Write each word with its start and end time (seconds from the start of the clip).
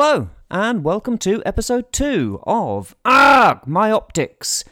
Hello, 0.00 0.30
and 0.48 0.84
welcome 0.84 1.18
to 1.18 1.42
episode 1.44 1.92
two 1.92 2.38
of 2.44 2.94
Ah, 3.04 3.60
My 3.66 3.90
Optics, 3.90 4.62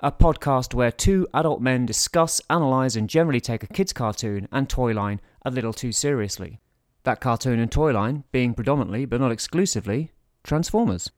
a 0.00 0.10
podcast 0.10 0.74
where 0.74 0.90
two 0.90 1.28
adult 1.32 1.60
men 1.60 1.86
discuss, 1.86 2.40
analyse, 2.50 2.96
and 2.96 3.08
generally 3.08 3.40
take 3.40 3.62
a 3.62 3.68
kid's 3.68 3.92
cartoon 3.92 4.48
and 4.50 4.68
toy 4.68 4.90
line 4.90 5.20
a 5.46 5.52
little 5.52 5.72
too 5.72 5.92
seriously. 5.92 6.58
That 7.04 7.20
cartoon 7.20 7.60
and 7.60 7.70
toy 7.70 7.92
line 7.92 8.24
being 8.32 8.54
predominantly, 8.54 9.04
but 9.04 9.20
not 9.20 9.30
exclusively, 9.30 10.10
Transformers. 10.42 11.12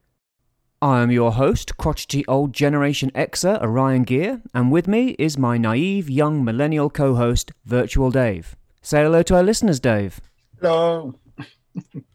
I 0.82 1.00
am 1.00 1.10
your 1.10 1.32
host, 1.32 1.78
crotchety 1.78 2.22
old 2.28 2.52
Generation 2.52 3.10
Xer, 3.14 3.62
Orion 3.62 4.02
Gear, 4.02 4.42
and 4.52 4.70
with 4.70 4.86
me 4.86 5.16
is 5.18 5.38
my 5.38 5.56
naive 5.56 6.10
young 6.10 6.44
millennial 6.44 6.90
co 6.90 7.14
host, 7.14 7.50
Virtual 7.64 8.10
Dave. 8.10 8.56
Say 8.82 9.02
hello 9.02 9.22
to 9.22 9.36
our 9.36 9.42
listeners, 9.42 9.80
Dave. 9.80 10.20
Hello. 10.60 11.14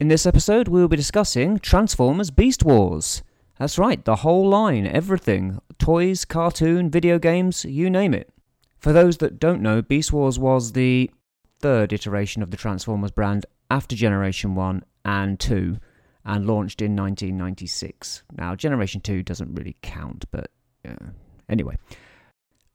In 0.00 0.08
this 0.08 0.24
episode, 0.24 0.66
we 0.66 0.80
will 0.80 0.88
be 0.88 0.96
discussing 0.96 1.58
Transformers 1.58 2.30
Beast 2.30 2.64
Wars. 2.64 3.22
That's 3.58 3.76
right, 3.76 4.02
the 4.02 4.16
whole 4.16 4.48
line, 4.48 4.86
everything 4.86 5.60
toys, 5.78 6.24
cartoon, 6.24 6.88
video 6.88 7.18
games, 7.18 7.66
you 7.66 7.90
name 7.90 8.14
it. 8.14 8.32
For 8.78 8.94
those 8.94 9.18
that 9.18 9.38
don't 9.38 9.60
know, 9.60 9.82
Beast 9.82 10.10
Wars 10.10 10.38
was 10.38 10.72
the 10.72 11.10
third 11.58 11.92
iteration 11.92 12.42
of 12.42 12.50
the 12.50 12.56
Transformers 12.56 13.10
brand 13.10 13.44
after 13.70 13.94
Generation 13.94 14.54
1 14.54 14.82
and 15.04 15.38
2 15.38 15.76
and 16.24 16.46
launched 16.46 16.80
in 16.80 16.96
1996. 16.96 18.22
Now, 18.38 18.54
Generation 18.54 19.02
2 19.02 19.22
doesn't 19.22 19.54
really 19.54 19.76
count, 19.82 20.24
but 20.30 20.50
anyway. 21.46 21.76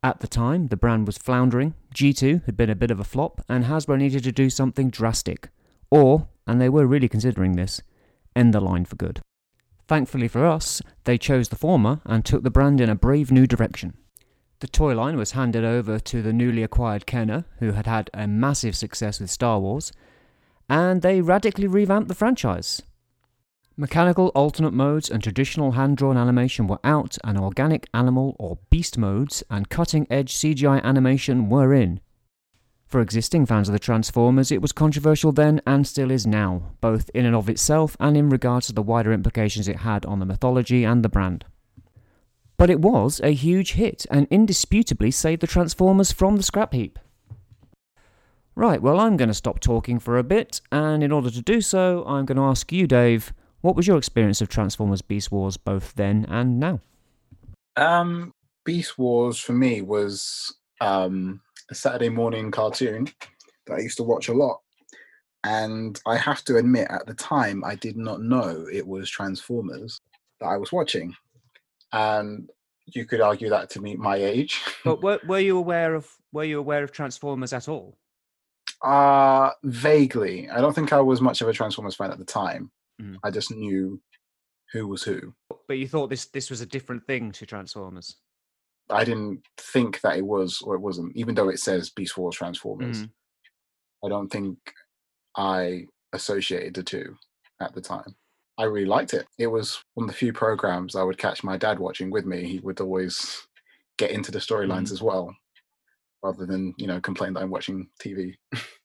At 0.03 0.19
the 0.19 0.27
time, 0.27 0.67
the 0.67 0.77
brand 0.77 1.07
was 1.07 1.17
floundering, 1.17 1.73
G2 1.95 2.45
had 2.45 2.55
been 2.55 2.69
a 2.69 2.75
bit 2.75 2.91
of 2.91 2.99
a 2.99 3.03
flop, 3.03 3.41
and 3.49 3.65
Hasbro 3.65 3.97
needed 3.97 4.23
to 4.25 4.31
do 4.31 4.51
something 4.51 4.91
drastic. 4.91 5.49
Or, 5.89 6.27
and 6.47 6.61
they 6.61 6.69
were 6.69 6.88
really 6.88 7.09
considering 7.09 7.53
this, 7.53 7.81
end 8.35 8.53
the 8.53 8.59
line 8.59 8.85
for 8.85 8.95
good. 8.95 9.21
Thankfully 9.88 10.27
for 10.27 10.45
us, 10.45 10.81
they 11.03 11.17
chose 11.17 11.49
the 11.49 11.55
former 11.55 12.01
and 12.05 12.25
took 12.25 12.43
the 12.43 12.49
brand 12.49 12.81
in 12.81 12.89
a 12.89 12.95
brave 12.95 13.31
new 13.31 13.45
direction. 13.45 13.95
The 14.59 14.67
toy 14.67 14.95
line 14.95 15.17
was 15.17 15.31
handed 15.31 15.63
over 15.63 15.99
to 15.99 16.21
the 16.21 16.33
newly 16.33 16.63
acquired 16.63 17.05
Kenner, 17.05 17.45
who 17.59 17.73
had 17.73 17.85
had 17.85 18.09
a 18.13 18.27
massive 18.27 18.75
success 18.75 19.19
with 19.19 19.29
Star 19.29 19.59
Wars, 19.59 19.91
and 20.69 21.01
they 21.01 21.21
radically 21.21 21.67
revamped 21.67 22.07
the 22.07 22.16
franchise. 22.16 22.81
Mechanical 23.77 24.29
alternate 24.29 24.73
modes 24.73 25.09
and 25.09 25.21
traditional 25.21 25.73
hand 25.73 25.97
drawn 25.97 26.17
animation 26.17 26.66
were 26.66 26.79
out, 26.83 27.17
and 27.25 27.38
organic 27.38 27.88
animal 27.93 28.35
or 28.39 28.57
beast 28.69 28.97
modes 28.97 29.43
and 29.49 29.69
cutting 29.69 30.07
edge 30.09 30.33
CGI 30.33 30.81
animation 30.81 31.49
were 31.49 31.73
in. 31.73 31.99
For 32.86 33.02
existing 33.02 33.47
fans 33.47 33.67
of 33.67 33.73
the 33.73 33.80
Transformers, 33.80 34.52
it 34.52 34.61
was 34.61 34.72
controversial 34.72 35.31
then 35.31 35.59
and 35.66 35.88
still 35.88 36.11
is 36.11 36.28
now, 36.28 36.73
both 36.81 37.09
in 37.14 37.25
and 37.25 37.36
of 37.36 37.50
itself 37.50 37.97
and 38.00 38.16
in 38.16 38.30
regards 38.30 38.67
to 38.67 38.73
the 38.73 38.83
wider 38.83 39.11
implications 39.11 39.67
it 39.67 39.78
had 39.78 40.05
on 40.05 40.19
the 40.19 40.25
mythology 40.25 40.83
and 40.83 41.03
the 41.03 41.09
brand. 41.09 41.45
But 42.58 42.69
it 42.69 42.80
was 42.80 43.19
a 43.23 43.33
huge 43.33 43.73
hit 43.73 44.06
and 44.11 44.28
indisputably 44.30 45.11
saved 45.11 45.41
the 45.41 45.47
Transformers 45.47 46.11
from 46.11 46.38
the 46.38 46.44
scrap 46.44 46.73
heap. 46.73 47.00
Right, 48.53 48.81
well, 48.81 49.00
I'm 49.00 49.18
going 49.18 49.28
to 49.28 49.34
stop 49.34 49.59
talking 49.59 50.00
for 50.00 50.18
a 50.18 50.24
bit, 50.24 50.62
and 50.72 51.03
in 51.03 51.12
order 51.12 51.29
to 51.29 51.41
do 51.41 51.59
so, 51.59 52.06
I'm 52.07 52.25
going 52.25 52.38
to 52.38 52.44
ask 52.44 52.72
you, 52.72 52.88
Dave, 52.88 53.34
what 53.59 53.75
was 53.75 53.88
your 53.88 53.97
experience 53.97 54.41
of 54.41 54.47
Transformers 54.47 55.01
Beast 55.01 55.31
Wars 55.31 55.57
both 55.57 55.95
then 55.95 56.25
and 56.29 56.59
now? 56.59 56.79
Um, 57.75 58.31
Beast 58.63 58.97
Wars 58.97 59.38
for 59.38 59.51
me 59.51 59.81
was 59.81 60.56
um, 60.79 61.41
a 61.69 61.75
Saturday 61.75 62.09
morning 62.09 62.51
cartoon 62.51 63.07
that 63.67 63.75
I 63.75 63.79
used 63.79 63.97
to 63.97 64.03
watch 64.03 64.27
a 64.27 64.33
lot. 64.33 64.61
And 65.43 65.99
I 66.07 66.17
have 66.17 66.43
to 66.45 66.57
admit, 66.57 66.87
at 66.89 67.05
the 67.05 67.13
time, 67.13 67.63
I 67.63 67.75
did 67.75 67.97
not 67.97 68.21
know 68.21 68.67
it 68.71 68.85
was 68.85 69.09
Transformers 69.09 70.01
that 70.39 70.47
I 70.47 70.57
was 70.57 70.71
watching. 70.71 71.13
And 71.93 72.49
you 72.87 73.05
could 73.05 73.21
argue 73.21 73.49
that 73.49 73.69
to 73.71 73.81
meet 73.81 73.99
my 73.99 74.15
age. 74.15 74.61
But 74.83 75.01
were, 75.01 75.19
were 75.27 75.39
you 75.39 75.57
aware 75.57 75.95
of 75.95 76.09
were 76.31 76.43
you 76.43 76.59
aware 76.59 76.83
of 76.83 76.91
Transformers 76.91 77.53
at 77.53 77.67
all? 77.67 77.97
Uh 78.81 79.51
vaguely. 79.63 80.49
I 80.49 80.61
don't 80.61 80.73
think 80.73 80.93
I 80.93 81.01
was 81.01 81.21
much 81.21 81.41
of 81.41 81.47
a 81.47 81.53
Transformers 81.53 81.95
fan 81.95 82.11
at 82.11 82.19
the 82.19 82.25
time. 82.25 82.71
Mm. 83.01 83.17
I 83.23 83.31
just 83.31 83.51
knew 83.51 83.99
who 84.71 84.87
was 84.87 85.03
who. 85.03 85.33
But 85.67 85.77
you 85.77 85.87
thought 85.87 86.09
this 86.09 86.25
this 86.25 86.49
was 86.49 86.61
a 86.61 86.65
different 86.65 87.05
thing 87.05 87.31
to 87.33 87.45
Transformers. 87.45 88.17
I 88.90 89.03
didn't 89.03 89.41
think 89.57 90.01
that 90.01 90.18
it 90.18 90.25
was 90.25 90.62
or 90.62 90.75
it 90.75 90.81
wasn't, 90.81 91.16
even 91.16 91.35
though 91.35 91.50
it 91.50 91.59
says 91.59 91.90
Beast 91.90 92.18
Wars 92.18 92.35
Transformers. 92.35 93.03
Mm. 93.03 93.09
I 94.06 94.09
don't 94.09 94.29
think 94.29 94.57
I 95.35 95.88
associated 96.13 96.75
the 96.75 96.84
two 96.84 97.16
at 97.62 97.74
the 97.74 97.81
time. 97.81 98.16
I 98.57 98.63
really 98.63 98.85
liked 98.85 99.13
it. 99.13 99.28
It 99.38 99.47
was 99.47 99.81
one 99.95 100.06
of 100.06 100.12
the 100.12 100.18
few 100.18 100.31
programs 100.31 100.95
I 100.95 101.03
would 101.03 101.18
catch 101.18 101.44
my 101.44 101.57
dad 101.57 101.79
watching 101.79 102.09
with 102.12 102.25
me. 102.25 102.45
He 102.45 102.59
would 102.59 102.79
always 102.79 103.47
get 103.97 104.12
into 104.12 104.31
the 104.31 104.40
storylines 104.40 104.90
Mhm. 104.90 104.91
as 104.94 105.01
well, 105.01 105.35
rather 106.24 106.45
than, 106.45 106.74
you 106.78 106.88
know, 106.88 107.01
complain 107.01 107.34
that 107.34 107.41
I'm 107.44 107.50
watching 107.50 107.90
TV. 108.00 108.38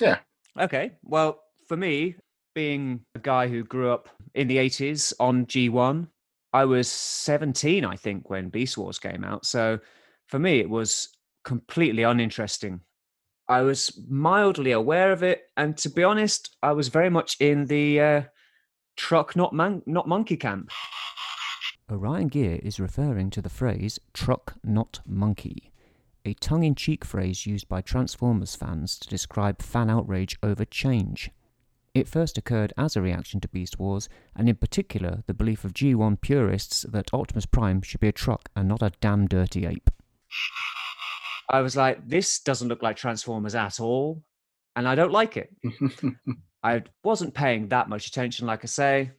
yeah. 0.00 0.20
Okay. 0.58 0.92
Well, 1.02 1.42
for 1.66 1.76
me, 1.76 2.16
being 2.54 3.04
a 3.14 3.18
guy 3.18 3.48
who 3.48 3.64
grew 3.64 3.90
up 3.90 4.08
in 4.34 4.48
the 4.48 4.58
80s 4.58 5.12
on 5.18 5.46
G1, 5.46 6.08
I 6.52 6.64
was 6.64 6.88
17, 6.88 7.84
I 7.84 7.96
think, 7.96 8.28
when 8.28 8.48
Beast 8.48 8.76
Wars 8.76 8.98
came 8.98 9.24
out. 9.24 9.46
So 9.46 9.78
for 10.26 10.38
me, 10.38 10.60
it 10.60 10.68
was 10.68 11.08
completely 11.44 12.02
uninteresting. 12.02 12.80
I 13.48 13.62
was 13.62 14.00
mildly 14.08 14.72
aware 14.72 15.12
of 15.12 15.22
it. 15.22 15.42
And 15.56 15.76
to 15.78 15.90
be 15.90 16.04
honest, 16.04 16.56
I 16.62 16.72
was 16.72 16.88
very 16.88 17.10
much 17.10 17.36
in 17.40 17.66
the 17.66 18.00
uh, 18.00 18.22
truck, 18.96 19.34
not, 19.34 19.52
man- 19.52 19.82
not 19.86 20.08
monkey 20.08 20.36
camp. 20.36 20.70
Orion 21.90 22.28
Gear 22.28 22.58
is 22.62 22.80
referring 22.80 23.30
to 23.30 23.42
the 23.42 23.50
phrase 23.50 23.98
truck, 24.14 24.54
not 24.64 25.00
monkey, 25.04 25.72
a 26.24 26.34
tongue 26.34 26.62
in 26.62 26.74
cheek 26.74 27.04
phrase 27.04 27.46
used 27.46 27.68
by 27.68 27.80
Transformers 27.80 28.54
fans 28.54 28.98
to 28.98 29.08
describe 29.08 29.60
fan 29.60 29.90
outrage 29.90 30.38
over 30.42 30.64
change. 30.64 31.30
It 31.94 32.08
first 32.08 32.38
occurred 32.38 32.72
as 32.78 32.96
a 32.96 33.02
reaction 33.02 33.38
to 33.40 33.48
Beast 33.48 33.78
Wars, 33.78 34.08
and 34.34 34.48
in 34.48 34.56
particular 34.56 35.22
the 35.26 35.34
belief 35.34 35.62
of 35.64 35.74
G1 35.74 36.22
purists 36.22 36.86
that 36.88 37.12
Optimus 37.12 37.44
Prime 37.44 37.82
should 37.82 38.00
be 38.00 38.08
a 38.08 38.12
truck 38.12 38.48
and 38.56 38.66
not 38.66 38.82
a 38.82 38.92
damn 39.00 39.26
dirty 39.26 39.66
ape. 39.66 39.90
I 41.50 41.60
was 41.60 41.76
like, 41.76 42.08
this 42.08 42.40
doesn't 42.40 42.68
look 42.68 42.82
like 42.82 42.96
Transformers 42.96 43.54
at 43.54 43.78
all, 43.78 44.22
and 44.74 44.88
I 44.88 44.94
don't 44.94 45.12
like 45.12 45.36
it. 45.36 45.54
I 46.62 46.82
wasn't 47.04 47.34
paying 47.34 47.68
that 47.68 47.90
much 47.90 48.06
attention, 48.06 48.46
like 48.46 48.60
I 48.62 48.66
say. 48.68 49.10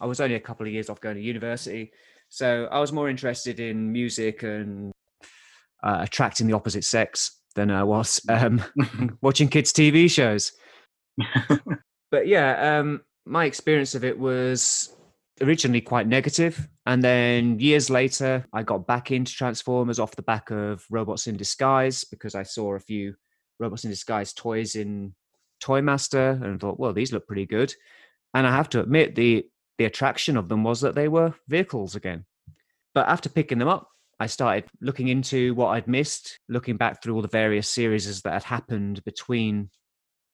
I 0.00 0.06
was 0.06 0.20
only 0.20 0.36
a 0.36 0.40
couple 0.40 0.64
of 0.64 0.72
years 0.72 0.88
off 0.88 1.00
going 1.00 1.16
to 1.16 1.22
university, 1.22 1.90
so 2.28 2.68
I 2.70 2.78
was 2.78 2.92
more 2.92 3.08
interested 3.08 3.58
in 3.58 3.90
music 3.90 4.44
and 4.44 4.92
uh, 5.82 5.98
attracting 6.02 6.46
the 6.46 6.54
opposite 6.54 6.84
sex 6.84 7.40
than 7.56 7.72
I 7.72 7.82
was 7.82 8.20
um, 8.28 8.62
watching 9.22 9.48
kids' 9.48 9.72
TV 9.72 10.08
shows. 10.08 10.52
But 12.16 12.26
yeah, 12.26 12.78
um, 12.78 13.02
my 13.26 13.44
experience 13.44 13.94
of 13.94 14.02
it 14.02 14.18
was 14.18 14.96
originally 15.42 15.82
quite 15.82 16.08
negative, 16.08 16.66
and 16.86 17.04
then 17.04 17.60
years 17.60 17.90
later, 17.90 18.46
I 18.54 18.62
got 18.62 18.86
back 18.86 19.10
into 19.10 19.34
Transformers 19.34 19.98
off 19.98 20.16
the 20.16 20.22
back 20.22 20.50
of 20.50 20.82
Robots 20.88 21.26
in 21.26 21.36
Disguise 21.36 22.04
because 22.04 22.34
I 22.34 22.42
saw 22.42 22.74
a 22.74 22.80
few 22.80 23.16
Robots 23.60 23.84
in 23.84 23.90
Disguise 23.90 24.32
toys 24.32 24.76
in 24.76 25.14
Toy 25.60 25.82
Master 25.82 26.40
and 26.42 26.58
thought, 26.58 26.80
well, 26.80 26.94
these 26.94 27.12
look 27.12 27.26
pretty 27.26 27.44
good. 27.44 27.74
And 28.32 28.46
I 28.46 28.56
have 28.56 28.70
to 28.70 28.80
admit, 28.80 29.14
the 29.14 29.44
the 29.76 29.84
attraction 29.84 30.38
of 30.38 30.48
them 30.48 30.64
was 30.64 30.80
that 30.80 30.94
they 30.94 31.08
were 31.08 31.34
vehicles 31.48 31.96
again. 31.96 32.24
But 32.94 33.10
after 33.10 33.28
picking 33.28 33.58
them 33.58 33.68
up, 33.68 33.90
I 34.18 34.24
started 34.24 34.64
looking 34.80 35.08
into 35.08 35.54
what 35.54 35.68
I'd 35.68 35.86
missed, 35.86 36.40
looking 36.48 36.78
back 36.78 37.02
through 37.02 37.14
all 37.14 37.20
the 37.20 37.28
various 37.28 37.68
series 37.68 38.22
that 38.22 38.32
had 38.32 38.44
happened 38.44 39.04
between 39.04 39.68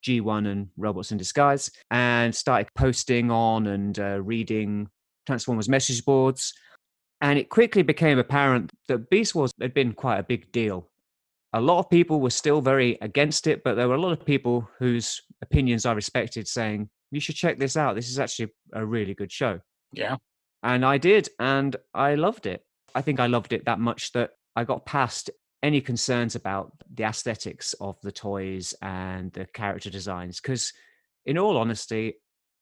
G1 0.02 0.50
and 0.50 0.68
Robots 0.76 1.12
in 1.12 1.18
Disguise, 1.18 1.70
and 1.90 2.34
started 2.34 2.68
posting 2.74 3.30
on 3.30 3.66
and 3.68 3.98
uh, 3.98 4.20
reading 4.20 4.88
Transformers 5.26 5.68
message 5.68 6.04
boards. 6.04 6.52
And 7.20 7.38
it 7.38 7.48
quickly 7.48 7.82
became 7.82 8.18
apparent 8.18 8.72
that 8.88 9.08
Beast 9.08 9.34
Wars 9.34 9.52
had 9.60 9.74
been 9.74 9.92
quite 9.92 10.18
a 10.18 10.24
big 10.24 10.50
deal. 10.50 10.90
A 11.52 11.60
lot 11.60 11.78
of 11.78 11.90
people 11.90 12.20
were 12.20 12.30
still 12.30 12.60
very 12.60 12.98
against 13.00 13.46
it, 13.46 13.62
but 13.62 13.74
there 13.74 13.86
were 13.88 13.94
a 13.94 14.00
lot 14.00 14.12
of 14.12 14.24
people 14.24 14.68
whose 14.78 15.22
opinions 15.40 15.86
I 15.86 15.92
respected 15.92 16.48
saying, 16.48 16.88
you 17.12 17.20
should 17.20 17.36
check 17.36 17.58
this 17.58 17.76
out. 17.76 17.94
This 17.94 18.08
is 18.08 18.18
actually 18.18 18.52
a 18.72 18.84
really 18.84 19.14
good 19.14 19.30
show. 19.30 19.60
yeah. 19.92 20.16
And 20.64 20.84
I 20.84 20.96
did, 20.96 21.28
and 21.40 21.74
I 21.92 22.14
loved 22.14 22.46
it. 22.46 22.64
I 22.94 23.02
think 23.02 23.18
I 23.18 23.26
loved 23.26 23.52
it 23.52 23.64
that 23.64 23.80
much 23.80 24.12
that 24.12 24.30
I 24.54 24.64
got 24.64 24.86
past 24.86 25.28
any 25.62 25.80
concerns 25.80 26.34
about 26.34 26.72
the 26.92 27.04
aesthetics 27.04 27.74
of 27.74 28.00
the 28.02 28.12
toys 28.12 28.74
and 28.82 29.32
the 29.32 29.46
character 29.46 29.90
designs. 29.90 30.40
Because, 30.40 30.72
in 31.24 31.38
all 31.38 31.56
honesty, 31.56 32.14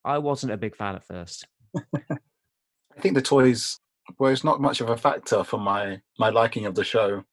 I 0.05 0.17
wasn't 0.19 0.53
a 0.53 0.57
big 0.57 0.75
fan 0.75 0.95
at 0.95 1.05
first. 1.05 1.47
I 1.75 2.99
think 2.99 3.15
the 3.15 3.21
toys 3.21 3.79
was 4.19 4.43
not 4.43 4.61
much 4.61 4.81
of 4.81 4.89
a 4.89 4.97
factor 4.97 5.43
for 5.43 5.57
my 5.57 6.01
my 6.19 6.29
liking 6.29 6.65
of 6.65 6.75
the 6.75 6.83
show 6.83 7.23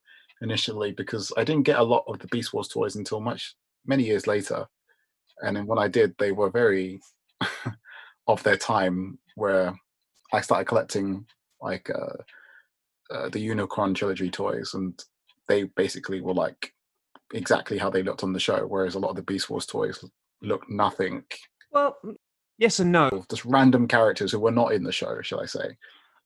initially 0.41 0.93
because 0.93 1.32
I 1.37 1.44
didn't 1.44 1.65
get 1.65 1.79
a 1.79 1.82
lot 1.82 2.05
of 2.06 2.19
the 2.19 2.29
Beast 2.29 2.53
Wars 2.53 2.69
toys 2.69 2.97
until 2.97 3.21
much 3.21 3.56
many 3.87 4.05
years 4.05 4.26
later, 4.26 4.67
and 5.43 5.56
then 5.56 5.67
when 5.67 5.79
I 5.79 5.88
did, 5.88 6.14
they 6.19 6.32
were 6.32 6.50
very 6.50 7.00
of 8.26 8.43
their 8.43 8.56
time 8.56 9.19
where 9.35 9.75
I 10.32 10.41
started 10.41 10.67
collecting 10.67 11.26
like 11.61 11.91
uh, 11.91 13.14
uh, 13.14 13.29
the 13.31 13.47
Unicron 13.49 13.94
trilogy 13.94 14.31
toys, 14.31 14.75
and 14.75 15.03
they 15.49 15.65
basically 15.65 16.21
were 16.21 16.35
like 16.35 16.75
exactly 17.35 17.79
how 17.79 17.91
they 17.91 18.03
looked 18.03 18.23
on 18.23 18.33
the 18.33 18.41
show, 18.41 18.67
whereas 18.67 18.95
a 18.95 18.99
lot 18.99 19.11
of 19.11 19.17
the 19.17 19.23
Beast 19.23 19.50
Wars 19.50 19.67
toys 19.67 20.05
looked 20.43 20.71
nothing. 20.71 21.25
Well, 21.73 21.97
yes 22.59 22.81
and 22.81 22.93
no. 22.93 23.25
Just 23.31 23.45
random 23.45 23.89
characters 23.89 24.33
who 24.33 24.41
were 24.41 24.50
not 24.50 24.73
in 24.73 24.83
the 24.83 24.93
show, 24.93 25.21
shall 25.23 25.41
I 25.41 25.47
say? 25.47 25.77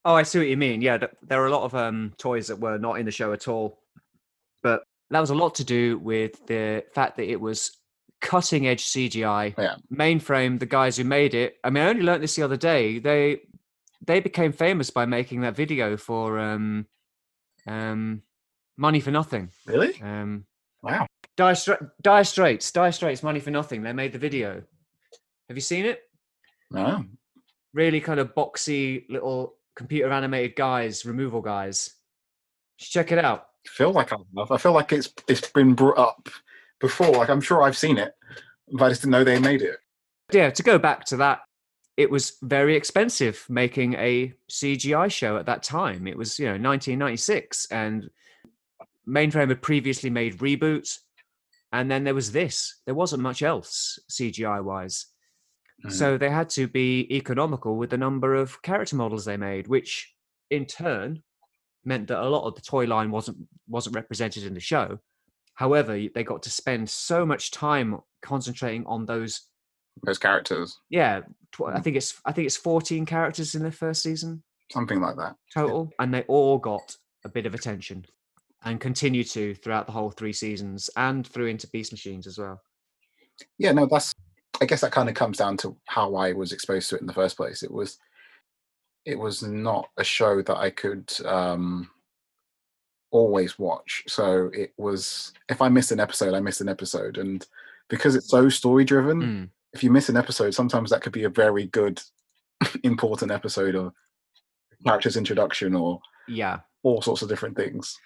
Oh, 0.04 0.14
I 0.14 0.24
see 0.24 0.38
what 0.38 0.48
you 0.48 0.56
mean. 0.56 0.82
Yeah, 0.82 0.98
there 1.22 1.42
are 1.42 1.46
a 1.46 1.52
lot 1.52 1.62
of 1.62 1.74
um, 1.74 2.12
toys 2.18 2.48
that 2.48 2.58
were 2.58 2.78
not 2.78 2.98
in 2.98 3.06
the 3.06 3.12
show 3.12 3.32
at 3.32 3.46
all, 3.46 3.78
but 4.62 4.82
that 5.10 5.20
was 5.20 5.30
a 5.30 5.34
lot 5.34 5.54
to 5.56 5.64
do 5.64 5.98
with 5.98 6.44
the 6.46 6.84
fact 6.92 7.16
that 7.16 7.30
it 7.30 7.40
was 7.40 7.78
cutting 8.20 8.66
edge 8.66 8.84
CGI. 8.84 9.54
Yeah. 9.58 9.76
Mainframe, 9.92 10.58
the 10.58 10.66
guys 10.66 10.96
who 10.96 11.04
made 11.04 11.34
it. 11.34 11.56
I 11.62 11.70
mean, 11.70 11.84
I 11.84 11.88
only 11.88 12.02
learned 12.02 12.22
this 12.22 12.34
the 12.34 12.42
other 12.42 12.56
day. 12.56 12.98
They 12.98 13.42
they 14.04 14.20
became 14.20 14.52
famous 14.52 14.90
by 14.90 15.06
making 15.06 15.42
that 15.42 15.54
video 15.54 15.96
for 15.96 16.38
um, 16.38 16.86
um, 17.66 18.22
Money 18.76 19.00
for 19.00 19.10
Nothing. 19.10 19.50
Really? 19.66 20.00
Um, 20.02 20.44
wow. 20.82 21.06
Dire, 21.36 21.54
Stra- 21.54 21.90
Dire 22.02 22.24
Straits, 22.24 22.70
Dire 22.72 22.92
Straits, 22.92 23.22
Money 23.22 23.40
for 23.40 23.50
Nothing. 23.50 23.82
They 23.82 23.92
made 23.92 24.12
the 24.12 24.18
video. 24.18 24.62
Have 25.48 25.56
you 25.56 25.60
seen 25.60 25.84
it? 25.84 26.02
No. 26.70 27.04
Really 27.74 28.00
kind 28.00 28.20
of 28.20 28.34
boxy 28.34 29.04
little 29.08 29.54
computer 29.74 30.10
animated 30.10 30.56
guys, 30.56 31.04
removal 31.04 31.40
guys. 31.40 31.94
Check 32.78 33.12
it 33.12 33.18
out. 33.18 33.46
I 33.66 33.70
feel 33.70 33.92
like 33.92 34.12
I 34.12 34.16
have. 34.38 34.50
I 34.50 34.56
feel 34.56 34.72
like 34.72 34.92
it's 34.92 35.12
it's 35.28 35.48
been 35.48 35.74
brought 35.74 35.98
up 35.98 36.28
before. 36.80 37.12
Like 37.12 37.30
I'm 37.30 37.40
sure 37.40 37.62
I've 37.62 37.76
seen 37.76 37.96
it, 37.96 38.14
but 38.72 38.86
I 38.86 38.88
just 38.88 39.02
didn't 39.02 39.12
know 39.12 39.24
they 39.24 39.38
made 39.38 39.62
it. 39.62 39.76
Yeah, 40.32 40.50
to 40.50 40.62
go 40.62 40.78
back 40.78 41.04
to 41.06 41.16
that, 41.18 41.40
it 41.96 42.10
was 42.10 42.38
very 42.42 42.74
expensive 42.74 43.44
making 43.48 43.94
a 43.94 44.32
CGI 44.50 45.10
show 45.10 45.36
at 45.36 45.46
that 45.46 45.62
time. 45.62 46.06
It 46.06 46.16
was, 46.16 46.38
you 46.38 46.46
know, 46.46 46.52
1996 46.52 47.66
and 47.70 48.10
Mainframe 49.08 49.48
had 49.48 49.62
previously 49.62 50.10
made 50.10 50.38
reboots 50.38 50.98
and 51.72 51.90
then 51.90 52.04
there 52.04 52.14
was 52.14 52.32
this. 52.32 52.80
There 52.84 52.94
wasn't 52.94 53.22
much 53.22 53.42
else 53.42 53.98
CGI 54.10 54.62
wise. 54.62 55.06
Mm. 55.84 55.92
So 55.92 56.18
they 56.18 56.30
had 56.30 56.50
to 56.50 56.68
be 56.68 57.08
economical 57.10 57.76
with 57.76 57.90
the 57.90 57.96
number 57.96 58.34
of 58.34 58.60
character 58.62 58.96
models 58.96 59.24
they 59.24 59.38
made, 59.38 59.68
which 59.68 60.12
in 60.50 60.66
turn 60.66 61.22
meant 61.84 62.08
that 62.08 62.22
a 62.22 62.28
lot 62.28 62.46
of 62.46 62.54
the 62.54 62.60
toy 62.60 62.84
line 62.84 63.10
wasn't 63.10 63.38
wasn't 63.66 63.96
represented 63.96 64.44
in 64.44 64.54
the 64.54 64.60
show. 64.60 64.98
However, 65.54 65.98
they 66.14 66.24
got 66.24 66.42
to 66.42 66.50
spend 66.50 66.88
so 66.88 67.24
much 67.24 67.50
time 67.50 67.98
concentrating 68.20 68.84
on 68.86 69.06
those 69.06 69.40
those 70.04 70.18
characters. 70.18 70.78
Yeah, 70.90 71.22
I 71.58 71.78
mm. 71.78 71.82
think 71.82 71.96
it's 71.96 72.20
I 72.26 72.32
think 72.32 72.46
it's 72.46 72.56
14 72.56 73.06
characters 73.06 73.54
in 73.54 73.62
the 73.62 73.72
first 73.72 74.02
season. 74.02 74.42
Something 74.70 75.00
like 75.00 75.16
that. 75.16 75.36
Total, 75.54 75.90
and 75.98 76.12
they 76.12 76.22
all 76.22 76.58
got 76.58 76.96
a 77.24 77.28
bit 77.28 77.46
of 77.46 77.54
attention 77.54 78.04
and 78.64 78.80
continue 78.80 79.24
to 79.24 79.54
throughout 79.54 79.86
the 79.86 79.92
whole 79.92 80.10
three 80.10 80.32
seasons 80.32 80.88
and 80.96 81.26
through 81.26 81.46
into 81.46 81.68
Beast 81.68 81.92
Machines 81.92 82.26
as 82.26 82.38
well. 82.38 82.60
Yeah, 83.58 83.72
no, 83.72 83.86
that's 83.86 84.14
I 84.60 84.66
guess 84.66 84.82
that 84.82 84.92
kind 84.92 85.08
of 85.08 85.14
comes 85.14 85.38
down 85.38 85.56
to 85.58 85.76
how 85.86 86.14
I 86.14 86.32
was 86.32 86.52
exposed 86.52 86.88
to 86.90 86.96
it 86.96 87.00
in 87.00 87.06
the 87.06 87.12
first 87.12 87.36
place. 87.36 87.62
It 87.62 87.70
was 87.70 87.98
it 89.04 89.18
was 89.18 89.42
not 89.42 89.88
a 89.96 90.04
show 90.04 90.42
that 90.42 90.56
I 90.56 90.70
could 90.70 91.12
um 91.24 91.90
always 93.10 93.58
watch. 93.58 94.04
So 94.06 94.50
it 94.54 94.72
was 94.78 95.32
if 95.48 95.60
I 95.60 95.68
missed 95.68 95.92
an 95.92 96.00
episode, 96.00 96.34
I 96.34 96.40
missed 96.40 96.60
an 96.60 96.68
episode. 96.68 97.18
And 97.18 97.44
because 97.88 98.14
it's 98.14 98.30
so 98.30 98.48
story 98.48 98.84
driven, 98.84 99.22
mm. 99.22 99.48
if 99.72 99.82
you 99.82 99.90
miss 99.90 100.08
an 100.08 100.16
episode, 100.16 100.54
sometimes 100.54 100.90
that 100.90 101.02
could 101.02 101.12
be 101.12 101.24
a 101.24 101.30
very 101.30 101.66
good 101.66 102.00
important 102.84 103.30
episode 103.30 103.74
or 103.74 103.92
character's 104.84 105.16
introduction 105.16 105.74
or 105.74 106.00
yeah 106.28 106.58
all 106.82 107.02
sorts 107.02 107.22
of 107.22 107.28
different 107.28 107.56
things 107.56 107.98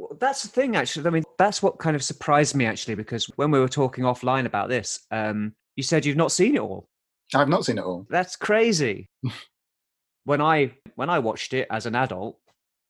well, 0.00 0.16
that's 0.18 0.42
the 0.42 0.48
thing, 0.48 0.76
actually. 0.76 1.06
I 1.06 1.10
mean, 1.10 1.24
that's 1.38 1.62
what 1.62 1.78
kind 1.78 1.94
of 1.94 2.02
surprised 2.02 2.54
me, 2.54 2.64
actually, 2.64 2.94
because 2.94 3.26
when 3.36 3.50
we 3.50 3.60
were 3.60 3.68
talking 3.68 4.04
offline 4.04 4.46
about 4.46 4.70
this, 4.70 5.00
um, 5.10 5.54
you 5.76 5.82
said 5.82 6.06
you've 6.06 6.16
not 6.16 6.32
seen 6.32 6.56
it 6.56 6.60
all. 6.60 6.88
I've 7.34 7.48
not 7.48 7.66
seen 7.66 7.78
it 7.78 7.84
all. 7.84 8.06
That's 8.08 8.34
crazy. 8.34 9.10
when 10.24 10.40
I 10.40 10.72
when 10.94 11.10
I 11.10 11.18
watched 11.18 11.52
it 11.52 11.68
as 11.70 11.86
an 11.86 11.94
adult, 11.94 12.38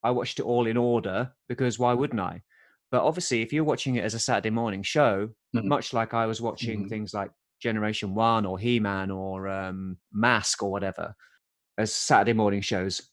I 0.05 0.13
watched 0.13 0.39
it 0.39 0.45
all 0.45 0.67
in 0.67 0.77
order 0.77 1.33
because 1.49 1.79
why 1.79 1.95
wouldn't 1.95 2.21
I? 2.21 2.43
But 2.91 3.03
obviously, 3.03 3.43
if 3.43 3.53
you're 3.53 3.65
watching 3.65 3.97
it 3.97 4.05
as 4.05 4.15
a 4.15 4.19
Saturday 4.19 4.51
morning 4.51 4.83
show, 4.83 5.31
mm-hmm. 5.55 5.69
much 5.69 5.93
like 5.93 6.15
I 6.15 6.27
was 6.27 6.41
watching 6.41 6.81
mm-hmm. 6.81 6.89
things 6.89 7.13
like 7.13 7.31
Generation 7.61 8.15
One 8.15 8.47
or 8.47 8.59
He 8.59 8.81
Man 8.81 9.11
or 9.11 9.49
um, 9.49 9.99
Mask 10.13 10.63
or 10.63 10.71
whatever, 10.71 11.15
as 11.77 11.93
Saturday 11.93 12.33
morning 12.33 12.61
shows, 12.61 13.10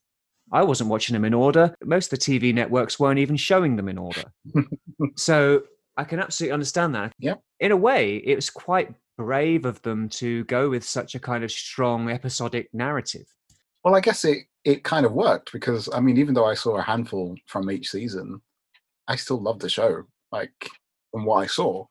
I 0.51 0.63
wasn't 0.63 0.89
watching 0.89 1.13
them 1.13 1.25
in 1.25 1.33
order. 1.33 1.73
Most 1.83 2.11
of 2.11 2.19
the 2.19 2.25
TV 2.25 2.53
networks 2.53 2.99
weren't 2.99 3.19
even 3.19 3.35
showing 3.35 3.75
them 3.75 3.89
in 3.89 3.97
order. 3.97 4.23
so 5.15 5.63
I 5.97 6.03
can 6.03 6.19
absolutely 6.19 6.53
understand 6.53 6.95
that. 6.95 7.13
Yeah. 7.19 7.35
In 7.59 7.71
a 7.71 7.77
way, 7.77 8.17
it 8.17 8.35
was 8.35 8.49
quite 8.49 8.93
brave 9.17 9.65
of 9.65 9.81
them 9.81 10.07
to 10.07 10.43
go 10.45 10.69
with 10.69 10.83
such 10.83 11.15
a 11.15 11.19
kind 11.19 11.43
of 11.43 11.51
strong 11.51 12.09
episodic 12.09 12.69
narrative. 12.73 13.25
Well, 13.83 13.95
I 13.95 13.99
guess 13.99 14.25
it 14.25 14.39
it 14.63 14.83
kind 14.83 15.05
of 15.05 15.13
worked 15.13 15.51
because 15.51 15.89
I 15.93 15.99
mean, 15.99 16.17
even 16.17 16.33
though 16.33 16.45
I 16.45 16.53
saw 16.53 16.77
a 16.77 16.81
handful 16.81 17.35
from 17.47 17.71
each 17.71 17.89
season, 17.89 18.41
I 19.07 19.15
still 19.15 19.41
loved 19.41 19.61
the 19.61 19.69
show. 19.69 20.03
Like 20.31 20.69
from 21.11 21.25
what 21.25 21.37
I 21.37 21.47
saw, 21.47 21.85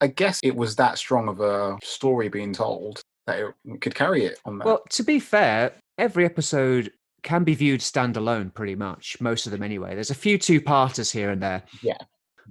I 0.00 0.08
guess 0.08 0.40
it 0.42 0.54
was 0.54 0.76
that 0.76 0.98
strong 0.98 1.28
of 1.28 1.40
a 1.40 1.78
story 1.82 2.28
being 2.28 2.52
told 2.52 3.02
that 3.26 3.40
it 3.40 3.80
could 3.80 3.94
carry 3.94 4.24
it 4.24 4.38
on 4.44 4.58
that. 4.58 4.64
Well, 4.64 4.82
to 4.90 5.02
be 5.02 5.18
fair, 5.18 5.72
every 5.98 6.24
episode 6.24 6.92
can 7.24 7.42
be 7.42 7.54
viewed 7.54 7.80
standalone 7.80 8.54
pretty 8.54 8.76
much, 8.76 9.16
most 9.20 9.46
of 9.46 9.52
them 9.52 9.62
anyway. 9.62 9.94
There's 9.94 10.10
a 10.10 10.14
few 10.14 10.38
two 10.38 10.60
parters 10.60 11.10
here 11.10 11.30
and 11.30 11.42
there. 11.42 11.64
Yeah. 11.82 11.98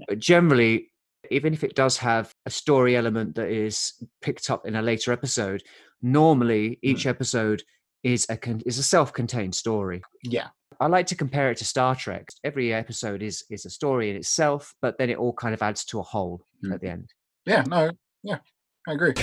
But 0.08 0.20
generally, 0.20 0.92
even 1.32 1.54
if 1.54 1.64
it 1.64 1.76
does 1.76 1.98
have 2.00 2.34
a 2.46 2.50
story 2.50 2.98
element 2.98 3.36
that 3.36 3.50
is 3.50 3.94
picked 4.22 4.50
up 4.50 4.66
in 4.68 4.76
a 4.76 4.82
later 4.82 5.14
episode, 5.14 5.64
normally 6.02 6.80
each 6.82 7.06
mm. 7.06 7.10
episode 7.10 7.64
is 8.04 8.26
a 8.30 8.36
con- 8.36 8.62
is 8.66 8.80
a 8.80 8.84
self-contained 8.84 9.56
story. 9.56 10.02
Yeah. 10.24 10.48
I 10.80 10.88
like 10.88 11.06
to 11.08 11.16
compare 11.16 11.52
it 11.52 11.58
to 11.60 11.66
Star 11.66 11.96
Trek. 11.96 12.28
Every 12.44 12.74
episode 12.74 13.22
is 13.22 13.46
is 13.50 13.66
a 13.66 13.70
story 13.70 14.10
in 14.10 14.16
itself, 14.18 14.74
but 14.82 14.98
then 14.98 15.10
it 15.10 15.18
all 15.18 15.34
kind 15.34 15.54
of 15.54 15.62
adds 15.62 15.86
to 15.86 16.00
a 16.00 16.04
whole 16.04 16.42
mm. 16.66 16.74
at 16.74 16.82
the 16.82 16.90
end. 16.90 17.10
Yeah, 17.46 17.64
no, 17.68 17.92
yeah, 18.24 18.40
I 18.88 18.94
agree. 18.94 19.14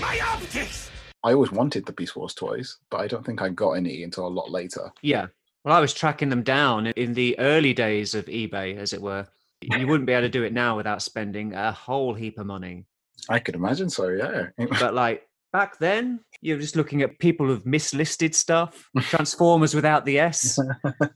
My 0.00 0.18
optics! 0.20 0.90
I 1.24 1.32
always 1.32 1.50
wanted 1.50 1.86
the 1.86 1.92
Beast 1.92 2.16
Wars 2.16 2.34
toys, 2.34 2.76
but 2.90 3.00
I 3.00 3.06
don't 3.06 3.24
think 3.24 3.40
I 3.40 3.48
got 3.48 3.72
any 3.72 4.02
until 4.02 4.26
a 4.26 4.28
lot 4.28 4.50
later. 4.50 4.92
Yeah. 5.00 5.28
Well, 5.64 5.74
I 5.74 5.80
was 5.80 5.94
tracking 5.94 6.28
them 6.28 6.42
down 6.42 6.88
in 6.88 7.14
the 7.14 7.38
early 7.38 7.72
days 7.72 8.14
of 8.14 8.26
eBay, 8.26 8.76
as 8.76 8.92
it 8.92 9.00
were. 9.00 9.26
You 9.62 9.86
wouldn't 9.86 10.06
be 10.06 10.12
able 10.12 10.26
to 10.26 10.28
do 10.28 10.42
it 10.42 10.52
now 10.52 10.76
without 10.76 11.00
spending 11.00 11.54
a 11.54 11.72
whole 11.72 12.12
heap 12.12 12.38
of 12.38 12.44
money. 12.44 12.84
I 13.30 13.38
could 13.38 13.54
imagine 13.54 13.88
so, 13.88 14.10
yeah. 14.10 14.48
but 14.78 14.92
like 14.92 15.26
back 15.50 15.78
then, 15.78 16.20
you're 16.42 16.58
just 16.58 16.76
looking 16.76 17.00
at 17.00 17.18
people 17.18 17.46
who've 17.46 17.64
mislisted 17.64 18.34
stuff, 18.34 18.90
Transformers 19.00 19.74
without 19.74 20.04
the 20.04 20.18
S, 20.18 20.58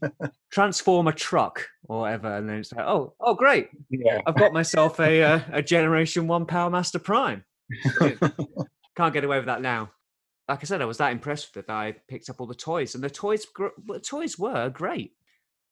Transformer 0.51 1.11
truck 1.11 1.67
or 1.87 2.01
whatever, 2.01 2.35
and 2.35 2.49
then 2.49 2.57
it's 2.57 2.73
like, 2.73 2.87
oh, 2.87 3.13
oh, 3.19 3.35
great, 3.35 3.69
yeah, 3.91 4.21
I've 4.25 4.37
got 4.37 4.53
myself 4.53 4.99
a 4.99 5.19
a, 5.19 5.45
a 5.53 5.61
Generation 5.61 6.25
One 6.25 6.47
Power 6.47 6.71
Master 6.71 6.97
Prime. 6.97 7.43
Can't 8.97 9.13
get 9.13 9.23
away 9.23 9.37
with 9.37 9.45
that 9.45 9.61
now 9.61 9.91
like 10.49 10.59
I 10.61 10.65
said, 10.65 10.81
I 10.81 10.85
was 10.85 10.97
that 10.97 11.11
impressed 11.11 11.55
with 11.55 11.63
it 11.63 11.67
that 11.67 11.75
I 11.75 11.91
picked 12.07 12.29
up 12.29 12.41
all 12.41 12.47
the 12.47 12.55
toys, 12.55 12.95
and 12.95 13.03
the 13.03 13.09
toys, 13.09 13.45
the 13.85 13.99
toys 13.99 14.39
were 14.39 14.69
great. 14.69 15.13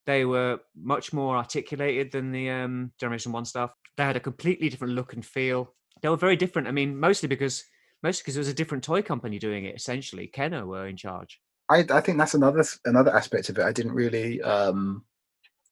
They 0.06 0.24
were 0.24 0.60
much 0.76 1.12
more 1.12 1.36
articulated 1.36 2.12
than 2.12 2.32
the 2.32 2.50
um, 2.50 2.92
Generation 3.00 3.32
One 3.32 3.44
stuff. 3.44 3.72
They 3.98 4.04
had 4.04 4.16
a 4.16 4.22
completely 4.22 4.70
different 4.70 4.94
look 4.94 5.14
and 5.14 5.26
feel. 5.26 5.74
They 6.02 6.10
were 6.10 6.16
very 6.16 6.36
different. 6.36 6.68
I 6.68 6.72
mean, 6.72 6.98
mostly 6.98 7.28
because 7.28 7.66
mostly 8.04 8.22
because 8.22 8.38
it 8.38 8.40
was 8.40 8.48
a 8.48 8.54
different 8.54 8.84
toy 8.84 9.02
company 9.02 9.40
doing 9.40 9.66
it. 9.66 9.76
Essentially, 9.76 10.28
Kenner 10.28 10.66
were 10.66 10.88
in 10.88 10.96
charge. 10.96 11.42
I, 11.70 11.84
I 11.90 12.00
think 12.00 12.20
that's 12.20 12.36
another 12.36 12.64
another 12.86 13.14
aspect 13.14 13.50
of 13.50 13.58
it. 13.58 13.66
I 13.66 13.72
didn't 13.72 13.94
really, 13.94 14.42
um, 14.44 15.04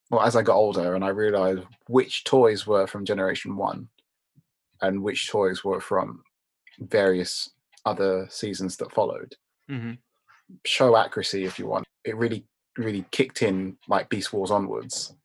well, 0.09 0.21
as 0.21 0.35
I 0.35 0.41
got 0.41 0.57
older 0.57 0.95
and 0.95 1.05
I 1.05 1.09
realized 1.09 1.61
which 1.87 2.23
toys 2.23 2.65
were 2.65 2.87
from 2.87 3.05
Generation 3.05 3.55
One, 3.55 3.87
and 4.81 5.03
which 5.03 5.29
toys 5.29 5.63
were 5.63 5.79
from 5.79 6.23
various 6.79 7.51
other 7.85 8.27
seasons 8.29 8.77
that 8.77 8.91
followed. 8.91 9.35
Mm-hmm. 9.69 9.93
Show 10.65 10.95
accuracy, 10.95 11.45
if 11.45 11.57
you 11.57 11.67
want. 11.67 11.85
It 12.03 12.15
really, 12.15 12.45
really 12.77 13.05
kicked 13.11 13.41
in 13.41 13.77
like 13.87 14.09
Beast 14.09 14.31
Wars 14.33 14.51
onwards, 14.51 15.15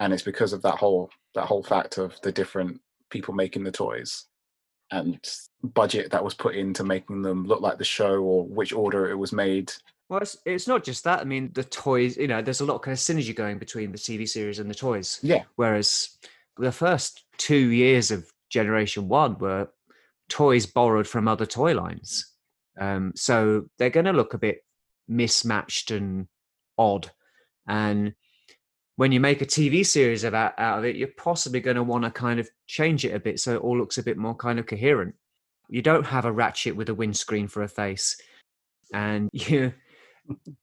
and 0.00 0.12
it's 0.12 0.22
because 0.22 0.52
of 0.52 0.62
that 0.62 0.76
whole 0.76 1.10
that 1.34 1.46
whole 1.46 1.62
fact 1.62 1.98
of 1.98 2.20
the 2.22 2.32
different 2.32 2.80
people 3.10 3.34
making 3.34 3.64
the 3.64 3.72
toys 3.72 4.26
and 4.90 5.18
budget 5.62 6.10
that 6.10 6.24
was 6.24 6.34
put 6.34 6.54
into 6.54 6.84
making 6.84 7.22
them 7.22 7.44
look 7.44 7.60
like 7.60 7.78
the 7.78 7.84
show 7.84 8.22
or 8.22 8.44
which 8.44 8.72
order 8.72 9.10
it 9.10 9.16
was 9.16 9.32
made. 9.32 9.72
Well, 10.08 10.20
it's, 10.20 10.36
it's 10.44 10.68
not 10.68 10.84
just 10.84 11.04
that. 11.04 11.20
I 11.20 11.24
mean, 11.24 11.50
the 11.54 11.64
toys, 11.64 12.16
you 12.16 12.28
know, 12.28 12.42
there's 12.42 12.60
a 12.60 12.64
lot 12.64 12.76
of 12.76 12.82
kind 12.82 12.92
of 12.92 12.98
synergy 12.98 13.34
going 13.34 13.58
between 13.58 13.92
the 13.92 13.98
TV 13.98 14.28
series 14.28 14.58
and 14.58 14.68
the 14.68 14.74
toys. 14.74 15.18
Yeah. 15.22 15.44
Whereas 15.56 16.18
the 16.58 16.72
first 16.72 17.24
two 17.38 17.70
years 17.70 18.10
of 18.10 18.30
Generation 18.50 19.08
One 19.08 19.38
were 19.38 19.68
toys 20.28 20.66
borrowed 20.66 21.06
from 21.06 21.28
other 21.28 21.46
toy 21.46 21.74
lines. 21.74 22.32
Um, 22.80 23.12
so 23.14 23.66
they're 23.78 23.90
going 23.90 24.06
to 24.06 24.12
look 24.12 24.34
a 24.34 24.38
bit 24.38 24.58
mismatched 25.08 25.90
and 25.90 26.26
odd. 26.78 27.10
And 27.68 28.14
when 28.96 29.12
you 29.12 29.20
make 29.20 29.42
a 29.42 29.46
TV 29.46 29.84
series 29.84 30.24
of 30.24 30.34
out, 30.34 30.54
out 30.58 30.78
of 30.78 30.84
it, 30.84 30.96
you're 30.96 31.08
possibly 31.16 31.60
going 31.60 31.76
to 31.76 31.82
want 31.82 32.04
to 32.04 32.10
kind 32.10 32.38
of 32.40 32.48
change 32.66 33.04
it 33.04 33.14
a 33.14 33.20
bit 33.20 33.40
so 33.40 33.54
it 33.54 33.62
all 33.62 33.78
looks 33.78 33.98
a 33.98 34.02
bit 34.02 34.16
more 34.16 34.34
kind 34.34 34.58
of 34.58 34.66
coherent. 34.66 35.14
You 35.68 35.82
don't 35.82 36.04
have 36.06 36.24
a 36.24 36.32
ratchet 36.32 36.76
with 36.76 36.88
a 36.88 36.94
windscreen 36.94 37.48
for 37.48 37.62
a 37.62 37.68
face, 37.68 38.16
and 38.92 39.30
you 39.32 39.72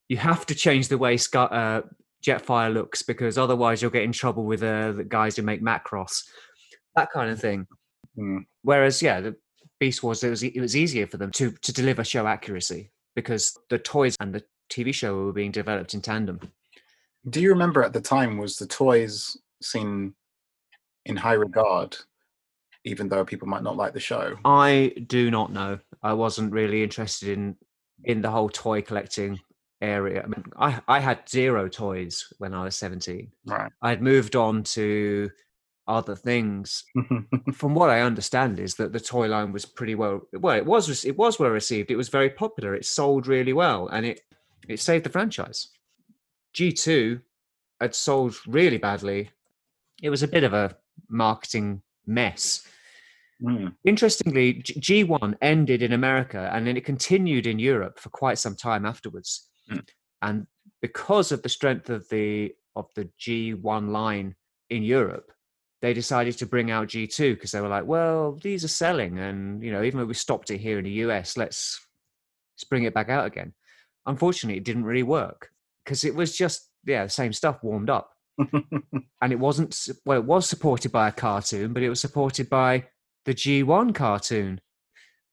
you 0.07 0.17
have 0.17 0.45
to 0.47 0.55
change 0.55 0.87
the 0.87 0.97
way 0.97 1.17
Scott, 1.17 1.51
uh, 1.51 1.81
Jetfire 2.23 2.73
looks 2.73 3.01
because 3.01 3.37
otherwise 3.37 3.81
you'll 3.81 3.91
get 3.91 4.03
in 4.03 4.11
trouble 4.11 4.45
with 4.45 4.63
uh, 4.63 4.91
the 4.91 5.03
guys 5.03 5.35
who 5.35 5.41
make 5.41 5.61
Macross, 5.61 6.23
that 6.95 7.11
kind 7.11 7.31
of 7.31 7.39
thing. 7.39 7.67
Mm. 8.17 8.45
Whereas, 8.61 9.01
yeah, 9.01 9.21
the 9.21 9.35
Beast 9.81 10.03
Wars 10.03 10.23
it 10.23 10.29
was 10.29 10.43
it 10.43 10.61
was 10.61 10.77
easier 10.77 11.07
for 11.07 11.17
them 11.17 11.31
to 11.31 11.51
to 11.51 11.73
deliver 11.73 12.03
show 12.03 12.27
accuracy 12.27 12.91
because 13.15 13.57
the 13.71 13.79
toys 13.79 14.15
and 14.19 14.33
the 14.33 14.43
TV 14.71 14.93
show 14.93 15.25
were 15.25 15.33
being 15.33 15.51
developed 15.51 15.95
in 15.95 16.01
tandem. 16.01 16.39
Do 17.27 17.41
you 17.41 17.49
remember 17.49 17.81
at 17.83 17.91
the 17.91 17.99
time 17.99 18.37
was 18.37 18.57
the 18.57 18.67
toys 18.67 19.35
seen 19.59 20.13
in 21.07 21.15
high 21.15 21.33
regard, 21.33 21.97
even 22.85 23.09
though 23.09 23.25
people 23.25 23.47
might 23.47 23.63
not 23.63 23.75
like 23.75 23.93
the 23.93 23.99
show? 23.99 24.35
I 24.45 24.93
do 25.07 25.31
not 25.31 25.51
know. 25.51 25.79
I 26.03 26.13
wasn't 26.13 26.53
really 26.53 26.83
interested 26.83 27.29
in 27.29 27.57
in 28.03 28.21
the 28.21 28.29
whole 28.29 28.49
toy 28.49 28.83
collecting 28.83 29.39
area. 29.81 30.21
I 30.23 30.27
mean, 30.27 30.43
I, 30.59 30.79
I 30.87 30.99
had 30.99 31.27
zero 31.27 31.67
toys 31.67 32.31
when 32.37 32.53
I 32.53 32.65
was 32.65 32.75
17. 32.77 33.31
Right. 33.47 33.71
I 33.81 33.89
had 33.89 34.03
moved 34.03 34.35
on 34.35 34.61
to 34.75 35.31
other 35.91 36.15
things. 36.15 36.85
From 37.53 37.75
what 37.75 37.89
I 37.89 38.01
understand, 38.01 38.59
is 38.59 38.75
that 38.75 38.93
the 38.93 38.99
toy 38.99 39.27
line 39.27 39.51
was 39.51 39.65
pretty 39.65 39.95
well. 39.95 40.21
Well, 40.33 40.55
it 40.55 40.65
was 40.65 41.05
it 41.05 41.17
was 41.17 41.39
well 41.39 41.49
received. 41.49 41.91
It 41.91 41.97
was 41.97 42.09
very 42.09 42.29
popular. 42.29 42.73
It 42.73 42.85
sold 42.85 43.27
really 43.27 43.53
well, 43.53 43.87
and 43.89 44.05
it 44.05 44.21
it 44.67 44.79
saved 44.79 45.05
the 45.05 45.09
franchise. 45.09 45.67
G 46.53 46.71
two 46.71 47.19
had 47.79 47.93
sold 47.93 48.35
really 48.47 48.77
badly. 48.77 49.29
It 50.01 50.09
was 50.09 50.23
a 50.23 50.27
bit 50.27 50.43
of 50.43 50.53
a 50.53 50.75
marketing 51.09 51.81
mess. 52.07 52.67
Mm. 53.43 53.73
Interestingly, 53.85 54.53
G 54.63 55.03
one 55.03 55.35
ended 55.41 55.81
in 55.81 55.93
America, 55.93 56.49
and 56.53 56.65
then 56.65 56.77
it 56.77 56.85
continued 56.85 57.47
in 57.47 57.59
Europe 57.59 57.99
for 57.99 58.09
quite 58.09 58.37
some 58.37 58.55
time 58.55 58.85
afterwards. 58.85 59.49
Mm. 59.69 59.87
And 60.21 60.47
because 60.81 61.31
of 61.31 61.41
the 61.41 61.49
strength 61.49 61.89
of 61.89 62.07
the 62.09 62.55
of 62.75 62.87
the 62.95 63.09
G 63.17 63.53
one 63.53 63.91
line 63.91 64.35
in 64.69 64.83
Europe, 64.83 65.31
they 65.81 65.93
decided 65.93 66.37
to 66.37 66.45
bring 66.45 66.69
out 66.69 66.89
G2 66.89 67.33
because 67.33 67.51
they 67.51 67.61
were 67.61 67.67
like, 67.67 67.85
well, 67.85 68.33
these 68.41 68.63
are 68.63 68.69
selling. 68.69 69.17
And, 69.17 69.63
you 69.63 69.71
know, 69.71 69.83
even 69.83 69.99
though 69.99 70.05
we 70.05 70.13
stopped 70.13 70.51
it 70.51 70.59
here 70.59 70.77
in 70.77 70.85
the 70.85 70.91
US, 70.91 71.37
let's, 71.37 71.79
let's 72.53 72.63
bring 72.65 72.83
it 72.83 72.93
back 72.93 73.09
out 73.09 73.25
again. 73.25 73.53
Unfortunately, 74.05 74.57
it 74.57 74.63
didn't 74.63 74.85
really 74.85 75.03
work 75.03 75.49
because 75.83 76.03
it 76.03 76.13
was 76.13 76.37
just, 76.37 76.69
yeah, 76.85 77.03
the 77.03 77.09
same 77.09 77.33
stuff 77.33 77.63
warmed 77.63 77.89
up. 77.89 78.11
and 78.37 79.31
it 79.31 79.39
wasn't, 79.39 79.75
well, 80.05 80.19
it 80.19 80.25
was 80.25 80.47
supported 80.47 80.91
by 80.91 81.07
a 81.07 81.11
cartoon, 81.11 81.73
but 81.73 81.83
it 81.83 81.89
was 81.89 81.99
supported 81.99 82.47
by 82.49 82.85
the 83.25 83.33
G1 83.33 83.95
cartoon. 83.95 84.61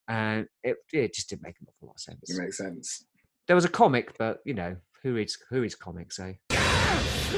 And 0.07 0.47
it, 0.63 0.77
it 0.91 1.13
just 1.13 1.29
didn't 1.29 1.43
make 1.43 1.57
an 1.61 1.67
awful 1.69 1.89
lot 1.89 1.95
of 1.95 2.01
sense. 2.01 2.19
it 2.23 2.41
makes 2.41 2.57
sense. 2.57 3.05
There 3.47 3.55
was 3.55 3.65
a 3.65 3.69
comic, 3.69 4.17
but, 4.17 4.39
you 4.45 4.55
know, 4.55 4.77
who 5.03 5.13
reads, 5.13 5.37
who 5.51 5.61
reads 5.61 5.75
comics, 5.75 6.19
eh? 6.19 6.33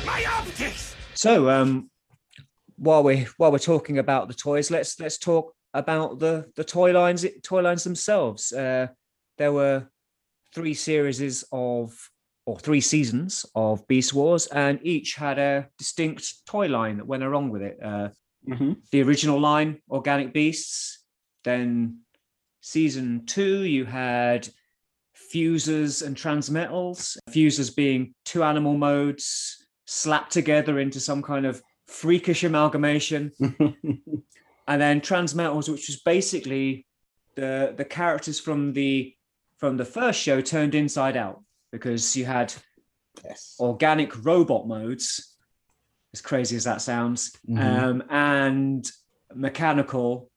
My 0.05 0.25
optics! 0.25 0.95
So, 1.13 1.49
um, 1.49 1.90
while 2.81 3.03
we 3.03 3.27
while 3.38 3.51
we're 3.51 3.59
talking 3.59 4.00
about 4.00 4.27
the 4.27 4.33
toys, 4.33 4.71
let's 4.71 5.00
let's 5.00 5.19
talk 5.19 5.53
about 5.73 6.17
the 6.19 6.51
the 6.55 6.63
toy 6.63 6.91
lines 6.91 7.25
toy 7.43 7.61
lines 7.61 7.83
themselves. 7.83 8.51
Uh, 8.51 8.88
there 9.38 9.53
were 9.53 9.88
three 10.53 10.73
series 10.73 11.43
of 11.51 11.93
or 12.47 12.57
three 12.57 12.81
seasons 12.81 13.45
of 13.53 13.88
Beast 13.88 14.15
Wars, 14.15 14.47
and 14.47 14.79
each 14.81 15.13
had 15.13 15.38
a 15.38 15.69
distinct 15.77 16.45
toy 16.47 16.67
line 16.67 16.97
that 16.97 17.05
went 17.05 17.23
along 17.23 17.51
with 17.51 17.61
it. 17.61 17.77
Uh, 17.81 18.09
mm-hmm. 18.50 18.73
The 18.91 19.03
original 19.03 19.39
line, 19.39 19.79
Organic 19.89 20.33
Beasts. 20.33 21.05
Then 21.43 22.00
season 22.61 23.27
two, 23.27 23.61
you 23.61 23.85
had 23.85 24.50
Fuzors 25.13 26.01
and 26.01 26.15
transmetals. 26.15 27.15
Fuzors 27.29 27.69
being 27.69 28.15
two 28.25 28.43
animal 28.43 28.75
modes 28.75 29.67
slapped 29.85 30.31
together 30.31 30.79
into 30.79 31.00
some 31.00 31.21
kind 31.21 31.45
of 31.45 31.61
freakish 31.91 32.43
amalgamation. 32.43 33.31
and 33.39 34.81
then 34.81 35.01
Transmetals, 35.01 35.69
which 35.69 35.88
was 35.88 36.00
basically 36.05 36.86
the 37.36 37.74
the 37.75 37.86
characters 37.86 38.39
from 38.39 38.74
the 38.74 39.13
from 39.57 39.77
the 39.77 39.86
first 39.86 40.19
show 40.19 40.41
turned 40.41 40.74
inside 40.74 41.15
out 41.15 41.43
because 41.71 42.15
you 42.17 42.25
had 42.25 42.53
yes. 43.24 43.55
organic 43.60 44.25
robot 44.25 44.67
modes, 44.67 45.38
as 46.13 46.21
crazy 46.21 46.55
as 46.55 46.63
that 46.63 46.81
sounds, 46.81 47.31
Mhm. 47.48 47.83
um, 47.83 48.03
and 48.10 48.91
mechanical 49.36 50.29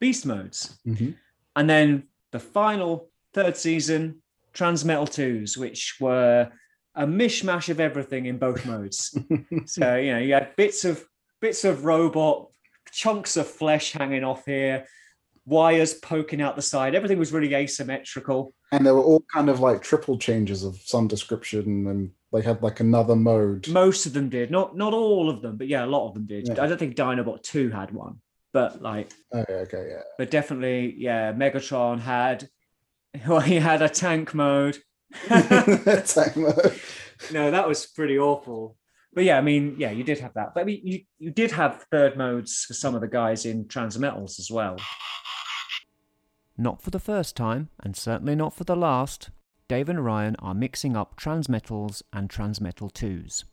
beast 0.00 0.24
modes. 0.26 0.78
Mhm. 0.86 1.14
And 1.56 1.68
then 1.68 2.04
the 2.30 2.40
final 2.40 3.10
third 3.34 3.56
season, 3.56 4.22
Transmetal 4.54 5.08
Twos, 5.12 5.56
which 5.58 5.96
were 6.00 6.50
a 7.00 7.06
mishmash 7.06 7.70
of 7.70 7.80
everything 7.80 8.26
in 8.26 8.36
both 8.36 8.66
modes. 8.66 9.16
so 9.64 9.96
you 9.96 10.12
know, 10.12 10.18
you 10.18 10.34
had 10.34 10.54
bits 10.54 10.84
of 10.84 11.02
bits 11.40 11.64
of 11.64 11.86
robot, 11.86 12.48
chunks 12.92 13.38
of 13.38 13.46
flesh 13.48 13.92
hanging 13.92 14.22
off 14.22 14.44
here, 14.44 14.84
wires 15.46 15.94
poking 15.94 16.42
out 16.42 16.56
the 16.56 16.62
side. 16.62 16.94
Everything 16.94 17.18
was 17.18 17.32
really 17.32 17.54
asymmetrical. 17.54 18.52
And 18.72 18.86
they 18.86 18.92
were 18.92 19.02
all 19.02 19.24
kind 19.32 19.48
of 19.48 19.60
like 19.60 19.82
triple 19.82 20.18
changers 20.18 20.62
of 20.62 20.76
some 20.76 21.08
description, 21.08 21.86
and 21.86 22.10
they 22.34 22.42
had 22.42 22.62
like 22.62 22.80
another 22.80 23.16
mode. 23.16 23.66
Most 23.68 24.04
of 24.04 24.12
them 24.12 24.28
did, 24.28 24.50
not 24.50 24.76
not 24.76 24.92
all 24.92 25.30
of 25.30 25.40
them, 25.40 25.56
but 25.56 25.68
yeah, 25.68 25.84
a 25.84 25.86
lot 25.86 26.06
of 26.06 26.14
them 26.14 26.26
did. 26.26 26.48
Yeah. 26.48 26.62
I 26.62 26.66
don't 26.66 26.78
think 26.78 26.96
Dinobot 26.96 27.42
Two 27.42 27.70
had 27.70 27.92
one, 27.92 28.20
but 28.52 28.82
like, 28.82 29.10
Oh, 29.32 29.44
okay, 29.48 29.86
yeah. 29.90 30.02
but 30.18 30.30
definitely, 30.30 30.94
yeah, 30.98 31.32
Megatron 31.32 31.98
had. 32.00 32.48
Well, 33.26 33.40
he 33.40 33.56
had 33.56 33.82
a 33.82 33.88
tank 33.88 34.34
mode. 34.34 34.78
Attack 35.30 36.36
no, 37.32 37.50
that 37.50 37.68
was 37.68 37.86
pretty 37.86 38.18
awful. 38.18 38.76
But 39.12 39.24
yeah, 39.24 39.38
I 39.38 39.40
mean, 39.40 39.74
yeah, 39.78 39.90
you 39.90 40.04
did 40.04 40.20
have 40.20 40.34
that. 40.34 40.54
But 40.54 40.60
I 40.60 40.64
mean, 40.64 40.80
you, 40.84 41.00
you 41.18 41.30
did 41.30 41.50
have 41.50 41.84
third 41.90 42.16
modes 42.16 42.64
for 42.64 42.74
some 42.74 42.94
of 42.94 43.00
the 43.00 43.08
guys 43.08 43.44
in 43.44 43.64
Transmetals 43.64 44.38
as 44.38 44.50
well. 44.50 44.76
Not 46.56 46.80
for 46.80 46.90
the 46.90 47.00
first 47.00 47.36
time, 47.36 47.70
and 47.82 47.96
certainly 47.96 48.34
not 48.34 48.54
for 48.54 48.64
the 48.64 48.76
last, 48.76 49.30
Dave 49.66 49.88
and 49.88 49.98
Orion 49.98 50.36
are 50.38 50.54
mixing 50.54 50.96
up 50.96 51.18
Transmetals 51.18 52.02
and 52.12 52.28
Transmetal 52.28 52.92
2s. 52.92 53.44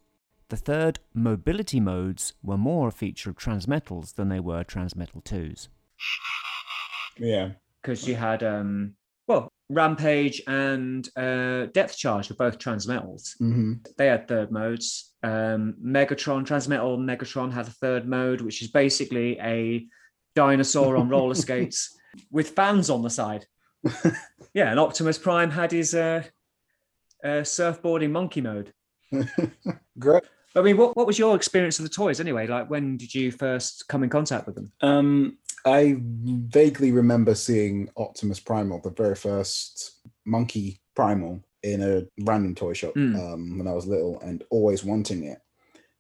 The 0.50 0.58
third, 0.58 1.00
mobility 1.14 1.80
modes, 1.80 2.34
were 2.44 2.58
more 2.58 2.90
a 2.90 2.92
feature 2.92 3.30
of 3.30 3.38
Transmetals 3.38 4.16
than 4.16 4.30
they 4.30 4.40
were 4.40 4.64
Transmetal 4.64 5.24
2s. 5.24 5.68
Yeah. 7.18 7.52
Because 7.82 8.08
you 8.08 8.16
had, 8.16 8.44
um, 8.44 8.96
well, 9.28 9.52
Rampage 9.70 10.42
and 10.48 11.08
uh, 11.18 11.66
Depth 11.74 11.98
Charge 11.98 12.30
were 12.30 12.36
both 12.36 12.58
Transmetals. 12.58 13.38
hmm 13.38 13.74
they 13.98 14.08
had 14.08 14.28
third 14.28 14.52
modes. 14.52 15.14
Um, 15.24 15.76
Megatron, 15.84 16.46
Transmetal 16.46 16.98
Megatron 16.98 17.52
had 17.52 17.68
a 17.68 17.72
third 17.72 18.08
mode, 18.08 18.42
which 18.42 18.62
is 18.62 18.70
basically 18.70 19.38
a 19.40 19.86
dinosaur 20.36 20.96
on 20.96 21.10
roller 21.10 21.36
skates 21.46 21.98
with 22.32 22.50
fans 22.52 22.90
on 22.90 23.02
the 23.02 23.10
side. 23.10 23.46
Yeah, 24.54 24.72
and 24.72 24.80
Optimus 24.80 25.20
Prime 25.20 25.52
had 25.52 25.72
his 25.72 25.94
uh, 25.94 26.24
uh, 27.24 27.44
surfboarding 27.44 28.10
monkey 28.10 28.42
mode. 28.42 28.74
Great. 30.00 30.24
I 30.56 30.62
mean, 30.62 30.78
what, 30.78 30.96
what 30.98 31.06
was 31.06 31.20
your 31.20 31.36
experience 31.36 31.78
of 31.78 31.84
the 31.84 31.90
toys 31.90 32.20
anyway? 32.20 32.48
Like, 32.48 32.68
when 32.68 32.98
did 32.98 33.14
you 33.14 33.32
first 33.32 33.88
come 33.88 34.04
in 34.04 34.10
contact 34.10 34.48
with 34.48 34.56
them? 34.56 34.72
Um, 34.82 35.38
I 35.68 35.98
vaguely 36.00 36.92
remember 36.92 37.36
seeing 37.36 37.90
Optimus 37.98 38.40
Primal, 38.40 38.80
the 38.82 38.92
very 38.92 39.16
first 39.16 40.00
monkey 40.26 40.82
primal, 40.96 41.44
in 41.64 41.82
a 41.82 42.08
random 42.24 42.56
toy 42.56 42.74
shop 42.74 42.94
Mm. 42.96 43.16
um, 43.20 43.58
when 43.58 43.68
I 43.68 43.74
was 43.74 43.88
little, 43.88 44.20
and 44.22 44.44
always 44.50 44.84
wanting 44.84 45.24
it. 45.24 45.40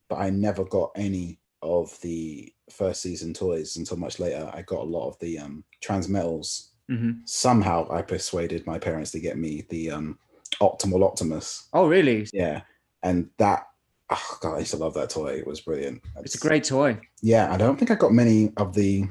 But 0.09 0.19
I 0.19 0.29
never 0.29 0.63
got 0.63 0.91
any 0.95 1.39
of 1.61 1.99
the 2.01 2.53
first 2.71 3.01
season 3.01 3.33
toys 3.33 3.75
until 3.77 3.97
much 3.97 4.19
later. 4.19 4.49
I 4.53 4.61
got 4.61 4.81
a 4.81 4.83
lot 4.83 5.09
of 5.09 5.19
the 5.19 5.39
um, 5.39 5.63
Transmetals. 5.83 6.69
Mm-hmm. 6.89 7.11
Somehow, 7.25 7.87
I 7.91 8.01
persuaded 8.01 8.65
my 8.65 8.79
parents 8.79 9.11
to 9.11 9.19
get 9.19 9.37
me 9.37 9.65
the 9.69 9.91
um, 9.91 10.19
Optimal 10.61 11.03
Optimus. 11.03 11.67
Oh, 11.73 11.87
really? 11.87 12.27
Yeah, 12.33 12.61
and 13.03 13.29
that. 13.37 13.67
Oh 14.09 14.37
God, 14.39 14.55
I 14.55 14.59
used 14.59 14.71
to 14.71 14.77
love 14.77 14.93
that 14.93 15.09
toy. 15.09 15.33
It 15.33 15.45
was 15.45 15.59
brilliant. 15.59 16.01
It's 16.23 16.35
a 16.35 16.39
great 16.39 16.63
toy. 16.63 16.97
Yeah, 17.21 17.53
I 17.53 17.57
don't 17.57 17.77
think 17.77 17.91
I 17.91 17.95
got 17.95 18.13
many 18.13 18.53
of 18.55 18.73
the 18.73 19.09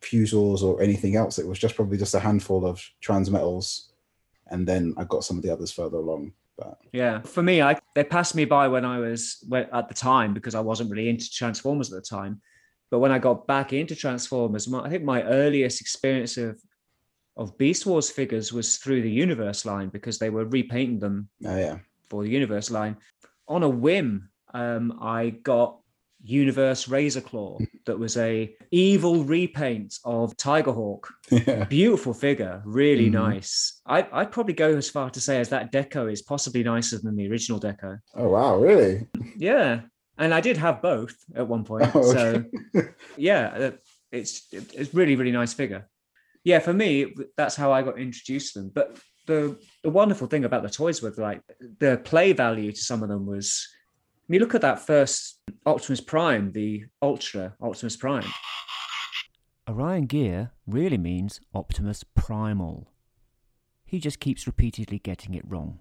Fuzors 0.00 0.62
or 0.62 0.82
anything 0.82 1.16
else. 1.16 1.38
It 1.38 1.46
was 1.46 1.58
just 1.58 1.76
probably 1.76 1.98
just 1.98 2.14
a 2.14 2.20
handful 2.20 2.66
of 2.66 2.82
transmetals, 3.02 3.88
and 4.50 4.66
then 4.66 4.94
I 4.96 5.04
got 5.04 5.24
some 5.24 5.36
of 5.36 5.42
the 5.42 5.52
others 5.52 5.72
further 5.72 5.98
along. 5.98 6.32
But 6.58 6.78
Yeah, 6.92 7.20
for 7.20 7.42
me, 7.42 7.60
I 7.60 7.78
they 7.94 8.04
passed 8.04 8.34
me 8.34 8.44
by 8.44 8.68
when 8.68 8.84
I 8.84 8.98
was 8.98 9.44
at 9.52 9.88
the 9.88 9.94
time 9.94 10.32
because 10.34 10.54
I 10.54 10.60
wasn't 10.60 10.90
really 10.90 11.08
into 11.08 11.30
Transformers 11.30 11.92
at 11.92 12.02
the 12.02 12.08
time. 12.16 12.40
But 12.90 13.00
when 13.00 13.10
I 13.12 13.18
got 13.18 13.46
back 13.46 13.72
into 13.72 13.96
Transformers, 13.96 14.68
my, 14.68 14.80
I 14.80 14.88
think 14.88 15.02
my 15.04 15.22
earliest 15.24 15.80
experience 15.80 16.36
of 16.36 16.60
of 17.36 17.58
Beast 17.58 17.84
Wars 17.84 18.08
figures 18.10 18.52
was 18.52 18.78
through 18.78 19.02
the 19.02 19.10
Universe 19.10 19.66
line 19.66 19.90
because 19.90 20.18
they 20.18 20.30
were 20.30 20.46
repainting 20.46 20.98
them 20.98 21.28
Oh 21.44 21.56
yeah. 21.56 21.78
for 22.08 22.22
the 22.22 22.30
Universe 22.30 22.70
line. 22.70 22.96
On 23.48 23.62
a 23.62 23.68
whim, 23.68 24.30
um, 24.54 24.98
I 25.02 25.30
got 25.30 25.78
Universe 26.22 26.88
Razor 26.88 27.20
Claw 27.20 27.58
that 27.86 27.98
was 27.98 28.16
a 28.16 28.54
evil 28.70 29.24
repaint 29.24 29.94
of 30.04 30.36
Tigerhawk. 30.36 31.04
Yeah. 31.30 31.64
Beautiful 31.64 32.14
figure, 32.14 32.62
really 32.64 33.08
Mhm. 33.08 33.12
nice. 33.12 33.80
I, 33.86 34.06
I'd 34.12 34.32
probably 34.32 34.54
go 34.54 34.76
as 34.76 34.88
far 34.90 35.10
to 35.10 35.20
say 35.20 35.38
as 35.40 35.48
that 35.50 35.72
deco 35.72 36.10
is 36.10 36.22
possibly 36.22 36.62
nicer 36.62 36.98
than 36.98 37.16
the 37.16 37.30
original 37.30 37.60
deco. 37.60 37.98
Oh 38.14 38.28
wow, 38.30 38.58
really? 38.58 39.06
Yeah, 39.36 39.82
and 40.18 40.32
I 40.34 40.40
did 40.40 40.56
have 40.56 40.82
both 40.82 41.14
at 41.34 41.46
one 41.46 41.64
point. 41.64 41.90
Oh, 41.94 42.02
So 42.12 42.44
yeah, 43.16 43.46
uh, 43.48 43.70
it's 44.12 44.46
it's 44.52 44.94
really 44.94 45.16
really 45.16 45.32
nice 45.32 45.52
figure. 45.54 45.88
Yeah, 46.44 46.60
for 46.60 46.72
me, 46.72 47.12
that's 47.36 47.56
how 47.56 47.72
I 47.72 47.82
got 47.82 47.98
introduced 47.98 48.52
to 48.54 48.60
them. 48.60 48.70
But 48.74 48.98
the 49.26 49.58
the 49.82 49.90
wonderful 49.90 50.28
thing 50.28 50.44
about 50.44 50.62
the 50.62 50.70
toys 50.70 51.02
was 51.02 51.18
like 51.18 51.42
the 51.80 52.00
play 52.04 52.32
value 52.32 52.72
to 52.72 52.80
some 52.80 53.02
of 53.02 53.08
them 53.08 53.26
was. 53.26 53.68
I 54.28 54.32
mean, 54.32 54.40
look 54.40 54.56
at 54.56 54.60
that 54.62 54.80
first 54.84 55.40
Optimus 55.64 56.00
Prime, 56.00 56.50
the 56.50 56.84
Ultra 57.00 57.54
Optimus 57.60 57.96
Prime. 57.96 58.26
Orion 59.68 60.06
Gear 60.06 60.50
really 60.66 60.98
means 60.98 61.40
Optimus 61.54 62.04
Primal. 62.16 62.90
He 63.84 64.00
just 64.00 64.18
keeps 64.18 64.46
repeatedly 64.48 64.98
getting 64.98 65.34
it 65.34 65.44
wrong. 65.46 65.78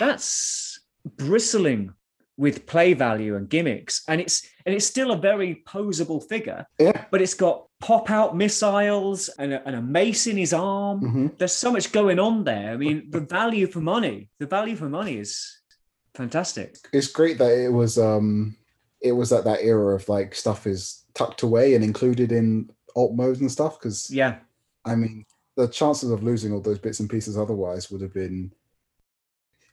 That's 0.00 0.80
bristling 1.16 1.94
with 2.36 2.66
play 2.66 2.94
value 2.94 3.36
and 3.36 3.48
gimmicks, 3.48 4.02
and 4.08 4.20
it's 4.20 4.44
and 4.66 4.74
it's 4.74 4.86
still 4.86 5.12
a 5.12 5.16
very 5.16 5.62
posable 5.68 6.26
figure. 6.28 6.66
Yeah. 6.80 7.04
But 7.12 7.22
it's 7.22 7.34
got 7.34 7.66
pop 7.80 8.10
out 8.10 8.36
missiles 8.36 9.28
and 9.38 9.52
a, 9.52 9.64
and 9.64 9.76
a 9.76 9.82
mace 9.82 10.26
in 10.26 10.36
his 10.36 10.52
arm. 10.52 10.98
hmm 10.98 11.26
there's 11.38 11.52
so 11.52 11.70
much 11.70 11.92
going 11.92 12.18
on 12.18 12.42
there. 12.42 12.72
I 12.72 12.76
mean, 12.76 13.08
the 13.10 13.20
value 13.20 13.68
for 13.68 13.80
money, 13.80 14.30
the 14.40 14.46
value 14.46 14.74
for 14.74 14.88
money 14.88 15.18
is 15.18 15.60
fantastic. 16.14 16.76
It's 16.92 17.08
great 17.08 17.38
that 17.38 17.52
it 17.52 17.72
was 17.72 17.98
um 17.98 18.56
it 19.00 19.12
was 19.12 19.32
at 19.32 19.44
that 19.44 19.62
era 19.62 19.94
of 19.94 20.08
like 20.08 20.34
stuff 20.34 20.66
is 20.66 21.04
tucked 21.14 21.42
away 21.42 21.74
and 21.74 21.84
included 21.84 22.32
in 22.32 22.70
alt 22.96 23.14
modes 23.14 23.40
and 23.40 23.50
stuff 23.50 23.78
because 23.78 24.10
Yeah, 24.10 24.38
I 24.84 24.94
mean 24.96 25.24
the 25.56 25.68
chances 25.68 26.10
of 26.10 26.22
losing 26.22 26.52
all 26.52 26.60
those 26.60 26.78
bits 26.80 27.00
and 27.00 27.08
pieces 27.10 27.36
otherwise 27.38 27.90
would 27.90 28.00
have 28.00 28.12
been 28.14 28.52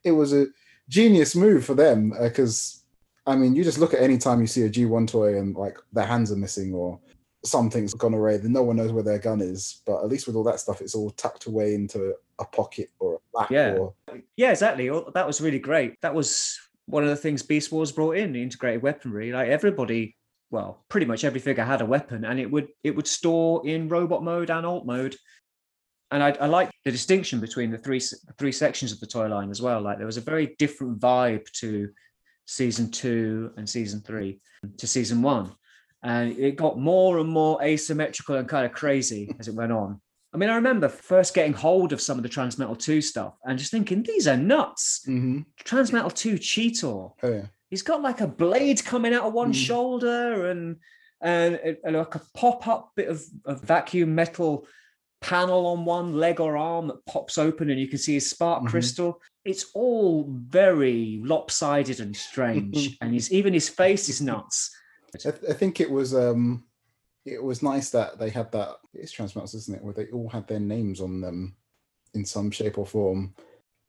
it 0.04 0.12
was 0.12 0.34
a 0.34 0.48
genius 0.90 1.36
move 1.36 1.66
for 1.66 1.74
them 1.74 2.14
because 2.22 2.84
I 3.26 3.36
mean 3.36 3.56
you 3.56 3.64
just 3.64 3.78
look 3.78 3.94
at 3.94 4.02
any 4.02 4.18
time 4.18 4.42
you 4.42 4.48
see 4.48 4.64
a 4.64 4.70
G1 4.70 5.08
toy 5.08 5.38
and 5.38 5.56
like 5.56 5.78
their 5.94 6.06
hands 6.06 6.32
are 6.32 6.36
missing 6.38 6.74
or 6.74 7.00
something's 7.44 7.94
gone 7.96 8.14
away 8.14 8.38
then 8.38 8.52
no 8.54 8.62
one 8.62 8.76
knows 8.76 8.92
where 8.92 9.04
their 9.04 9.18
gun 9.20 9.42
is 9.42 9.82
but 9.86 10.02
at 10.04 10.08
least 10.10 10.28
with 10.28 10.36
all 10.36 10.44
that 10.44 10.60
stuff 10.60 10.82
it's 10.82 10.94
all 10.94 11.10
tucked 11.12 11.46
away 11.48 11.74
into 11.74 12.14
a 12.40 12.46
pocket 12.46 12.90
or 13.00 13.16
a 13.16 13.38
lap 13.38 13.50
Yeah. 13.52 13.74
or 13.74 13.94
yeah, 14.38 14.52
exactly. 14.52 14.90
Oh, 14.90 15.12
That 15.14 15.28
was 15.28 15.42
really 15.42 15.60
great. 15.60 15.96
That 16.02 16.14
was 16.14 16.58
one 16.86 17.04
of 17.04 17.10
the 17.10 17.16
things 17.16 17.44
Beast 17.44 17.72
Wars 17.72 17.92
brought 17.92 18.18
in, 18.18 18.36
integrated 18.36 18.82
weaponry. 18.82 19.32
Like 19.32 19.50
everybody, 19.50 20.16
well, 20.50 20.84
pretty 20.90 21.06
much 21.06 21.24
every 21.24 21.40
figure 21.40 21.64
had 21.64 21.82
a 21.82 21.86
weapon, 21.86 22.26
and 22.26 22.40
it 22.40 22.50
would 22.50 22.68
it 22.84 22.96
would 22.96 23.08
store 23.08 23.66
in 23.68 23.90
robot 23.90 24.24
mode 24.24 24.50
and 24.50 24.66
alt 24.66 24.86
mode. 24.86 25.16
And 26.12 26.22
I, 26.22 26.32
I 26.32 26.48
like 26.48 26.70
the 26.84 26.92
distinction 26.92 27.40
between 27.40 27.72
the 27.72 27.78
three 27.78 28.02
three 28.38 28.52
sections 28.52 28.92
of 28.92 29.00
the 29.00 29.08
toy 29.08 29.28
line 29.28 29.50
as 29.50 29.62
well. 29.62 29.82
Like 29.82 29.98
there 29.98 30.06
was 30.06 30.18
a 30.18 30.22
very 30.22 30.56
different 30.60 31.00
vibe 31.00 31.50
to 31.60 31.90
season 32.46 32.92
two 32.92 33.52
and 33.56 33.70
season 33.70 34.02
three 34.02 34.42
to 34.78 34.88
season 34.88 35.22
one, 35.22 35.52
and 36.04 36.38
it 36.38 36.58
got 36.58 36.78
more 36.78 37.20
and 37.20 37.30
more 37.30 37.62
asymmetrical 37.64 38.36
and 38.36 38.50
kind 38.50 38.66
of 38.66 38.74
crazy 38.74 39.34
as 39.40 39.48
it 39.48 39.56
went 39.56 39.72
on. 39.72 40.02
I 40.34 40.38
mean, 40.38 40.50
I 40.50 40.56
remember 40.56 40.88
first 40.88 41.34
getting 41.34 41.54
hold 41.54 41.92
of 41.92 42.02
some 42.02 42.18
of 42.18 42.24
the 42.24 42.30
Transmetal 42.30 42.80
2 42.80 43.02
stuff 43.02 43.36
and 43.44 43.60
just 43.60 43.72
thinking, 43.72 44.02
these 44.04 44.28
are 44.28 44.38
nuts. 44.38 45.02
Mhm. 45.08 45.46
Transmetal 45.64 46.14
2 46.14 46.36
Cheetor. 46.36 47.14
oh 47.22 47.30
yeah 47.30 47.46
He's 47.70 47.84
got 47.84 48.02
like 48.02 48.20
a 48.22 48.28
blade 48.28 48.84
coming 48.84 49.14
out 49.14 49.24
of 49.24 49.34
one 49.34 49.52
Mm. 49.54 49.56
shoulder 49.56 50.50
and, 50.50 50.78
and, 51.22 51.78
and 51.86 51.96
like 51.96 52.16
a 52.16 52.22
pop 52.34 52.68
up 52.68 52.92
bit 52.96 53.08
of, 53.08 53.24
of 53.46 53.62
vacuum 53.62 54.14
metal 54.16 54.66
panel 55.22 55.68
on 55.68 55.86
one 55.86 56.14
leg 56.18 56.40
or 56.42 56.58
arm 56.58 56.88
that 56.88 57.06
pops 57.06 57.38
open 57.38 57.70
and 57.70 57.80
you 57.80 57.88
can 57.88 57.98
see 58.00 58.16
his 58.16 58.30
spark 58.30 58.64
Mhm. 58.64 58.68
crystal. 58.70 59.22
It's 59.46 59.66
all 59.74 60.28
very 60.30 61.22
lopsided 61.24 62.00
and 62.00 62.16
strange. 62.16 62.98
and 63.02 63.14
he's, 63.14 63.32
even 63.32 63.54
his 63.54 63.70
face 63.70 64.10
is 64.10 64.22
nuts. 64.22 64.76
I, 65.14 65.18
th- 65.18 65.44
I 65.50 65.54
think 65.54 65.80
it 65.82 65.92
was 65.92 66.14
um 66.16 66.64
it 67.26 67.44
was 67.44 67.64
nice 67.64 67.90
that 67.92 68.18
they 68.20 68.30
had 68.30 68.52
that 68.52 68.78
it's 68.94 69.14
Transmetals, 69.14 69.56
isn't 69.56 69.76
it? 69.76 69.84
Where 69.84 69.94
they 69.94 70.08
all 70.08 70.30
had 70.30 70.48
their 70.48 70.60
names 70.60 71.02
on 71.02 71.22
them 71.22 71.56
in 72.14 72.26
some 72.26 72.52
shape 72.52 72.78
or 72.78 72.86
form. 72.86 73.34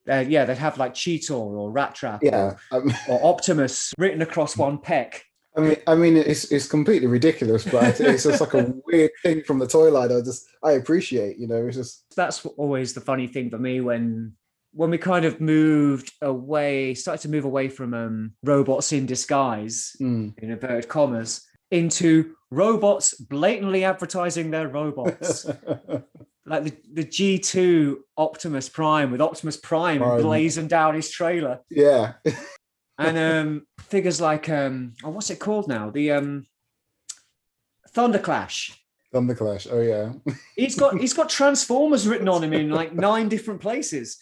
Uh, 0.09 0.25
yeah, 0.27 0.45
they'd 0.45 0.59
have 0.59 0.79
like 0.79 0.95
Cheetor 0.95 1.31
or 1.31 1.71
Rat 1.71 1.95
Trap 1.95 2.23
Yeah. 2.23 2.57
Um, 2.71 2.93
or, 3.09 3.21
or 3.21 3.35
Optimus 3.35 3.93
written 3.99 4.23
across 4.23 4.57
one 4.57 4.79
peck. 4.79 5.25
I 5.55 5.61
mean 5.61 5.77
I 5.87 5.95
mean 5.95 6.17
it's 6.17 6.51
it's 6.51 6.67
completely 6.67 7.09
ridiculous, 7.09 7.65
but 7.65 8.01
it's 8.01 8.25
just 8.25 8.41
like 8.41 8.55
a 8.55 8.73
weird 8.87 9.11
thing 9.23 9.43
from 9.43 9.59
the 9.59 9.67
toy 9.67 9.91
line. 9.91 10.11
I 10.11 10.21
just 10.21 10.47
I 10.63 10.73
appreciate, 10.73 11.39
you 11.39 11.47
know, 11.47 11.67
it's 11.67 11.77
just 11.77 12.05
that's 12.17 12.45
always 12.45 12.95
the 12.95 13.03
funny 13.03 13.27
thing 13.27 13.51
for 13.51 13.59
me 13.59 13.81
when 13.81 14.33
when 14.73 14.91
we 14.91 14.97
kind 14.97 15.27
of 15.27 15.41
moved 15.41 16.13
away 16.23 16.95
started 16.95 17.21
to 17.23 17.29
move 17.29 17.45
away 17.45 17.69
from 17.69 17.93
um 17.93 18.33
robots 18.43 18.93
in 18.93 19.05
disguise 19.05 19.95
mm, 20.01 20.33
in 20.39 20.51
inverted 20.51 20.89
commas 20.89 21.47
into 21.71 22.35
robots 22.53 23.15
blatantly 23.15 23.83
advertising 23.83 24.51
their 24.51 24.69
robots 24.69 25.47
like 26.47 26.65
the, 26.65 26.77
the 26.93 27.05
g2 27.05 27.97
optimus 28.19 28.69
prime 28.69 29.11
with 29.11 29.23
optimus 29.23 29.57
prime, 29.57 29.99
Prime. 29.99 30.23
blazing 30.23 30.69
down 30.69 30.95
his 30.95 31.11
trailer 31.11 31.61
yeah. 31.71 32.13
and 32.99 33.17
um 33.17 33.67
figures 33.81 34.21
like 34.21 34.51
um 34.51 34.93
oh, 35.03 35.11
what's 35.11 35.31
it 35.31 35.39
called 35.39 35.67
now 35.67 35.91
the 35.91 36.13
um 36.13 36.47
thunderclash 37.95 38.77
Thunderclash. 39.13 39.69
Oh 39.71 39.83
yeah. 39.83 40.13
He's 40.57 40.75
got 40.75 40.99
he's 40.99 41.13
got 41.13 41.29
Transformers 41.29 42.09
written 42.09 42.29
on 42.29 42.43
him 42.43 42.55
in 42.55 42.71
like 42.71 42.95
nine 42.95 43.29
different 43.29 43.61
places. 43.61 44.17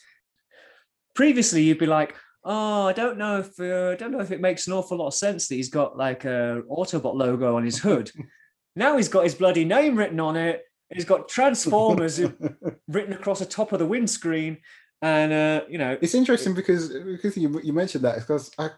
Previously, 1.14 1.62
you'd 1.62 1.78
be 1.78 1.86
like, 1.86 2.16
"Oh, 2.44 2.86
I 2.86 2.92
don't 2.92 3.18
know 3.18 3.38
if 3.38 3.58
uh, 3.58 3.90
I 3.90 3.96
don't 3.96 4.12
know 4.12 4.20
if 4.20 4.30
it 4.30 4.40
makes 4.40 4.66
an 4.66 4.72
awful 4.72 4.98
lot 4.98 5.08
of 5.08 5.14
sense 5.14 5.48
that 5.48 5.54
he's 5.54 5.68
got 5.68 5.96
like 5.96 6.24
a 6.24 6.62
Autobot 6.70 7.14
logo 7.14 7.56
on 7.56 7.64
his 7.64 7.78
hood." 7.78 8.10
now 8.76 8.96
he's 8.96 9.08
got 9.08 9.24
his 9.24 9.34
bloody 9.34 9.64
name 9.64 9.96
written 9.96 10.20
on 10.20 10.36
it. 10.36 10.64
He's 10.92 11.04
got 11.04 11.28
Transformers 11.28 12.20
written 12.88 13.12
across 13.12 13.38
the 13.38 13.46
top 13.46 13.72
of 13.72 13.78
the 13.78 13.86
windscreen, 13.86 14.58
and 15.02 15.32
uh, 15.32 15.64
you 15.68 15.78
know, 15.78 15.96
It's 16.00 16.14
interesting 16.14 16.54
because 16.54 16.88
because 16.88 17.36
you, 17.36 17.60
you 17.62 17.72
mentioned 17.72 18.04
that 18.04 18.16
because 18.16 18.50
I, 18.58 18.70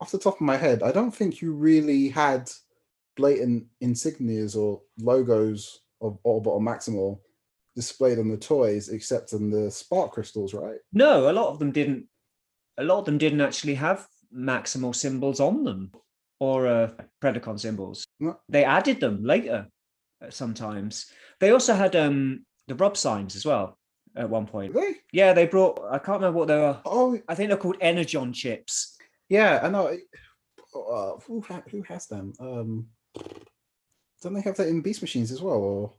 off 0.00 0.10
the 0.10 0.18
top 0.18 0.36
of 0.36 0.40
my 0.40 0.56
head, 0.56 0.82
I 0.82 0.92
don't 0.92 1.14
think 1.14 1.40
you 1.40 1.52
really 1.52 2.08
had 2.08 2.50
blatant 3.16 3.66
insignias 3.82 4.56
or 4.56 4.82
logos 4.98 5.80
of 6.00 6.18
Autobot 6.24 6.46
or 6.46 6.60
Maximal 6.60 7.18
displayed 7.74 8.18
on 8.18 8.28
the 8.28 8.36
toys, 8.36 8.88
except 8.88 9.32
on 9.32 9.50
the 9.50 9.70
spark 9.70 10.12
crystals, 10.12 10.54
right? 10.54 10.78
no, 10.92 11.30
a 11.30 11.32
lot 11.32 11.48
of 11.48 11.58
them 11.58 11.72
didn't. 11.72 12.06
A 12.78 12.84
lot 12.84 12.98
of 13.00 13.04
them 13.06 13.18
didn't 13.18 13.40
actually 13.40 13.74
have 13.74 14.06
Maximal 14.34 14.94
symbols 14.94 15.40
on 15.40 15.64
them 15.64 15.92
or 16.40 16.66
uh, 16.66 16.90
Predacon 17.22 17.58
symbols. 17.58 18.04
No. 18.20 18.38
They 18.48 18.64
added 18.64 19.00
them 19.00 19.24
later 19.24 19.68
uh, 20.24 20.30
sometimes. 20.30 21.10
They 21.40 21.50
also 21.50 21.74
had 21.74 21.96
um 21.96 22.44
the 22.68 22.74
rub 22.74 22.96
signs 22.96 23.36
as 23.36 23.46
well 23.46 23.78
at 24.16 24.28
one 24.28 24.46
point. 24.46 24.74
Really? 24.74 24.96
Yeah, 25.12 25.32
they 25.32 25.46
brought. 25.46 25.80
I 25.90 25.98
can't 25.98 26.20
remember 26.20 26.38
what 26.38 26.48
they 26.48 26.56
were. 26.56 26.78
Oh, 26.84 27.18
I 27.28 27.34
think 27.34 27.48
they're 27.48 27.58
called 27.58 27.76
Energon 27.80 28.32
chips. 28.32 28.96
yeah, 29.28 29.60
I 29.62 29.68
know. 29.68 29.96
Uh, 30.74 31.18
who 31.26 31.40
ha- 31.40 31.62
who 31.70 31.82
has 31.82 32.06
them? 32.06 32.32
Um, 32.38 32.88
don't 34.22 34.34
they 34.34 34.40
have 34.42 34.56
that 34.56 34.68
in 34.68 34.82
Beast 34.82 35.00
Machines 35.00 35.30
as 35.32 35.40
well? 35.40 35.54
Or 35.56 35.92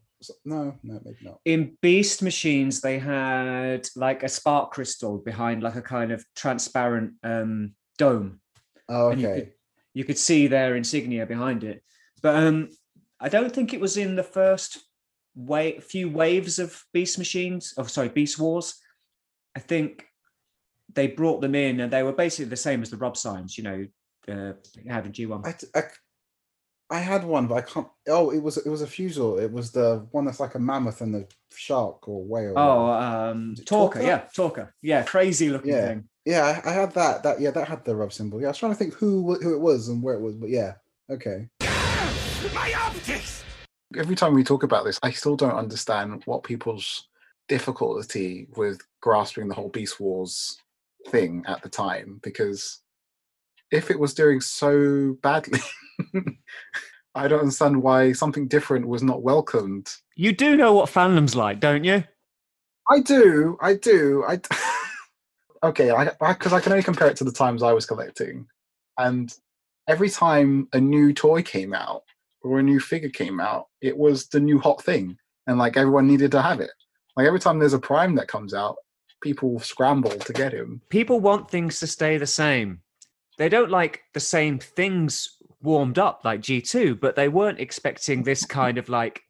no, 0.46 0.74
no, 0.84 1.00
maybe 1.04 1.18
not. 1.22 1.40
In 1.46 1.78
Beast 1.82 2.22
machines, 2.22 2.82
they 2.82 3.00
had 3.00 3.88
like 3.96 4.24
a 4.24 4.30
spark 4.30 4.72
crystal 4.72 5.18
behind 5.18 5.64
like 5.64 5.76
a 5.76 5.82
kind 5.82 6.12
of 6.12 6.24
transparent 6.36 7.14
um 7.24 7.74
dome. 7.98 8.40
Oh, 8.90 9.10
and 9.10 9.22
you 9.22 9.28
okay. 9.28 9.40
could, 9.40 9.52
you 9.94 10.04
could 10.06 10.18
see 10.18 10.48
their 10.48 10.76
insignia 10.76 11.26
behind 11.26 11.64
it. 11.64 11.84
But 12.22 12.36
um, 12.36 12.70
I 13.20 13.30
don't 13.30 13.52
think 13.52 13.74
it 13.74 13.82
was 13.82 13.98
in 13.98 14.16
the 14.16 14.24
first 14.24 14.80
way 15.36 15.80
few 15.80 16.10
waves 16.10 16.60
of 16.60 16.84
Beast 16.94 17.18
Machines. 17.18 17.74
Oh, 17.78 17.84
sorry, 17.84 18.10
Beast 18.10 18.40
Wars. 18.40 18.76
I 19.56 19.60
think 19.60 20.06
they 20.94 21.08
brought 21.08 21.42
them 21.42 21.56
in, 21.56 21.80
and 21.80 21.92
they 21.92 22.04
were 22.04 22.14
basically 22.14 22.46
the 22.46 22.56
same 22.56 22.82
as 22.82 22.90
the 22.90 22.98
rub 22.98 23.18
signs. 23.18 23.58
You 23.58 23.64
know, 23.64 23.86
uh, 24.30 24.54
you 24.76 24.92
have 24.92 25.06
in 25.06 25.14
G 25.14 25.26
one. 25.26 25.42
I, 25.46 25.52
t- 25.52 25.68
I, 25.76 25.82
I 26.90 27.00
had 27.00 27.24
one, 27.26 27.48
but 27.48 27.56
I 27.56 27.62
can't. 27.62 27.88
Oh, 28.08 28.30
it 28.32 28.40
was 28.42 28.58
it 28.58 28.70
was 28.70 28.82
a 28.82 28.88
Fuzor. 28.88 29.42
It 29.42 29.52
was 29.52 29.72
the 29.72 30.08
one 30.12 30.26
that's 30.26 30.40
like 30.40 30.56
a 30.56 30.60
mammoth 30.60 31.02
and 31.02 31.14
the 31.14 31.28
shark 31.54 32.08
or 32.08 32.24
whale. 32.24 32.54
Oh, 32.56 32.86
um, 32.92 33.56
Torca, 33.60 33.96
Torca? 33.96 34.04
yeah, 34.04 34.24
Torca, 34.36 34.70
yeah, 34.82 35.04
crazy 35.04 35.50
looking 35.50 35.72
Yeah. 35.74 35.88
thing. 35.88 36.08
yeah, 36.26 36.62
I, 36.64 36.70
I 36.70 36.74
had 36.74 36.94
that. 36.94 37.24
That 37.24 37.42
yeah, 37.42 37.52
that 37.52 37.68
had 37.68 37.84
the 37.84 37.96
rub 37.96 38.14
symbol. 38.14 38.40
Yeah, 38.40 38.48
I 38.48 38.50
was 38.52 38.58
trying 38.58 38.72
to 38.72 38.78
think 38.78 38.94
who 38.94 39.36
who 39.42 39.54
it 39.54 39.60
was 39.60 39.90
and 39.90 40.02
where 40.02 40.16
it 40.16 40.22
was, 40.22 40.36
but 40.36 40.50
yeah, 40.50 40.76
okay. 41.10 41.50
My 42.54 42.74
optics! 42.74 43.44
Every 43.98 44.16
time 44.16 44.34
we 44.34 44.44
talk 44.44 44.64
about 44.64 44.86
this, 44.86 45.00
I 45.04 45.12
still 45.12 45.36
don't 45.36 45.56
understand 45.56 46.22
what 46.26 46.44
people's 46.44 47.08
difficulty 47.50 48.48
with 48.56 48.80
grasping 49.02 49.48
the 49.48 49.56
whole 49.56 49.70
Beast 49.70 50.00
Wars 50.00 50.62
thing 51.10 51.44
at 51.48 51.62
the 51.64 51.70
time 51.70 52.20
because 52.24 52.82
if 53.72 53.92
it 53.92 54.00
was 54.00 54.14
doing 54.14 54.42
so 54.42 55.18
badly, 55.22 55.60
I 57.16 57.28
don't 57.28 57.40
understand 57.42 57.82
why 57.82 58.12
something 58.12 58.48
different 58.48 58.88
was 58.88 59.04
not 59.04 59.24
welcomed. 59.24 59.90
You 60.16 60.34
do 60.34 60.56
know 60.56 60.74
what 60.74 60.90
fandom's 60.90 61.36
like, 61.36 61.60
don't 61.60 61.84
you? 61.84 62.04
I 62.90 63.00
do, 63.02 63.58
I 63.62 63.74
do. 63.74 64.24
I 64.28 64.40
okay, 65.64 65.92
I 65.92 66.06
because 66.34 66.54
I, 66.54 66.58
I 66.58 66.60
can 66.62 66.72
only 66.72 66.84
compare 66.84 67.10
it 67.10 67.18
to 67.18 67.24
the 67.24 67.32
times 67.32 67.64
I 67.64 67.74
was 67.74 67.86
collecting, 67.86 68.48
and 68.98 69.34
every 69.88 70.10
time 70.10 70.68
a 70.74 70.80
new 70.80 71.14
toy 71.14 71.42
came 71.42 71.74
out 71.74 72.04
or 72.42 72.60
a 72.60 72.64
new 72.64 72.80
figure 72.80 73.10
came 73.10 73.40
out, 73.40 73.68
it 73.82 73.98
was 73.98 74.28
the 74.28 74.40
new 74.40 74.60
hot 74.60 74.84
thing, 74.84 75.18
and 75.48 75.58
like 75.58 75.76
everyone 75.76 76.08
needed 76.08 76.32
to 76.32 76.42
have 76.42 76.62
it. 76.62 76.72
Like 77.16 77.28
every 77.28 77.40
time 77.40 77.60
there's 77.60 77.74
a 77.74 77.80
prime 77.80 78.16
that 78.16 78.28
comes 78.28 78.54
out, 78.54 78.78
people 79.22 79.60
scramble 79.60 80.12
to 80.12 80.34
get 80.34 80.54
him. 80.54 80.82
People 80.90 81.20
want 81.20 81.50
things 81.50 81.80
to 81.80 81.88
stay 81.88 82.18
the 82.18 82.28
same. 82.28 82.82
They 83.38 83.50
don't 83.50 83.72
like 83.72 84.04
the 84.14 84.20
same 84.20 84.60
things 84.60 85.38
warmed 85.62 86.00
up 86.00 86.22
like 86.24 86.42
G2, 86.42 87.00
but 87.00 87.16
they 87.16 87.30
weren't 87.30 87.60
expecting 87.60 88.24
this 88.24 88.46
kind 88.46 88.78
of 88.78 88.90
like 88.90 89.22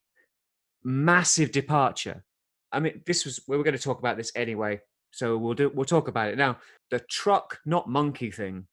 massive 0.83 1.51
departure. 1.51 2.23
I 2.71 2.79
mean, 2.79 3.01
this 3.05 3.25
was 3.25 3.41
we 3.47 3.57
were 3.57 3.63
going 3.63 3.77
to 3.77 3.81
talk 3.81 3.99
about 3.99 4.17
this 4.17 4.31
anyway, 4.35 4.79
so 5.11 5.37
we'll 5.37 5.53
do 5.53 5.69
we'll 5.73 5.85
talk 5.85 6.07
about 6.07 6.29
it 6.29 6.37
now. 6.37 6.57
The 6.89 6.99
truck, 6.99 7.59
not 7.65 7.89
monkey 7.89 8.31
thing 8.31 8.67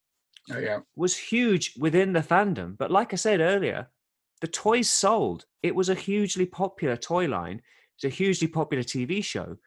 Oh 0.51 0.59
yeah, 0.59 0.79
was 0.95 1.17
huge 1.17 1.73
within 1.77 2.13
the 2.13 2.19
fandom, 2.19 2.77
but 2.77 2.91
like 2.91 3.13
I 3.13 3.15
said 3.15 3.39
earlier, 3.39 3.87
the 4.41 4.47
toys 4.47 4.89
sold. 4.89 5.45
It 5.63 5.75
was 5.75 5.89
a 5.89 5.95
hugely 5.95 6.45
popular 6.45 6.97
toy 6.97 7.25
line. 7.27 7.61
It's 7.95 8.03
a 8.03 8.09
hugely 8.09 8.47
popular 8.47 8.83
TV 8.83 9.23
show, 9.23 9.57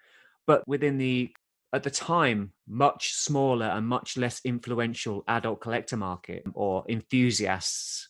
but 0.47 0.67
within 0.69 0.99
the 0.99 1.33
at 1.73 1.83
the 1.83 1.91
time 1.91 2.53
much 2.67 3.13
smaller 3.13 3.67
and 3.67 3.87
much 3.87 4.17
less 4.17 4.41
influential 4.45 5.23
adult 5.29 5.61
collector 5.61 5.97
market 5.97 6.45
or 6.55 6.85
enthusiasts, 6.89 8.09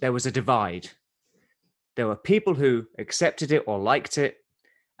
there 0.00 0.12
was 0.12 0.26
a 0.26 0.30
divide. 0.30 0.90
There 1.96 2.06
were 2.06 2.16
people 2.16 2.54
who 2.54 2.86
accepted 2.98 3.52
it 3.52 3.64
or 3.66 3.78
liked 3.78 4.18
it, 4.18 4.36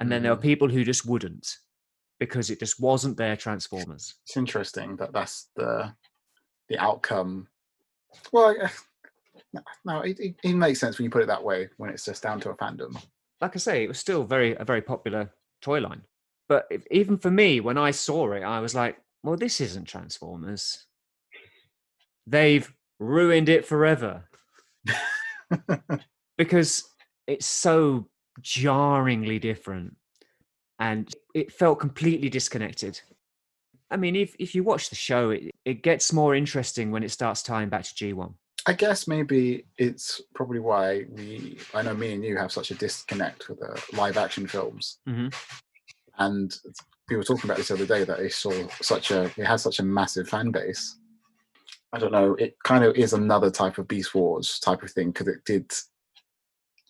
and 0.00 0.10
then 0.10 0.22
there 0.22 0.32
were 0.32 0.36
hmm. 0.36 0.42
people 0.42 0.68
who 0.68 0.84
just 0.84 1.06
wouldn't 1.06 1.56
because 2.18 2.50
it 2.50 2.58
just 2.58 2.80
wasn't 2.80 3.16
their 3.16 3.36
Transformers. 3.36 4.14
it's 4.24 4.36
interesting 4.36 4.96
that 4.96 5.12
that's 5.12 5.50
the 5.54 5.92
the 6.68 6.78
outcome. 6.78 7.48
Well, 8.32 8.56
no 9.84 10.00
it, 10.00 10.18
it, 10.18 10.34
it 10.42 10.54
makes 10.54 10.80
sense 10.80 10.98
when 10.98 11.04
you 11.04 11.10
put 11.10 11.22
it 11.22 11.28
that 11.28 11.44
way. 11.44 11.68
When 11.76 11.90
it's 11.90 12.04
just 12.04 12.22
down 12.22 12.40
to 12.40 12.50
a 12.50 12.56
fandom. 12.56 13.00
like 13.40 13.54
I 13.54 13.58
say, 13.58 13.84
it 13.84 13.88
was 13.88 13.98
still 13.98 14.24
very 14.24 14.56
a 14.56 14.64
very 14.64 14.82
popular 14.82 15.30
toy 15.60 15.80
line. 15.80 16.02
But 16.48 16.66
if, 16.70 16.86
even 16.90 17.18
for 17.18 17.30
me, 17.30 17.60
when 17.60 17.76
I 17.78 17.90
saw 17.90 18.32
it, 18.32 18.42
I 18.42 18.60
was 18.60 18.74
like, 18.74 18.98
"Well, 19.22 19.36
this 19.36 19.60
isn't 19.60 19.84
Transformers. 19.86 20.86
They've 22.26 22.72
ruined 22.98 23.48
it 23.48 23.64
forever 23.64 24.28
because 26.38 26.88
it's 27.26 27.46
so 27.46 28.08
jarringly 28.40 29.38
different, 29.38 29.96
and 30.78 31.12
it 31.34 31.52
felt 31.52 31.80
completely 31.80 32.28
disconnected." 32.28 33.00
I 33.90 33.96
mean, 33.96 34.16
if 34.16 34.34
if 34.38 34.54
you 34.54 34.64
watch 34.64 34.90
the 34.90 34.96
show, 34.96 35.30
it, 35.30 35.50
it 35.64 35.82
gets 35.82 36.12
more 36.12 36.34
interesting 36.34 36.90
when 36.90 37.02
it 37.02 37.10
starts 37.10 37.42
tying 37.42 37.68
back 37.68 37.84
to 37.84 37.94
G 37.94 38.12
one. 38.12 38.34
I 38.66 38.72
guess 38.74 39.08
maybe 39.08 39.64
it's 39.78 40.20
probably 40.34 40.58
why 40.58 41.04
we. 41.10 41.58
I 41.74 41.82
know 41.82 41.94
me 41.94 42.12
and 42.12 42.24
you 42.24 42.36
have 42.36 42.52
such 42.52 42.70
a 42.70 42.74
disconnect 42.74 43.48
with 43.48 43.60
the 43.60 43.82
live 43.96 44.16
action 44.18 44.46
films, 44.46 44.98
Mhm. 45.08 45.34
And 46.18 46.56
we 47.08 47.16
were 47.16 47.22
talking 47.22 47.44
about 47.44 47.56
this 47.56 47.68
the 47.68 47.74
other 47.74 47.86
day 47.86 48.04
that 48.04 48.20
it 48.20 48.32
saw 48.32 48.52
such 48.80 49.10
a 49.10 49.24
it 49.24 49.46
has 49.46 49.62
such 49.62 49.78
a 49.78 49.84
massive 49.84 50.28
fan 50.28 50.50
base. 50.50 50.98
I 51.92 51.98
don't 51.98 52.12
know. 52.12 52.34
It 52.34 52.56
kind 52.64 52.84
of 52.84 52.96
is 52.96 53.14
another 53.14 53.50
type 53.50 53.78
of 53.78 53.88
Beast 53.88 54.14
Wars 54.14 54.58
type 54.58 54.82
of 54.82 54.90
thing 54.90 55.10
because 55.10 55.28
it 55.28 55.44
did 55.46 55.72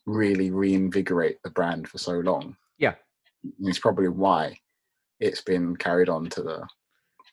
really 0.07 0.51
reinvigorate 0.51 1.41
the 1.45 1.51
brand 1.51 1.87
for 1.89 1.99
so 1.99 2.15
long. 2.15 2.57
Yeah. 2.79 2.95
And 3.45 3.69
it's 3.69 3.79
probably 3.79 4.09
why 4.09 4.59
it's 5.21 5.41
been 5.41 5.77
carried 5.77 6.09
on 6.09 6.29
to 6.31 6.43
the 6.43 6.67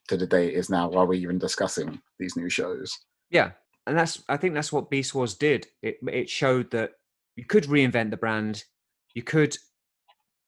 to 0.08 0.18
the 0.18 0.28
day 0.28 0.48
it 0.48 0.54
is 0.54 0.70
now 0.70 0.90
while 0.90 1.08
we're 1.08 1.14
even 1.14 1.40
discussing 1.40 2.00
these 2.20 2.36
new 2.36 2.50
shows. 2.50 2.98
Yeah, 3.32 3.52
and 3.88 3.98
that's 3.98 4.24
I 4.30 4.38
think 4.38 4.54
that's 4.54 4.72
what 4.72 4.90
Beast 4.90 5.16
Wars 5.16 5.36
did. 5.36 5.68
It 5.82 5.98
it 6.08 6.30
showed 6.30 6.72
that 6.72 6.92
you 7.36 7.46
could 7.46 7.66
reinvent 7.66 8.12
the 8.12 8.18
brand, 8.18 8.64
you 9.14 9.24
could 9.24 9.58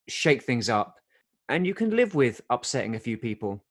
shake 0.07 0.43
things 0.43 0.69
up, 0.69 0.95
and 1.49 1.65
you 1.65 1.73
can 1.73 1.95
live 1.95 2.15
with 2.15 2.41
upsetting 2.49 2.95
a 2.95 2.99
few 2.99 3.17
people 3.17 3.63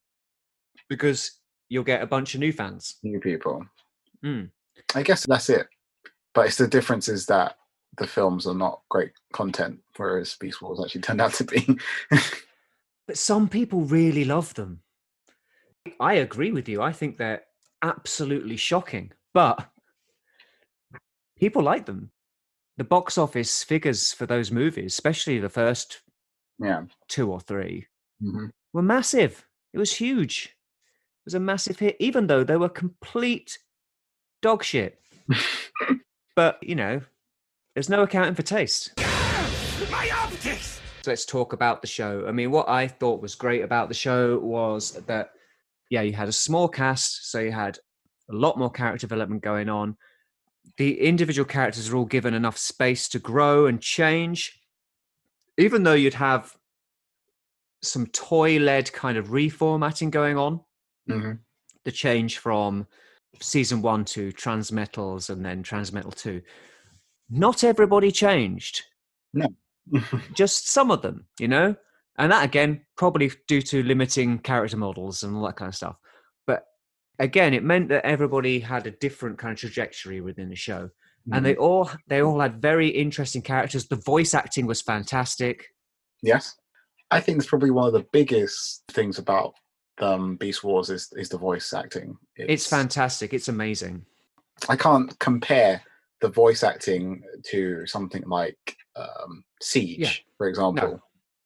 because 0.88 1.40
you'll 1.68 1.84
get 1.84 2.02
a 2.02 2.06
bunch 2.06 2.34
of 2.34 2.40
new 2.40 2.52
fans. 2.52 2.96
New 3.02 3.20
people. 3.20 3.64
Mm. 4.24 4.50
I 4.94 5.02
guess 5.02 5.26
that's 5.26 5.50
it. 5.50 5.66
But 6.34 6.46
it's 6.46 6.56
the 6.56 6.68
difference 6.68 7.08
is 7.08 7.26
that 7.26 7.56
the 7.98 8.06
films 8.06 8.46
are 8.46 8.54
not 8.54 8.82
great 8.90 9.12
content, 9.32 9.78
whereas 9.96 10.36
Beast 10.38 10.60
Wars 10.60 10.80
actually 10.82 11.00
turned 11.02 11.20
out 11.20 11.34
to 11.34 11.44
be. 11.44 11.78
But 13.06 13.16
some 13.16 13.48
people 13.48 13.82
really 13.82 14.24
love 14.24 14.52
them. 14.54 14.80
I 16.00 16.14
agree 16.14 16.50
with 16.50 16.68
you. 16.68 16.82
I 16.82 16.92
think 16.92 17.16
they're 17.16 17.42
absolutely 17.82 18.56
shocking, 18.56 19.12
but 19.32 19.68
people 21.38 21.62
like 21.62 21.86
them. 21.86 22.10
The 22.78 22.84
box 22.84 23.16
office 23.16 23.62
figures 23.62 24.12
for 24.12 24.26
those 24.26 24.50
movies, 24.50 24.92
especially 24.92 25.38
the 25.38 25.48
first 25.48 26.02
yeah. 26.58 26.84
two 27.08 27.30
or 27.30 27.40
three, 27.40 27.86
hmm 28.20 28.46
were 28.76 28.82
massive. 28.82 29.46
It 29.72 29.78
was 29.78 29.96
huge. 29.96 30.54
It 30.54 31.24
was 31.24 31.34
a 31.34 31.40
massive 31.40 31.78
hit, 31.78 31.96
even 31.98 32.26
though 32.26 32.44
they 32.44 32.58
were 32.58 32.68
complete 32.68 33.58
dog 34.42 34.62
shit. 34.62 35.00
but, 36.36 36.58
you 36.62 36.74
know, 36.74 37.00
there's 37.74 37.88
no 37.88 38.02
accounting 38.02 38.34
for 38.34 38.42
taste. 38.42 38.92
My 39.90 40.10
optics! 40.14 40.80
So 41.02 41.10
let's 41.10 41.24
talk 41.24 41.54
about 41.54 41.80
the 41.80 41.88
show. 41.88 42.26
I 42.28 42.32
mean, 42.32 42.50
what 42.50 42.68
I 42.68 42.86
thought 42.86 43.22
was 43.22 43.34
great 43.34 43.62
about 43.62 43.88
the 43.88 43.94
show 43.94 44.38
was 44.38 44.92
that, 45.06 45.30
yeah, 45.88 46.02
you 46.02 46.12
had 46.12 46.28
a 46.28 46.32
small 46.32 46.68
cast, 46.68 47.30
so 47.30 47.40
you 47.40 47.52
had 47.52 47.78
a 48.30 48.34
lot 48.34 48.58
more 48.58 48.70
character 48.70 49.06
development 49.06 49.42
going 49.42 49.70
on. 49.70 49.96
The 50.76 51.00
individual 51.00 51.46
characters 51.46 51.88
are 51.88 51.96
all 51.96 52.04
given 52.04 52.34
enough 52.34 52.58
space 52.58 53.08
to 53.10 53.18
grow 53.18 53.66
and 53.66 53.80
change, 53.80 54.60
even 55.58 55.82
though 55.82 55.94
you'd 55.94 56.14
have 56.14 56.56
some 57.82 58.06
toy 58.08 58.58
led 58.58 58.92
kind 58.92 59.18
of 59.18 59.28
reformatting 59.28 60.10
going 60.10 60.36
on. 60.36 60.60
hmm 61.08 61.32
The 61.84 61.92
change 61.92 62.38
from 62.38 62.86
season 63.40 63.82
one 63.82 64.04
to 64.06 64.32
Transmetals 64.32 65.30
and 65.30 65.44
then 65.44 65.62
Transmetal 65.62 66.14
2. 66.14 66.40
Not 67.30 67.64
everybody 67.64 68.10
changed 68.10 68.84
No. 69.32 69.46
just 70.34 70.70
some 70.70 70.90
of 70.90 71.02
them, 71.02 71.26
you 71.38 71.48
know? 71.48 71.76
And 72.18 72.32
that 72.32 72.44
again, 72.44 72.80
probably 72.96 73.30
due 73.46 73.62
to 73.62 73.82
limiting 73.82 74.38
character 74.38 74.76
models 74.76 75.22
and 75.22 75.36
all 75.36 75.44
that 75.46 75.56
kind 75.56 75.68
of 75.68 75.74
stuff. 75.74 75.96
But 76.46 76.64
again, 77.18 77.52
it 77.52 77.62
meant 77.62 77.90
that 77.90 78.06
everybody 78.06 78.58
had 78.58 78.86
a 78.86 78.90
different 78.90 79.38
kind 79.38 79.52
of 79.52 79.58
trajectory 79.58 80.20
within 80.20 80.48
the 80.48 80.56
show. 80.56 80.90
And 81.32 81.44
they 81.44 81.56
all 81.56 81.90
they 82.06 82.22
all 82.22 82.40
had 82.40 82.62
very 82.62 82.88
interesting 82.88 83.42
characters. 83.42 83.86
The 83.86 83.96
voice 83.96 84.34
acting 84.34 84.66
was 84.66 84.80
fantastic. 84.80 85.66
yes, 86.22 86.56
I 87.10 87.20
think 87.20 87.38
it's 87.38 87.48
probably 87.48 87.70
one 87.70 87.86
of 87.86 87.92
the 87.92 88.06
biggest 88.12 88.84
things 88.88 89.18
about 89.18 89.54
um, 90.00 90.36
Beast 90.36 90.62
Wars 90.62 90.90
is 90.90 91.12
is 91.16 91.28
the 91.28 91.38
voice 91.38 91.72
acting. 91.72 92.16
It's 92.36 92.66
fantastic. 92.66 93.34
It's 93.34 93.48
amazing. 93.48 94.04
I 94.68 94.76
can't 94.76 95.18
compare 95.18 95.82
the 96.20 96.28
voice 96.28 96.62
acting 96.62 97.22
to 97.50 97.86
something 97.86 98.22
like 98.26 98.76
um, 98.94 99.44
Siege, 99.60 100.24
for 100.38 100.48
example. 100.48 101.00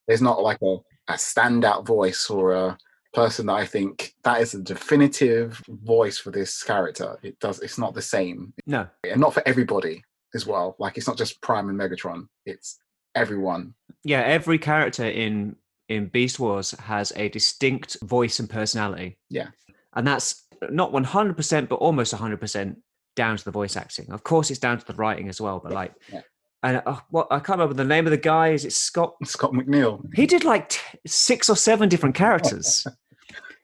There's 0.07 0.23
not 0.23 0.43
like 0.43 0.59
a, 0.63 0.77
a 1.09 1.15
standout 1.15 1.87
voice 1.87 2.31
or 2.31 2.53
a 2.53 2.79
person 3.13 3.47
that 3.47 3.55
I 3.55 3.67
think 3.67 4.15
that 4.25 4.41
is 4.41 4.55
a 4.55 4.61
definitive 4.63 5.63
voice 5.69 6.19
for 6.19 6.31
this 6.31 6.63
character. 6.63 7.19
It 7.23 7.39
does. 7.41 7.61
It's 7.61 7.79
not 7.79 7.95
the 7.95 8.03
same, 8.03 8.53
No, 8.67 8.87
and 9.05 9.21
not 9.21 9.35
for 9.35 9.43
everybody 9.47 10.03
as 10.35 10.47
well. 10.47 10.77
Like 10.79 10.97
it's 10.97 11.07
not 11.09 11.19
just 11.19 11.41
Prime 11.43 11.69
and 11.69 11.79
Megatron. 11.79 12.27
It's 12.47 12.79
everyone. 13.15 13.75
yeah, 14.05 14.21
every 14.21 14.59
character 14.59 15.05
in 15.05 15.57
in 15.89 16.07
Beast 16.07 16.39
Wars 16.39 16.71
has 16.73 17.13
a 17.17 17.29
distinct 17.31 17.97
voice 18.03 18.39
and 18.39 18.49
personality. 18.49 19.19
Yeah. 19.29 19.49
and 19.95 20.07
that's 20.07 20.47
not 20.71 20.93
one 20.93 21.05
hundred 21.05 21.37
percent, 21.37 21.69
but 21.69 21.77
almost 21.77 22.13
hundred 22.13 22.41
percent 22.41 22.79
down 23.17 23.37
to 23.37 23.45
the 23.45 23.51
voice 23.51 23.77
acting. 23.77 24.11
Of 24.13 24.23
course, 24.23 24.51
it's 24.51 24.61
down 24.61 24.79
to 24.79 24.87
the 24.87 24.95
writing 24.95 25.29
as 25.29 25.41
well. 25.41 25.59
But 25.63 25.73
like, 25.73 25.93
Yeah. 26.13 26.21
And 26.63 26.83
uh, 26.87 27.01
what 27.11 27.27
I 27.31 27.39
can't 27.39 27.59
remember 27.59 27.75
the 27.75 27.85
name 27.85 28.07
of 28.07 28.11
the 28.11 28.17
guy. 28.17 28.49
Is 28.49 28.65
it 28.65 28.73
Scott? 28.73 29.15
Scott 29.25 29.53
McNeil. 29.53 30.03
He 30.15 30.27
did 30.27 30.45
like 30.45 30.69
t- 30.71 30.99
six 31.07 31.49
or 31.49 31.57
seven 31.57 31.89
different 31.89 32.15
characters, 32.15 32.87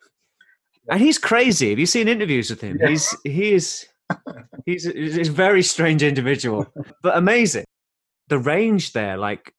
and 0.90 1.00
he's 1.00 1.18
crazy. 1.18 1.70
Have 1.70 1.78
you 1.78 1.86
seen 1.86 2.08
interviews 2.08 2.50
with 2.50 2.60
him? 2.60 2.78
Yeah. 2.80 2.88
He's 2.88 3.16
he 3.24 3.52
is 3.52 3.86
he's 4.64 4.86
a, 4.86 4.92
he's 4.92 5.28
a 5.28 5.32
very 5.32 5.62
strange 5.62 6.02
individual, 6.02 6.66
but 7.02 7.16
amazing. 7.16 7.64
the 8.28 8.38
range 8.38 8.92
there, 8.92 9.16
like, 9.16 9.52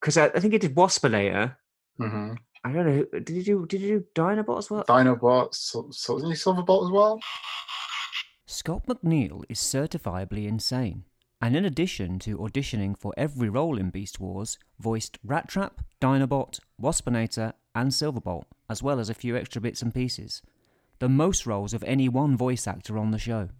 because 0.00 0.16
I, 0.16 0.26
I 0.26 0.40
think 0.40 0.52
he 0.52 0.58
did 0.58 0.74
Waspinator. 0.74 1.56
hmm 1.98 2.34
I 2.64 2.72
don't 2.72 2.86
know. 2.86 3.04
Did 3.20 3.30
you 3.30 3.42
do? 3.44 3.66
Did 3.66 3.80
you 3.80 3.98
do 4.00 4.06
Dinobot 4.22 4.58
as 4.58 4.70
well? 4.70 4.84
Dinobot, 4.84 5.54
so, 5.54 5.88
so 5.92 6.16
isn't 6.16 6.30
he 6.30 6.34
Silverbot 6.36 6.86
as 6.86 6.90
well? 6.90 7.20
Scott 8.46 8.86
McNeil 8.86 9.44
is 9.48 9.58
certifiably 9.60 10.46
insane, 10.48 11.04
and 11.40 11.56
in 11.56 11.64
addition 11.64 12.18
to 12.20 12.38
auditioning 12.38 12.96
for 12.98 13.12
every 13.16 13.48
role 13.48 13.78
in 13.78 13.90
Beast 13.90 14.18
Wars, 14.20 14.58
voiced 14.78 15.18
Rat 15.24 15.48
Trap, 15.48 15.82
Dinobot, 16.00 16.60
Waspinator, 16.80 17.52
and 17.74 17.90
Silverbolt, 17.90 18.44
as 18.70 18.82
well 18.82 18.98
as 18.98 19.10
a 19.10 19.14
few 19.14 19.36
extra 19.36 19.60
bits 19.60 19.82
and 19.82 19.92
pieces. 19.94 20.42
The 20.98 21.08
most 21.08 21.46
roles 21.46 21.74
of 21.74 21.84
any 21.84 22.08
one 22.08 22.36
voice 22.36 22.66
actor 22.66 22.96
on 22.98 23.10
the 23.10 23.18
show. 23.18 23.50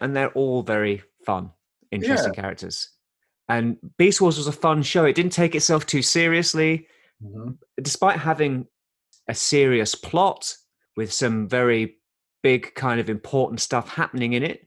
and 0.00 0.14
they're 0.14 0.32
all 0.32 0.62
very 0.62 1.02
fun, 1.24 1.50
interesting 1.90 2.32
characters. 2.34 2.90
And 3.48 3.76
Beast 3.96 4.20
Wars 4.20 4.36
was 4.36 4.46
a 4.46 4.52
fun 4.52 4.82
show. 4.82 5.04
It 5.04 5.14
didn't 5.14 5.32
take 5.32 5.54
itself 5.54 5.86
too 5.86 6.02
seriously, 6.02 6.86
hmm 7.22 7.52
despite 7.82 8.18
having 8.18 8.66
a 9.28 9.34
serious 9.34 9.94
plot 9.94 10.54
with 10.96 11.12
some 11.12 11.48
very 11.48 11.96
big, 12.42 12.74
kind 12.74 13.00
of 13.00 13.08
important 13.08 13.60
stuff 13.60 13.88
happening 13.88 14.32
in 14.34 14.42
it. 14.42 14.66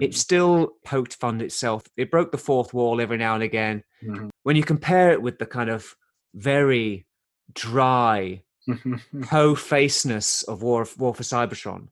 It 0.00 0.14
still 0.14 0.72
poked 0.84 1.14
fun 1.14 1.40
itself. 1.40 1.84
It 1.96 2.10
broke 2.10 2.32
the 2.32 2.38
fourth 2.38 2.74
wall 2.74 3.00
every 3.00 3.18
now 3.18 3.34
and 3.34 3.42
again. 3.42 3.84
Mhm. 4.02 4.30
When 4.42 4.56
you 4.56 4.64
compare 4.64 5.12
it 5.12 5.22
with 5.22 5.38
the 5.38 5.46
kind 5.46 5.70
of 5.70 5.94
very 6.34 7.06
dry, 7.52 8.42
po-faceness 9.22 10.42
of 10.44 10.62
War, 10.62 10.86
War 10.98 11.14
for 11.14 11.22
Cybertron, 11.22 11.88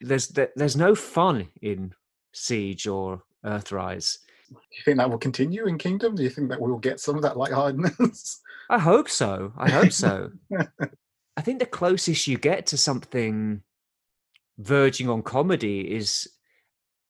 there's 0.00 0.28
there's 0.28 0.76
no 0.76 0.94
fun 0.94 1.48
in 1.62 1.94
Siege 2.32 2.86
or 2.86 3.22
Earthrise. 3.44 4.18
Do 4.48 4.56
you 4.72 4.82
think 4.84 4.98
that 4.98 5.08
will 5.08 5.18
continue 5.18 5.66
in 5.66 5.78
Kingdom? 5.78 6.14
Do 6.14 6.22
you 6.22 6.30
think 6.30 6.50
that 6.50 6.60
we'll 6.60 6.78
get 6.78 7.00
some 7.00 7.16
of 7.16 7.22
that 7.22 7.36
lightheartedness? 7.36 8.40
I 8.70 8.78
hope 8.78 9.08
so. 9.08 9.52
I 9.56 9.70
hope 9.70 9.92
so. 9.92 10.30
I 11.36 11.40
think 11.40 11.58
the 11.58 11.66
closest 11.66 12.26
you 12.26 12.38
get 12.38 12.66
to 12.66 12.76
something 12.76 13.62
verging 14.58 15.08
on 15.08 15.22
comedy 15.22 15.80
is 15.80 16.28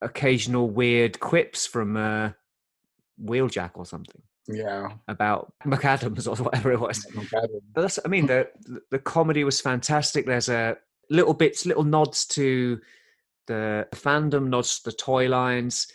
occasional 0.05 0.71
weird 0.71 1.19
quips 1.21 1.67
from 1.67 1.97
uh, 1.97 2.31
Wheeljack 3.23 3.73
or 3.75 3.87
something 3.87 4.23
yeah. 4.49 4.91
about 5.09 5.53
McAdams 5.67 6.27
or 6.29 6.43
whatever 6.43 6.73
it 6.73 6.81
was. 6.81 7.05
bad. 7.33 7.49
But 7.75 7.83
that's, 7.83 7.99
I 8.05 8.09
mean, 8.09 8.27
the 8.27 8.49
the 8.91 8.99
comedy 8.99 9.45
was 9.45 9.61
fantastic. 9.61 10.27
There's 10.27 10.49
a 10.49 10.77
little 11.11 11.35
bits, 11.35 11.67
little 11.67 11.85
nods 11.85 12.27
to 12.27 12.81
the 13.47 13.87
fandom, 13.95 14.49
nods 14.49 14.81
to 14.81 14.91
the 14.91 14.97
toy 14.97 15.29
lines. 15.29 15.89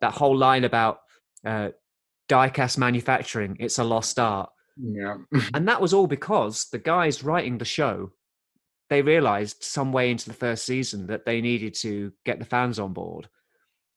That 0.00 0.12
whole 0.12 0.36
line 0.36 0.64
about 0.64 1.00
uh, 1.44 1.70
diecast 2.28 2.78
manufacturing, 2.78 3.56
it's 3.58 3.78
a 3.78 3.84
lost 3.84 4.18
art. 4.18 4.50
Yeah. 4.80 5.16
And 5.54 5.68
that 5.68 5.80
was 5.80 5.92
all 5.92 6.06
because 6.06 6.66
the 6.70 6.78
guys 6.78 7.24
writing 7.24 7.58
the 7.58 7.64
show, 7.64 8.12
they 8.92 9.00
realized 9.02 9.64
some 9.64 9.90
way 9.90 10.10
into 10.10 10.28
the 10.28 10.34
first 10.34 10.66
season 10.66 11.06
that 11.06 11.24
they 11.24 11.40
needed 11.40 11.72
to 11.74 12.12
get 12.26 12.38
the 12.38 12.44
fans 12.44 12.78
on 12.78 12.92
board. 12.92 13.26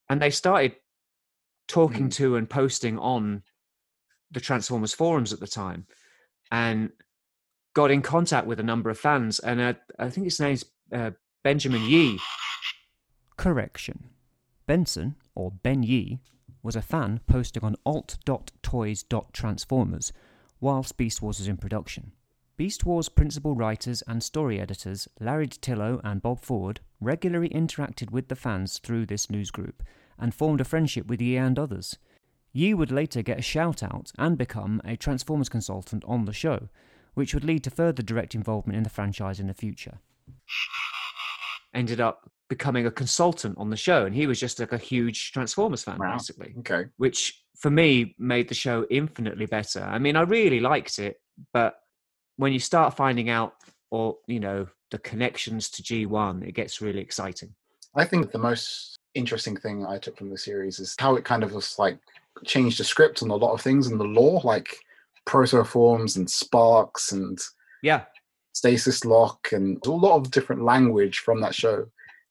And 0.08 0.22
they 0.22 0.30
started 0.30 0.76
talking 1.68 2.08
Mm. 2.08 2.14
to 2.14 2.36
and 2.36 2.48
posting 2.48 2.98
on 2.98 3.42
the 4.30 4.40
Transformers 4.40 4.94
forums 4.94 5.34
at 5.34 5.40
the 5.40 5.46
time 5.46 5.86
and 6.50 6.92
got 7.74 7.90
in 7.90 8.00
contact 8.00 8.46
with 8.46 8.58
a 8.58 8.62
number 8.62 8.88
of 8.88 8.98
fans. 8.98 9.38
And 9.38 9.60
uh, 9.60 9.74
I 9.98 10.08
think 10.08 10.24
his 10.24 10.40
name's 10.40 10.64
uh, 10.90 11.10
Benjamin 11.44 11.82
Yee. 11.82 12.18
Correction. 13.36 14.08
Benson, 14.66 15.16
or 15.34 15.50
Ben 15.50 15.82
Yee, 15.82 16.20
was 16.62 16.74
a 16.74 16.80
fan 16.82 17.20
posting 17.26 17.62
on 17.62 17.76
alt.toys.transformers 17.84 20.12
whilst 20.60 20.96
Beast 20.96 21.20
Wars 21.20 21.38
was 21.38 21.48
in 21.48 21.58
production. 21.58 22.12
Beast 22.56 22.86
Wars 22.86 23.08
principal 23.10 23.54
writers 23.54 24.02
and 24.06 24.22
story 24.22 24.58
editors 24.60 25.06
Larry 25.20 25.46
DiTillo 25.46 26.00
and 26.02 26.22
Bob 26.22 26.40
Forward 26.40 26.80
regularly 27.00 27.50
interacted 27.50 28.10
with 28.10 28.28
the 28.28 28.36
fans 28.36 28.78
through 28.78 29.06
this 29.06 29.28
news 29.28 29.50
group 29.50 29.82
and 30.18 30.34
formed 30.34 30.62
a 30.62 30.64
friendship 30.64 31.06
with 31.06 31.20
Yee 31.20 31.36
and 31.36 31.58
others. 31.58 31.98
Yee 32.54 32.72
would 32.72 32.90
later 32.90 33.20
get 33.20 33.38
a 33.38 33.42
shout 33.42 33.82
out 33.82 34.10
and 34.16 34.38
become 34.38 34.80
a 34.86 34.96
Transformers 34.96 35.50
consultant 35.50 36.02
on 36.06 36.24
the 36.24 36.32
show, 36.32 36.68
which 37.12 37.34
would 37.34 37.44
lead 37.44 37.62
to 37.64 37.70
further 37.70 38.02
direct 38.02 38.34
involvement 38.34 38.76
in 38.78 38.82
the 38.84 38.88
franchise 38.90 39.38
in 39.38 39.48
the 39.48 39.54
future. 39.54 39.98
Ended 41.74 42.00
up 42.00 42.30
becoming 42.48 42.86
a 42.86 42.90
consultant 42.90 43.58
on 43.58 43.68
the 43.68 43.76
show. 43.76 44.06
And 44.06 44.14
he 44.14 44.26
was 44.26 44.40
just 44.40 44.58
like 44.60 44.72
a 44.72 44.78
huge 44.78 45.32
Transformers 45.32 45.82
fan, 45.84 45.98
Wow. 45.98 46.12
basically. 46.12 46.54
Okay. 46.60 46.86
which 46.96 47.42
for 47.58 47.70
me 47.70 48.14
made 48.18 48.48
the 48.48 48.54
show 48.54 48.86
infinitely 48.88 49.44
better. 49.44 49.80
I 49.82 49.98
mean, 49.98 50.16
I 50.16 50.22
really 50.22 50.60
liked 50.60 50.98
it, 50.98 51.20
but 51.52 51.74
when 52.36 52.52
you 52.52 52.58
start 52.58 52.96
finding 52.96 53.28
out, 53.30 53.54
or 53.90 54.18
you 54.26 54.40
know, 54.40 54.66
the 54.90 54.98
connections 54.98 55.68
to 55.70 55.82
G1, 55.82 56.46
it 56.46 56.52
gets 56.52 56.80
really 56.80 57.00
exciting. 57.00 57.54
I 57.94 58.04
think 58.04 58.30
the 58.30 58.38
most 58.38 58.96
interesting 59.14 59.56
thing 59.56 59.86
I 59.86 59.98
took 59.98 60.18
from 60.18 60.30
the 60.30 60.38
series 60.38 60.78
is 60.78 60.94
how 60.98 61.16
it 61.16 61.24
kind 61.24 61.42
of 61.42 61.52
was 61.52 61.78
like 61.78 61.98
changed 62.44 62.78
the 62.78 62.84
script 62.84 63.22
on 63.22 63.30
a 63.30 63.36
lot 63.36 63.54
of 63.54 63.62
things 63.62 63.86
in 63.86 63.96
the 63.98 64.04
lore, 64.04 64.40
like 64.44 64.76
protoforms 65.26 66.16
and 66.16 66.30
sparks 66.30 67.12
and 67.12 67.38
Yeah, 67.82 68.04
stasis 68.52 69.04
lock 69.04 69.48
and 69.52 69.84
a 69.86 69.90
lot 69.90 70.16
of 70.16 70.30
different 70.30 70.62
language 70.64 71.18
from 71.18 71.40
that 71.40 71.54
show 71.54 71.86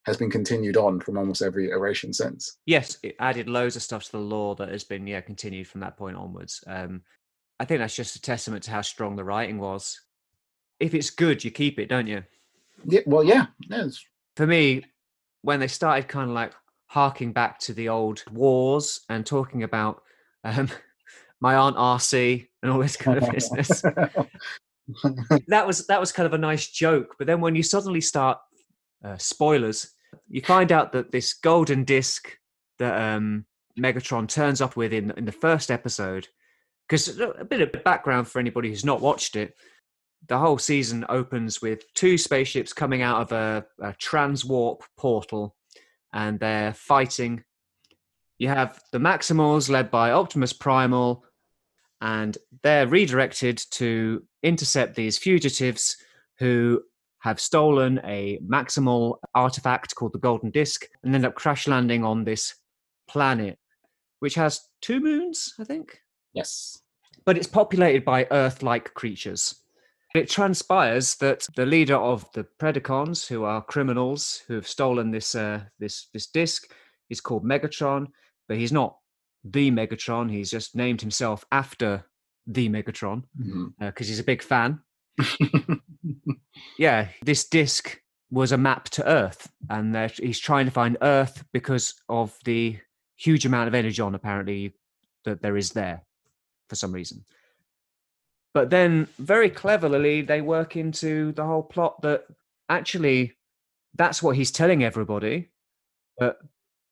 has 0.06 0.18
been 0.18 0.30
continued 0.30 0.78
on 0.78 1.00
from 1.00 1.18
almost 1.18 1.42
every 1.42 1.68
iteration 1.68 2.14
since. 2.14 2.58
yes, 2.68 2.98
it 3.02 3.16
added 3.20 3.50
loads 3.50 3.76
of 3.76 3.82
stuff 3.82 4.04
to 4.04 4.12
the 4.12 4.20
lore 4.20 4.56
that 4.56 4.70
has 4.70 4.84
been 4.84 5.08
yeah 5.08 5.22
continued 5.22 5.68
from 5.68 5.82
that 5.82 5.98
point 5.98 6.16
onwards. 6.16 6.64
Um, 6.68 7.02
I 7.60 7.66
think 7.66 7.80
that's 7.80 7.96
just 7.96 8.16
a 8.16 8.22
testament 8.22 8.64
to 8.64 8.72
how 8.72 8.82
strong 8.82 9.16
the 9.16 9.24
writing 9.24 9.58
was. 9.60 10.02
If 10.80 10.94
it's 10.94 11.10
good, 11.10 11.44
you 11.44 11.52
keep 11.52 11.80
it, 11.80 11.88
don't 11.88 12.08
you? 12.08 12.24
Yeah, 12.86 13.02
well, 13.06 13.24
yeah, 13.24 13.48
yeah, 13.70 13.88
for 14.36 14.46
me, 14.46 14.84
when 15.42 15.60
they 15.60 15.68
started 15.68 16.08
kind 16.08 16.30
of 16.30 16.36
like 16.36 16.54
harking 16.88 17.32
back 17.32 17.60
to 17.60 17.74
the 17.74 17.90
old 17.90 18.24
wars 18.32 19.02
and 19.10 19.26
talking 19.26 19.64
about 19.64 20.04
um, 20.44 20.70
my 21.42 21.56
aunt 21.56 21.78
Arcee 21.78 22.48
and 22.62 22.72
all 22.72 22.80
this 22.80 22.98
kind 22.98 23.18
of 23.18 23.32
business, 23.32 23.82
that 25.48 25.66
was 25.66 25.88
that 25.88 26.00
was 26.00 26.12
kind 26.12 26.28
of 26.28 26.34
a 26.34 26.38
nice 26.38 26.68
joke. 26.68 27.16
But 27.18 27.28
then 27.28 27.42
when 27.42 27.56
you 27.56 27.64
suddenly 27.64 28.02
start 28.02 28.38
uh, 29.04 29.18
spoilers, 29.18 29.92
you 30.28 30.42
find 30.42 30.72
out 30.72 30.92
that 30.92 31.12
this 31.12 31.34
golden 31.34 31.84
disc 31.86 32.38
that 32.80 33.00
um, 33.02 33.46
Megatron 33.80 34.28
turns 34.28 34.62
up 34.62 34.76
with 34.76 34.94
in 34.94 35.12
in 35.12 35.26
the 35.26 35.32
first 35.32 35.72
episode, 35.72 36.28
because 36.88 37.20
a 37.20 37.46
bit 37.46 37.62
of 37.62 37.84
background 37.84 38.28
for 38.28 38.40
anybody 38.40 38.70
who's 38.70 38.86
not 38.86 39.02
watched 39.02 39.36
it. 39.36 39.56
The 40.28 40.38
whole 40.38 40.58
season 40.58 41.06
opens 41.10 41.62
with 41.62 41.94
two 41.94 42.18
spaceships 42.18 42.74
coming 42.74 43.02
out 43.02 43.22
of 43.22 43.32
a, 43.32 43.66
a 43.82 43.94
transwarp 43.94 44.82
portal, 44.98 45.56
and 46.14 46.40
they're 46.40 46.74
fighting. 46.74 47.44
You 48.38 48.50
have 48.50 48.82
the 48.92 49.00
Maximals 49.00 49.70
led 49.70 49.92
by 49.92 50.12
Optimus 50.12 50.54
Primal, 50.54 51.26
and 52.02 52.38
they're 52.64 52.88
redirected 52.88 53.62
to 53.72 54.24
intercept 54.44 54.96
these 54.96 55.18
fugitives 55.18 55.98
who 56.40 56.82
have 57.20 57.40
stolen 57.40 58.00
a 58.04 58.40
maximal 58.48 59.18
artifact 59.34 59.96
called 59.96 60.14
the 60.14 60.20
Golden 60.20 60.52
Disc 60.52 60.86
and 61.04 61.16
end 61.16 61.26
up 61.26 61.34
crash 61.34 61.68
landing 61.68 62.04
on 62.04 62.24
this 62.24 62.56
planet, 63.08 63.58
which 64.20 64.36
has 64.36 64.62
two 64.82 65.00
moons, 65.00 65.54
I 65.60 65.64
think, 65.64 66.02
yes. 66.36 66.82
but 67.26 67.38
it's 67.38 67.48
populated 67.48 68.06
by 68.06 68.28
Earth 68.32 68.62
like 68.62 68.94
creatures. 68.94 69.56
It 70.14 70.30
transpires 70.30 71.16
that 71.16 71.46
the 71.56 71.66
leader 71.66 71.98
of 71.98 72.26
the 72.34 72.46
Predacons, 72.60 73.28
who 73.28 73.44
are 73.44 73.62
criminals 73.62 74.44
who 74.48 74.54
have 74.54 74.68
stolen 74.68 75.12
this 75.12 75.36
uh, 75.36 75.62
this 75.80 76.08
this 76.14 76.28
disc, 76.28 76.72
is 77.10 77.20
called 77.20 77.44
Megatron, 77.44 78.08
but 78.48 78.58
he's 78.58 78.72
not 78.72 78.98
the 79.44 79.72
Megatron. 79.72 80.32
He's 80.32 80.52
just 80.52 80.76
named 80.76 81.02
himself 81.02 81.44
after 81.52 82.06
the 82.48 82.70
Megatron 82.70 83.24
because 83.80 84.08
he's 84.08 84.20
a 84.20 84.24
big 84.24 84.42
fan. 84.42 84.80
Yeah, 86.78 87.10
this 87.24 87.48
disc 87.48 88.00
was 88.32 88.52
a 88.52 88.58
map 88.58 88.86
to 88.90 89.08
Earth, 89.08 89.50
and 89.70 89.96
he's 90.12 90.40
trying 90.40 90.66
to 90.66 90.72
find 90.72 90.98
Earth 91.02 91.44
because 91.54 91.94
of 92.10 92.38
the 92.46 92.78
huge 93.16 93.46
amount 93.46 93.68
of 93.68 93.76
energy 93.76 94.02
on 94.02 94.16
apparently 94.16 94.74
that 95.24 95.42
there 95.42 95.58
is 95.58 95.72
there 95.72 96.04
for 96.70 96.76
some 96.76 96.92
reason. 96.92 97.26
But 98.54 98.70
then, 98.70 99.08
very 99.20 99.50
cleverly, 99.50 100.22
they 100.22 100.42
work 100.42 100.78
into 100.78 101.34
the 101.34 101.44
whole 101.44 101.64
plot 101.64 102.02
that 102.04 102.26
actually 102.70 103.34
that's 103.96 104.24
what 104.24 104.36
he's 104.36 104.52
telling 104.52 104.84
everybody. 104.84 105.52
But 106.18 106.40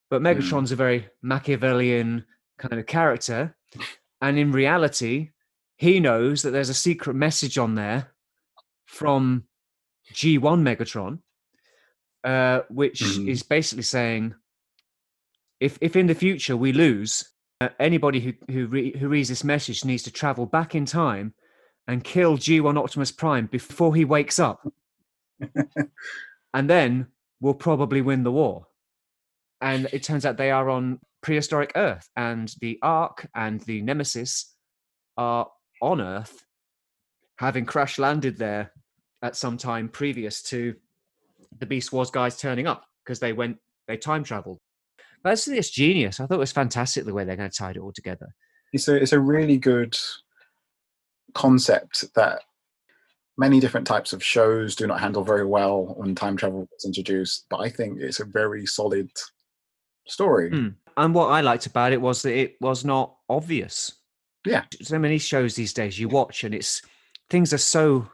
but 0.10 0.22
Megatron's 0.22 0.72
a 0.72 0.76
very 0.76 1.08
Machiavellian 1.22 2.26
kind 2.58 2.80
of 2.80 2.86
character, 2.86 3.56
and 4.22 4.38
in 4.38 4.52
reality, 4.52 5.32
he 5.78 6.00
knows 6.00 6.42
that 6.42 6.52
there's 6.52 6.70
a 6.70 6.74
secret 6.74 7.16
message 7.16 7.58
on 7.58 7.76
there 7.76 8.14
from 8.86 9.46
G1 10.14 10.62
Megatron, 10.62 11.20
uh, 12.24 12.62
which 12.70 13.00
Mhm. 13.00 13.30
is 13.30 13.42
basically 13.42 13.84
saying 13.84 14.36
if 15.60 15.78
if 15.82 15.96
in 15.96 16.08
the 16.08 16.16
future 16.16 16.58
we 16.58 16.74
lose, 16.74 17.33
uh, 17.62 17.70
anybody 17.80 18.20
who 18.20 18.34
who, 18.52 18.68
re- 18.68 18.98
who 18.98 19.08
reads 19.08 19.30
this 19.30 19.44
message 19.44 19.86
needs 19.86 20.04
to 20.04 20.12
travel 20.12 20.46
back 20.46 20.76
in 20.76 20.86
time 20.86 21.34
and 21.88 22.04
kill 22.04 22.38
G1 22.38 22.78
Optimus 22.78 23.12
Prime 23.12 23.48
before 23.48 23.94
he 23.96 24.06
wakes 24.06 24.40
up, 24.40 24.68
and 26.54 26.70
then 26.70 27.08
we'll 27.42 27.54
probably 27.54 28.02
win 28.02 28.24
the 28.24 28.32
war. 28.32 28.68
And 29.62 29.88
it 29.94 30.04
turns 30.04 30.26
out 30.26 30.38
they 30.38 30.52
are 30.52 30.70
on 30.70 31.00
prehistoric 31.22 31.72
Earth, 31.76 32.08
and 32.16 32.54
the 32.62 32.80
Ark 32.82 33.28
and 33.36 33.62
the 33.62 33.82
Nemesis 33.82 34.54
are 35.18 35.48
on 35.82 36.02
Earth, 36.02 36.46
having 37.38 37.66
crash 37.66 38.00
landed 38.00 38.38
there 38.38 38.72
at 39.22 39.36
some 39.36 39.58
time 39.58 39.88
previous 39.90 40.42
to 40.44 40.76
the 41.60 41.66
Beast 41.66 41.92
Wars 41.92 42.12
guys 42.12 42.38
turning 42.38 42.68
up 42.68 42.84
because 43.04 43.20
they 43.20 43.34
went 43.34 43.58
they 43.88 43.98
time 43.98 44.24
traveled. 44.24 44.60
That's 45.24 45.48
it's 45.48 45.70
genius. 45.70 46.20
I 46.20 46.26
thought 46.26 46.36
it 46.36 46.40
was 46.40 46.52
fantastic 46.52 47.06
the 47.06 47.14
way 47.14 47.24
they're 47.24 47.36
going 47.36 47.50
to 47.50 47.58
tie 47.58 47.72
it 47.72 47.78
all 47.78 47.94
together. 47.94 48.28
It's 48.74 48.88
a 48.88 48.96
it's 48.96 49.14
a 49.14 49.20
really 49.20 49.58
good 49.58 49.98
concept 51.34 52.06
that 52.16 52.42
many 53.38 53.60
different 53.60 53.88
types 53.88 54.14
of 54.14 54.24
shows 54.24 54.76
do 54.76 54.86
not 54.86 55.00
handle 55.00 55.24
very 55.24 55.46
well 55.46 55.94
when 55.98 56.14
time 56.16 56.38
travel 56.38 56.68
is 56.78 56.86
introduced. 56.86 57.46
But 57.50 57.62
I 57.62 57.70
think 57.70 58.00
it's 58.00 58.20
a 58.20 58.26
very 58.26 58.66
solid 58.66 59.10
story. 60.08 60.52
Mm. 60.52 60.76
And 60.98 61.16
what 61.16 61.28
I 61.28 61.42
liked 61.42 61.66
about 61.66 61.94
it 61.94 62.02
was 62.02 62.22
that 62.22 62.38
it 62.38 62.56
was 62.62 62.86
not 62.86 63.16
obvious. 63.30 63.94
Yeah. 64.46 64.64
So 64.82 65.00
many 65.00 65.18
shows 65.18 65.56
these 65.56 65.74
days 65.74 65.98
you 65.98 66.10
watch 66.10 66.44
and 66.44 66.54
it's 66.54 66.82
things 67.30 67.54
are 67.54 67.58
so 67.58 68.10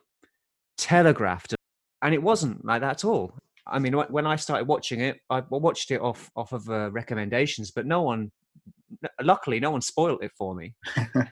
telegraphed 0.77 1.55
and 2.01 2.13
it 2.13 2.23
wasn't 2.23 2.63
like 2.63 2.81
that 2.81 2.91
at 2.91 3.05
all. 3.05 3.33
I 3.71 3.79
mean, 3.79 3.93
when 3.93 4.27
I 4.27 4.35
started 4.35 4.67
watching 4.67 5.01
it, 5.01 5.19
I 5.29 5.41
watched 5.49 5.91
it 5.91 6.01
off 6.01 6.29
off 6.35 6.51
of 6.53 6.69
uh, 6.69 6.91
recommendations, 6.91 7.71
but 7.71 7.85
no 7.85 8.01
one, 8.01 8.31
luckily, 9.21 9.59
no 9.59 9.71
one 9.71 9.81
spoiled 9.81 10.23
it 10.23 10.31
for 10.37 10.55
me. 10.55 10.73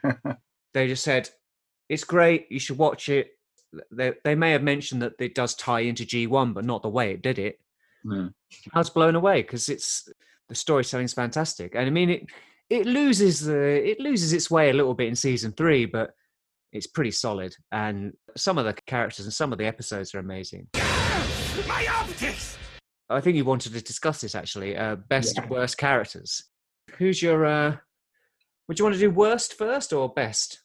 they 0.74 0.88
just 0.88 1.04
said 1.04 1.28
it's 1.88 2.04
great, 2.04 2.46
you 2.50 2.58
should 2.58 2.78
watch 2.78 3.08
it. 3.08 3.30
They 3.92 4.12
they 4.24 4.34
may 4.34 4.52
have 4.52 4.62
mentioned 4.62 5.02
that 5.02 5.14
it 5.18 5.34
does 5.34 5.54
tie 5.54 5.80
into 5.80 6.06
G 6.06 6.26
one, 6.26 6.52
but 6.52 6.64
not 6.64 6.82
the 6.82 6.88
way 6.88 7.12
it 7.12 7.22
did 7.22 7.38
it. 7.38 7.58
Mm. 8.06 8.32
I 8.72 8.78
was 8.78 8.90
blown 8.90 9.14
away 9.14 9.42
because 9.42 9.68
it's 9.68 10.08
the 10.48 10.54
storytelling 10.54 11.04
is 11.04 11.14
fantastic, 11.14 11.74
and 11.74 11.86
I 11.86 11.90
mean 11.90 12.10
it. 12.10 12.26
It 12.70 12.84
loses 12.84 13.40
the 13.40 13.90
it 13.90 13.98
loses 13.98 14.34
its 14.34 14.50
way 14.50 14.68
a 14.68 14.74
little 14.74 14.92
bit 14.92 15.08
in 15.08 15.16
season 15.16 15.52
three, 15.52 15.86
but 15.86 16.10
it's 16.72 16.86
pretty 16.86 17.10
solid. 17.10 17.54
And 17.72 18.12
some 18.36 18.58
of 18.58 18.64
the 18.64 18.74
characters 18.86 19.24
and 19.24 19.32
some 19.32 19.52
of 19.52 19.58
the 19.58 19.66
episodes 19.66 20.14
are 20.14 20.18
amazing. 20.18 20.68
My 21.66 21.86
optics! 21.88 22.56
I 23.10 23.20
think 23.20 23.36
you 23.36 23.44
wanted 23.44 23.72
to 23.72 23.80
discuss 23.82 24.20
this 24.20 24.34
actually. 24.34 24.76
Uh, 24.76 24.96
best 24.96 25.36
Yeah. 25.36 25.42
and 25.42 25.50
worst 25.50 25.78
characters. 25.78 26.44
Who's 26.98 27.22
your? 27.22 27.44
uh 27.46 27.76
Would 28.68 28.78
you 28.78 28.84
want 28.84 28.94
to 28.94 29.00
do 29.00 29.10
worst 29.10 29.54
first 29.54 29.92
or 29.92 30.08
best? 30.12 30.62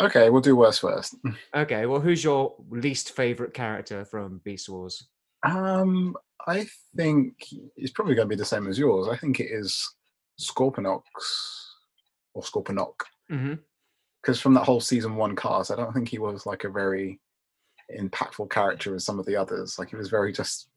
okay, 0.00 0.30
we'll 0.30 0.40
do 0.40 0.56
worst 0.56 0.80
first. 0.80 1.14
Okay. 1.54 1.86
Well, 1.86 2.00
who's 2.00 2.24
your 2.24 2.54
least 2.70 3.12
favorite 3.14 3.54
character 3.54 4.04
from 4.04 4.40
Beast 4.44 4.68
Wars? 4.68 5.08
Um, 5.44 6.16
I 6.48 6.66
think 6.96 7.34
it's 7.76 7.92
probably 7.92 8.14
going 8.14 8.28
to 8.28 8.34
be 8.34 8.38
the 8.38 8.44
same 8.44 8.66
as 8.66 8.78
yours. 8.78 9.08
I 9.08 9.16
think 9.16 9.40
it 9.40 9.50
is 9.50 9.94
Scorpionox 10.40 11.02
or 12.34 12.42
Scorponok 12.42 12.94
Mm-hmm. 13.30 13.54
because 14.22 14.40
from 14.40 14.54
that 14.54 14.64
whole 14.64 14.80
season 14.80 15.16
one 15.16 15.34
cast, 15.36 15.70
I 15.70 15.76
don't 15.76 15.92
think 15.92 16.08
he 16.08 16.18
was 16.18 16.44
like 16.46 16.64
a 16.64 16.68
very 16.70 17.20
impactful 17.98 18.50
character 18.50 18.94
as 18.94 19.04
some 19.04 19.18
of 19.18 19.26
the 19.26 19.36
others. 19.36 19.78
Like 19.78 19.90
he 19.90 19.96
was 19.96 20.08
very 20.08 20.32
just 20.32 20.68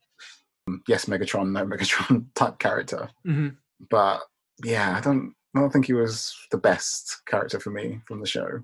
um, 0.68 0.82
yes, 0.88 1.06
Megatron, 1.06 1.52
no 1.52 1.66
Megatron 1.66 2.26
type 2.36 2.60
character. 2.60 3.10
Mm-hmm. 3.26 3.50
But 3.90 4.22
yeah, 4.64 4.96
I 4.98 5.02
don't. 5.02 5.34
I 5.56 5.60
don't 5.60 5.72
think 5.72 5.88
he 5.88 5.94
was 5.94 6.36
the 6.52 6.58
best 6.58 7.22
character 7.26 7.60
for 7.60 7.72
me 7.72 8.02
from 8.06 8.20
the 8.20 8.28
show. 8.28 8.64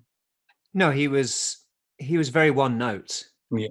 No, 0.74 0.92
he 0.92 1.08
was. 1.08 1.58
He 1.98 2.18
was 2.18 2.30
very 2.30 2.52
one 2.52 2.78
note. 2.78 3.26
Yeah. 3.52 3.70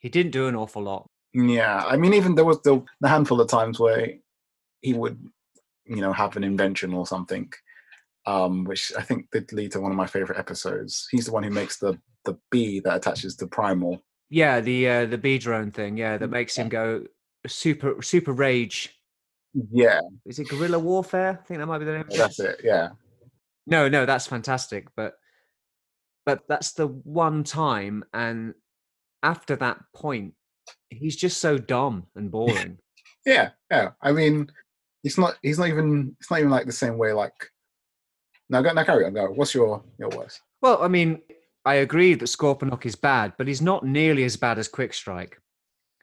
He 0.00 0.08
didn't 0.08 0.32
do 0.32 0.48
an 0.48 0.56
awful 0.56 0.82
lot. 0.82 1.06
Yeah, 1.32 1.84
I 1.86 1.96
mean, 1.96 2.12
even 2.12 2.34
there 2.34 2.44
was 2.44 2.60
the, 2.62 2.82
the 3.00 3.08
handful 3.08 3.40
of 3.40 3.48
times 3.48 3.78
where 3.78 4.08
he 4.82 4.92
would, 4.92 5.18
you 5.86 6.00
know, 6.00 6.12
have 6.12 6.36
an 6.36 6.44
invention 6.44 6.92
or 6.92 7.06
something, 7.06 7.50
um, 8.26 8.64
which 8.64 8.92
I 8.98 9.02
think 9.02 9.30
did 9.30 9.52
lead 9.52 9.72
to 9.72 9.80
one 9.80 9.92
of 9.92 9.96
my 9.96 10.06
favorite 10.06 10.38
episodes. 10.38 11.08
He's 11.10 11.26
the 11.26 11.32
one 11.32 11.44
who 11.44 11.50
makes 11.50 11.78
the 11.78 11.98
the 12.24 12.38
bee 12.50 12.80
that 12.80 12.96
attaches 12.96 13.36
to 13.36 13.46
Primal. 13.46 14.02
Yeah, 14.30 14.60
the 14.60 14.88
uh, 14.88 15.06
the 15.06 15.18
bee 15.18 15.38
drone 15.38 15.70
thing. 15.70 15.96
Yeah, 15.96 16.16
that 16.18 16.28
makes 16.30 16.56
him 16.56 16.68
go 16.68 17.04
super 17.46 18.00
super 18.02 18.32
rage. 18.32 18.98
Yeah, 19.70 20.00
Is 20.24 20.38
it 20.38 20.48
guerrilla 20.48 20.78
warfare? 20.78 21.38
I 21.42 21.46
think 21.46 21.60
that 21.60 21.66
might 21.66 21.78
be 21.78 21.84
the 21.84 21.92
name. 21.92 22.04
that's 22.08 22.40
it. 22.40 22.60
Yeah, 22.64 22.90
No, 23.66 23.86
no, 23.88 24.06
that's 24.06 24.26
fantastic. 24.26 24.88
But 24.96 25.14
but 26.24 26.44
that's 26.48 26.72
the 26.72 26.86
one 26.86 27.44
time, 27.44 28.04
and 28.14 28.54
after 29.22 29.56
that 29.56 29.78
point, 29.94 30.32
he's 30.88 31.16
just 31.16 31.38
so 31.38 31.58
dumb 31.58 32.06
and 32.14 32.30
boring. 32.30 32.78
yeah, 33.26 33.50
yeah. 33.70 33.90
I 34.00 34.12
mean, 34.12 34.50
he's 35.02 35.18
not. 35.18 35.36
He's 35.42 35.58
not 35.58 35.68
even. 35.68 36.16
It's 36.18 36.30
not 36.30 36.38
even 36.38 36.50
like 36.50 36.64
the 36.64 36.72
same 36.72 36.96
way. 36.96 37.12
Like, 37.12 37.34
now 38.48 38.62
go. 38.62 38.72
Now 38.72 38.84
carry 38.84 39.04
on. 39.04 39.12
Go. 39.12 39.26
What's 39.26 39.54
your 39.54 39.84
your 39.98 40.08
worst? 40.08 40.40
well, 40.62 40.82
I 40.82 40.88
mean, 40.88 41.20
I 41.64 41.74
agree 41.74 42.14
that 42.14 42.24
Scorponok 42.24 42.86
is 42.86 42.96
bad, 42.96 43.34
but 43.38 43.46
he's 43.46 43.62
not 43.62 43.84
nearly 43.84 44.24
as 44.24 44.36
bad 44.36 44.58
as 44.58 44.68
Quick 44.68 44.92
Strike. 44.92 45.40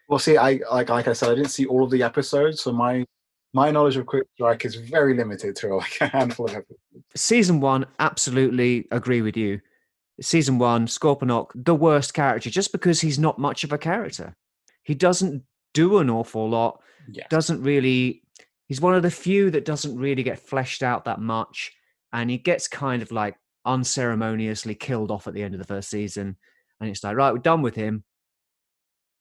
Well, 0.08 0.20
see, 0.20 0.38
I 0.38 0.62
like 0.72 0.90
like 0.90 1.08
I 1.08 1.14
said, 1.14 1.30
I 1.30 1.36
didn't 1.36 1.52
see 1.52 1.66
all 1.66 1.84
of 1.84 1.92
the 1.92 2.04
episodes, 2.04 2.62
so 2.62 2.72
my 2.72 3.06
my 3.54 3.72
knowledge 3.72 3.98
of 3.98 4.06
Quick 4.06 4.28
Strike 4.36 4.66
is 4.66 4.76
very 4.76 5.16
limited 5.16 5.56
to 5.58 5.76
like 5.76 5.98
a 6.02 6.08
handful 6.08 6.46
of 6.46 6.52
episodes. 6.52 6.80
Season 7.16 7.60
one, 7.60 7.86
absolutely 8.00 8.88
agree 8.92 9.22
with 9.22 9.36
you. 9.36 9.60
Season 10.22 10.58
one, 10.58 10.88
Scorponok, 10.88 11.52
the 11.56 11.76
worst 11.76 12.14
character, 12.14 12.50
just 12.50 12.72
because 12.72 13.02
he's 13.02 13.20
not 13.20 13.40
much 13.40 13.64
of 13.64 13.72
a 13.72 13.78
character. 13.78 14.36
He 14.84 14.96
doesn't 14.96 15.44
do 15.74 16.00
an 16.00 16.10
awful 16.10 16.50
lot. 16.50 16.82
Yeah. 17.12 17.26
doesn't 17.30 17.64
really 17.64 18.22
he's 18.68 18.80
one 18.80 18.94
of 18.94 19.02
the 19.02 19.12
few 19.12 19.50
that 19.50 19.66
doesn't 19.66 19.98
really 19.98 20.22
get 20.22 20.40
fleshed 20.40 20.84
out 20.84 21.06
that 21.06 21.20
much 21.20 21.72
and 22.14 22.30
he 22.30 22.38
gets 22.38 22.68
kind 22.68 23.02
of 23.02 23.12
like 23.12 23.36
unceremoniously 23.70 24.76
killed 24.76 25.12
off 25.12 25.28
at 25.28 25.34
the 25.34 25.44
end 25.44 25.54
of 25.54 25.60
the 25.60 25.68
first 25.68 25.90
season 25.90 26.36
and 26.80 26.90
it's 26.90 27.04
like 27.04 27.16
right 27.16 27.32
we're 27.32 27.40
done 27.40 27.62
with 27.62 27.76
him. 27.76 28.04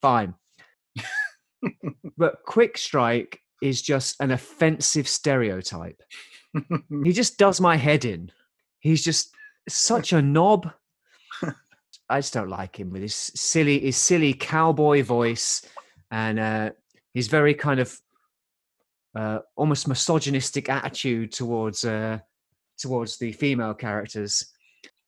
Fine. 0.01 0.35
But 2.17 2.43
quick 2.45 2.77
strike 2.77 3.39
is 3.61 3.81
just 3.81 4.15
an 4.21 4.31
offensive 4.31 5.07
stereotype. 5.07 6.01
He 7.03 7.11
just 7.11 7.37
does 7.37 7.61
my 7.61 7.75
head 7.75 8.05
in. 8.05 8.31
He's 8.79 9.03
just 9.03 9.33
such 9.67 10.13
a 10.13 10.21
knob. 10.21 10.71
I 12.09 12.19
just 12.19 12.33
don't 12.33 12.49
like 12.49 12.79
him 12.79 12.91
with 12.91 13.01
his 13.01 13.15
silly 13.15 13.79
his 13.79 13.97
silly 13.97 14.33
cowboy 14.33 15.03
voice 15.03 15.65
and 16.11 16.39
uh 16.39 16.69
his 17.13 17.27
very 17.27 17.53
kind 17.53 17.79
of 17.79 17.99
uh, 19.15 19.39
almost 19.55 19.87
misogynistic 19.87 20.69
attitude 20.69 21.31
towards 21.31 21.83
uh, 21.83 22.19
towards 22.79 23.17
the 23.17 23.31
female 23.33 23.73
characters. 23.73 24.45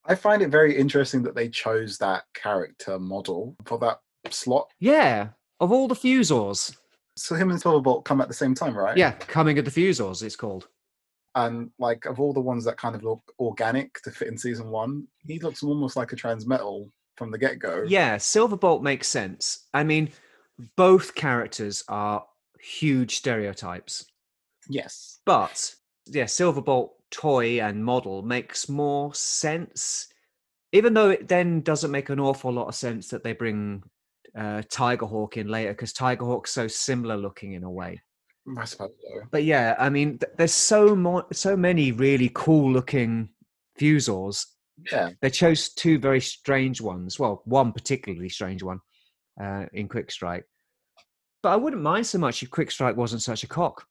I 0.05 0.15
find 0.15 0.41
it 0.41 0.49
very 0.49 0.77
interesting 0.77 1.23
that 1.23 1.35
they 1.35 1.49
chose 1.49 1.97
that 1.99 2.23
character 2.33 2.99
model 2.99 3.55
for 3.65 3.77
that 3.79 3.99
slot. 4.29 4.67
Yeah, 4.79 5.29
of 5.59 5.71
all 5.71 5.87
the 5.87 5.95
Fuzors, 5.95 6.75
So 7.17 7.35
him 7.35 7.51
and 7.51 7.61
Silverbolt 7.61 8.03
come 8.05 8.19
at 8.21 8.27
the 8.27 8.33
same 8.33 8.53
time, 8.55 8.75
right? 8.77 8.97
yeah, 8.97 9.11
coming 9.11 9.57
of 9.59 9.65
the 9.65 9.71
Fuzors, 9.71 10.23
it's 10.23 10.35
called. 10.35 10.67
And 11.35 11.69
like 11.79 12.05
of 12.05 12.19
all 12.19 12.33
the 12.33 12.41
ones 12.41 12.65
that 12.65 12.77
kind 12.77 12.95
of 12.95 13.03
look 13.03 13.21
organic 13.39 14.01
to 14.01 14.11
fit 14.11 14.27
in 14.27 14.37
season 14.37 14.69
one, 14.69 15.07
he 15.25 15.39
looks 15.39 15.63
almost 15.63 15.95
like 15.95 16.11
a 16.11 16.15
transmetal 16.15 16.89
from 17.15 17.31
the 17.31 17.37
get 17.37 17.59
go. 17.59 17.85
Yeah, 17.87 18.17
Silverbolt 18.17 18.81
makes 18.81 19.07
sense. 19.07 19.67
I 19.73 19.83
mean, 19.83 20.09
both 20.75 21.15
characters 21.15 21.83
are 21.87 22.25
huge 22.59 23.15
stereotypes, 23.17 24.05
Yes. 24.67 25.19
but 25.25 25.73
yeah, 26.07 26.25
Silverbolt 26.25 26.89
toy 27.11 27.61
and 27.61 27.83
model 27.83 28.21
makes 28.21 28.69
more 28.69 29.13
sense. 29.13 30.07
Even 30.71 30.93
though 30.93 31.09
it 31.09 31.27
then 31.27 31.61
doesn't 31.61 31.91
make 31.91 32.09
an 32.09 32.19
awful 32.19 32.51
lot 32.51 32.67
of 32.67 32.75
sense 32.75 33.09
that 33.09 33.23
they 33.23 33.33
bring 33.33 33.83
uh, 34.35 34.61
Tigerhawk 34.71 35.37
in 35.37 35.47
later 35.47 35.71
because 35.71 35.93
Tigerhawk's 35.93 36.51
so 36.51 36.67
similar 36.67 37.17
looking 37.17 37.53
in 37.53 37.63
a 37.63 37.69
way. 37.69 38.01
I 38.57 38.65
suppose 38.65 38.91
so. 39.01 39.27
But 39.29 39.43
yeah, 39.43 39.75
I 39.77 39.89
mean, 39.89 40.17
th- 40.17 40.31
there's 40.37 40.53
so 40.53 40.95
mo- 40.95 41.27
so 41.31 41.55
many 41.55 41.91
really 41.91 42.31
cool 42.33 42.71
looking 42.71 43.29
Fuzors. 43.77 44.47
Yeah. 44.91 45.11
They 45.21 45.29
chose 45.29 45.69
two 45.69 45.99
very 45.99 46.21
strange 46.21 46.81
ones. 46.81 47.19
Well, 47.19 47.41
one 47.45 47.71
particularly 47.71 48.29
strange 48.29 48.63
one 48.63 48.79
uh, 49.39 49.65
in 49.73 49.87
Quick 49.87 50.09
Strike. 50.11 50.45
But 51.43 51.49
I 51.49 51.55
wouldn't 51.55 51.81
mind 51.81 52.07
so 52.07 52.17
much 52.17 52.41
if 52.41 52.49
Quick 52.49 52.71
Strike 52.71 52.97
wasn't 52.97 53.21
such 53.21 53.43
a 53.43 53.47
cock. 53.47 53.85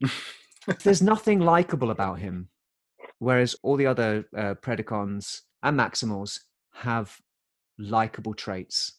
There's 0.82 1.02
nothing 1.02 1.40
likable 1.40 1.90
about 1.90 2.18
him, 2.18 2.48
whereas 3.18 3.56
all 3.62 3.76
the 3.76 3.86
other 3.86 4.26
uh, 4.36 4.54
Predacons 4.54 5.42
and 5.62 5.78
Maximals 5.78 6.40
have 6.74 7.16
likable 7.78 8.34
traits. 8.34 8.98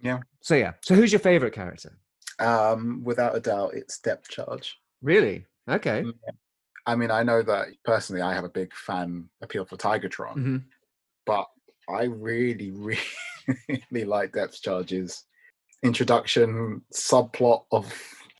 Yeah. 0.00 0.20
So 0.40 0.54
yeah. 0.54 0.72
So 0.82 0.94
who's 0.94 1.12
your 1.12 1.20
favorite 1.20 1.52
character? 1.54 1.98
Um, 2.38 3.02
without 3.04 3.36
a 3.36 3.40
doubt, 3.40 3.74
it's 3.74 3.98
depth 4.00 4.28
charge. 4.28 4.76
Really? 5.02 5.46
Okay. 5.68 6.02
Mm. 6.02 6.14
I 6.86 6.96
mean, 6.96 7.10
I 7.10 7.22
know 7.22 7.42
that 7.42 7.68
personally, 7.84 8.20
I 8.20 8.34
have 8.34 8.44
a 8.44 8.48
big 8.50 8.74
fan 8.74 9.28
appeal 9.40 9.64
for 9.64 9.76
Tigatron, 9.76 10.34
Mhm. 10.36 10.64
but 11.24 11.46
I 11.88 12.04
really, 12.04 12.70
really 13.90 14.04
like 14.04 14.32
Depth 14.32 14.60
Charges 14.60 15.24
introduction 15.82 16.82
subplot 16.92 17.64
of 17.70 17.92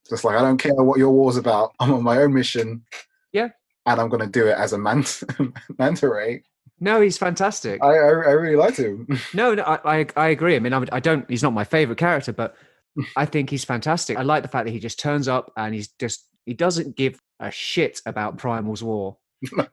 just 0.09 0.25
like 0.25 0.37
I 0.37 0.41
don't 0.43 0.59
care 0.59 0.75
what 0.75 0.99
your 0.99 1.11
war's 1.11 1.37
about. 1.37 1.73
I'm 1.81 1.93
on 1.95 2.03
my 2.03 2.19
own 2.19 2.35
mission. 2.35 2.85
Yeah. 3.33 3.49
And 3.87 4.01
I'm 4.01 4.09
gonna 4.09 4.27
do 4.27 4.47
it 4.47 4.57
as 4.57 4.73
a 4.73 4.79
manta 4.79 5.27
manta 5.79 6.09
ray. 6.09 6.43
No, 6.81 7.01
he's 7.01 7.19
fantastic. 7.19 7.83
I, 7.83 7.89
I 7.89 8.09
I 8.09 8.33
really 8.33 8.57
liked 8.57 8.79
him. 8.79 9.07
No, 9.35 9.55
no, 9.55 9.63
I, 9.63 10.01
I, 10.01 10.07
I 10.17 10.29
agree. 10.29 10.57
I 10.57 10.59
mean, 10.59 10.73
I, 10.73 10.85
I 10.93 11.01
don't. 11.01 11.29
He's 11.31 11.43
not 11.43 11.53
my 11.53 11.65
favorite 11.65 11.99
character, 11.99 12.33
but 12.33 12.57
I 13.17 13.27
think 13.27 13.51
he's 13.51 13.65
fantastic. 13.65 14.19
I 14.19 14.23
like 14.23 14.43
the 14.43 14.49
fact 14.49 14.67
that 14.67 14.73
he 14.73 14.81
just 14.81 14.99
turns 14.99 15.29
up 15.29 15.53
and 15.57 15.75
he's 15.75 15.89
just 15.89 16.27
he 16.47 16.55
doesn't 16.55 16.97
give 16.97 17.21
a 17.41 17.51
shit 17.51 18.01
about 18.07 18.39
Primal's 18.39 18.83
War. 18.83 19.17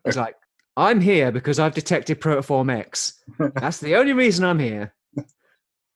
He's 0.06 0.18
like, 0.18 0.36
I'm 0.78 1.02
here 1.02 1.32
because 1.32 1.60
I've 1.60 1.74
detected 1.74 2.22
Protoform 2.22 2.76
X. 2.76 3.22
That's 3.56 3.80
the 3.80 3.96
only 3.96 4.14
reason 4.14 4.46
I'm 4.46 4.60
here. 4.60 4.94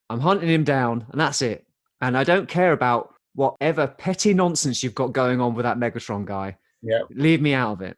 I'm 0.10 0.20
hunting 0.20 0.50
him 0.50 0.64
down, 0.64 1.06
and 1.12 1.20
that's 1.20 1.42
it. 1.42 1.66
And 2.02 2.18
I 2.18 2.24
don't 2.24 2.48
care 2.48 2.72
about 2.74 3.14
whatever 3.34 3.88
petty 3.88 4.34
nonsense 4.34 4.84
you've 4.84 4.96
got 4.96 5.14
going 5.14 5.42
on 5.42 5.56
with 5.56 5.64
that 5.64 5.78
Megatron 5.78 6.26
guy. 6.26 6.58
Yeah. 6.82 7.02
Leave 7.10 7.42
me 7.42 7.54
out 7.54 7.74
of 7.74 7.82
it. 7.82 7.98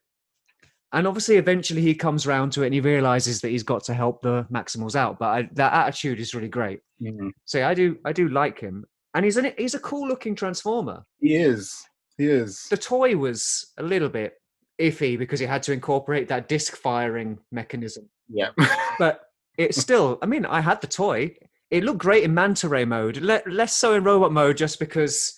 And 0.94 1.06
obviously, 1.06 1.36
eventually, 1.36 1.82
he 1.82 1.94
comes 1.94 2.26
round 2.26 2.54
to 2.54 2.64
it 2.64 2.68
and 2.68 2.74
he 2.74 2.80
realizes 2.80 3.42
that 3.42 3.50
he's 3.50 3.64
got 3.64 3.84
to 3.86 3.94
help 3.94 4.22
the 4.22 4.46
Maximals 4.52 4.96
out. 4.96 5.20
But 5.20 5.26
I, 5.28 5.50
that 5.54 5.74
attitude 5.74 6.20
is 6.20 6.34
really 6.34 6.48
great. 6.48 6.80
Mhm. 7.02 7.32
So 7.46 7.66
I 7.68 7.74
do, 7.74 7.98
I 8.06 8.14
do 8.14 8.30
like 8.30 8.60
him, 8.60 8.86
and 9.14 9.26
he's 9.26 9.38
an, 9.38 9.52
he's 9.58 9.74
a 9.76 9.80
cool 9.80 10.08
looking 10.08 10.34
Transformer. 10.36 11.04
He 11.20 11.36
is. 11.36 11.84
He 12.18 12.26
is. 12.26 12.68
The 12.70 12.78
toy 12.78 13.16
was 13.18 13.74
a 13.78 13.84
little 13.84 14.10
bit 14.10 14.34
iffy 14.80 15.18
because 15.20 15.42
it 15.42 15.50
had 15.50 15.62
to 15.64 15.74
incorporate 15.74 16.28
that 16.30 16.48
disc 16.48 16.76
firing 16.78 17.38
mechanism, 17.52 18.10
Yeah. 18.30 18.50
but 19.00 19.26
it's 19.58 19.78
still. 19.80 20.18
I 20.22 20.26
mean, 20.26 20.46
I 20.46 20.62
had 20.62 20.80
the 20.82 20.88
toy. 20.88 21.36
It 21.70 21.84
looked 21.84 22.00
great 22.00 22.24
in 22.24 22.34
manta 22.34 22.70
ray 22.70 22.86
mode, 22.86 23.18
le- 23.18 23.42
less 23.48 23.76
so 23.76 23.94
in 23.94 24.04
robot 24.06 24.32
mode, 24.32 24.56
just 24.56 24.80
because, 24.80 25.34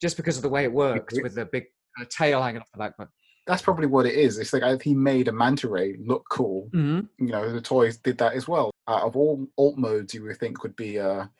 just 0.00 0.16
because 0.16 0.36
of 0.36 0.42
the 0.42 0.48
way 0.48 0.64
it 0.64 0.72
worked 0.72 1.12
with 1.22 1.34
the 1.34 1.44
big 1.44 1.64
uh, 2.00 2.04
tail 2.08 2.42
hanging 2.42 2.62
off 2.62 2.72
the 2.72 2.78
back. 2.78 2.94
But 2.96 3.08
That's 3.46 3.62
probably 3.62 3.86
what 3.86 4.06
it 4.06 4.14
is. 4.14 4.38
It's 4.38 4.52
like 4.52 4.82
he 4.82 4.94
made 4.94 5.28
a 5.28 5.32
manta 5.32 5.68
ray 5.68 5.96
look 5.98 6.24
cool, 6.30 6.70
Mhm. 6.72 7.08
you 7.18 7.26
know, 7.26 7.52
the 7.52 7.60
toys 7.60 7.98
did 7.98 8.16
that 8.18 8.32
as 8.34 8.48
well. 8.48 8.70
Out 8.88 9.02
of 9.02 9.16
all 9.16 9.46
alt 9.58 9.76
modes, 9.76 10.14
you 10.14 10.22
would 10.22 10.38
think 10.38 10.62
would 10.62 10.76
be 10.76 10.96
a, 10.96 11.30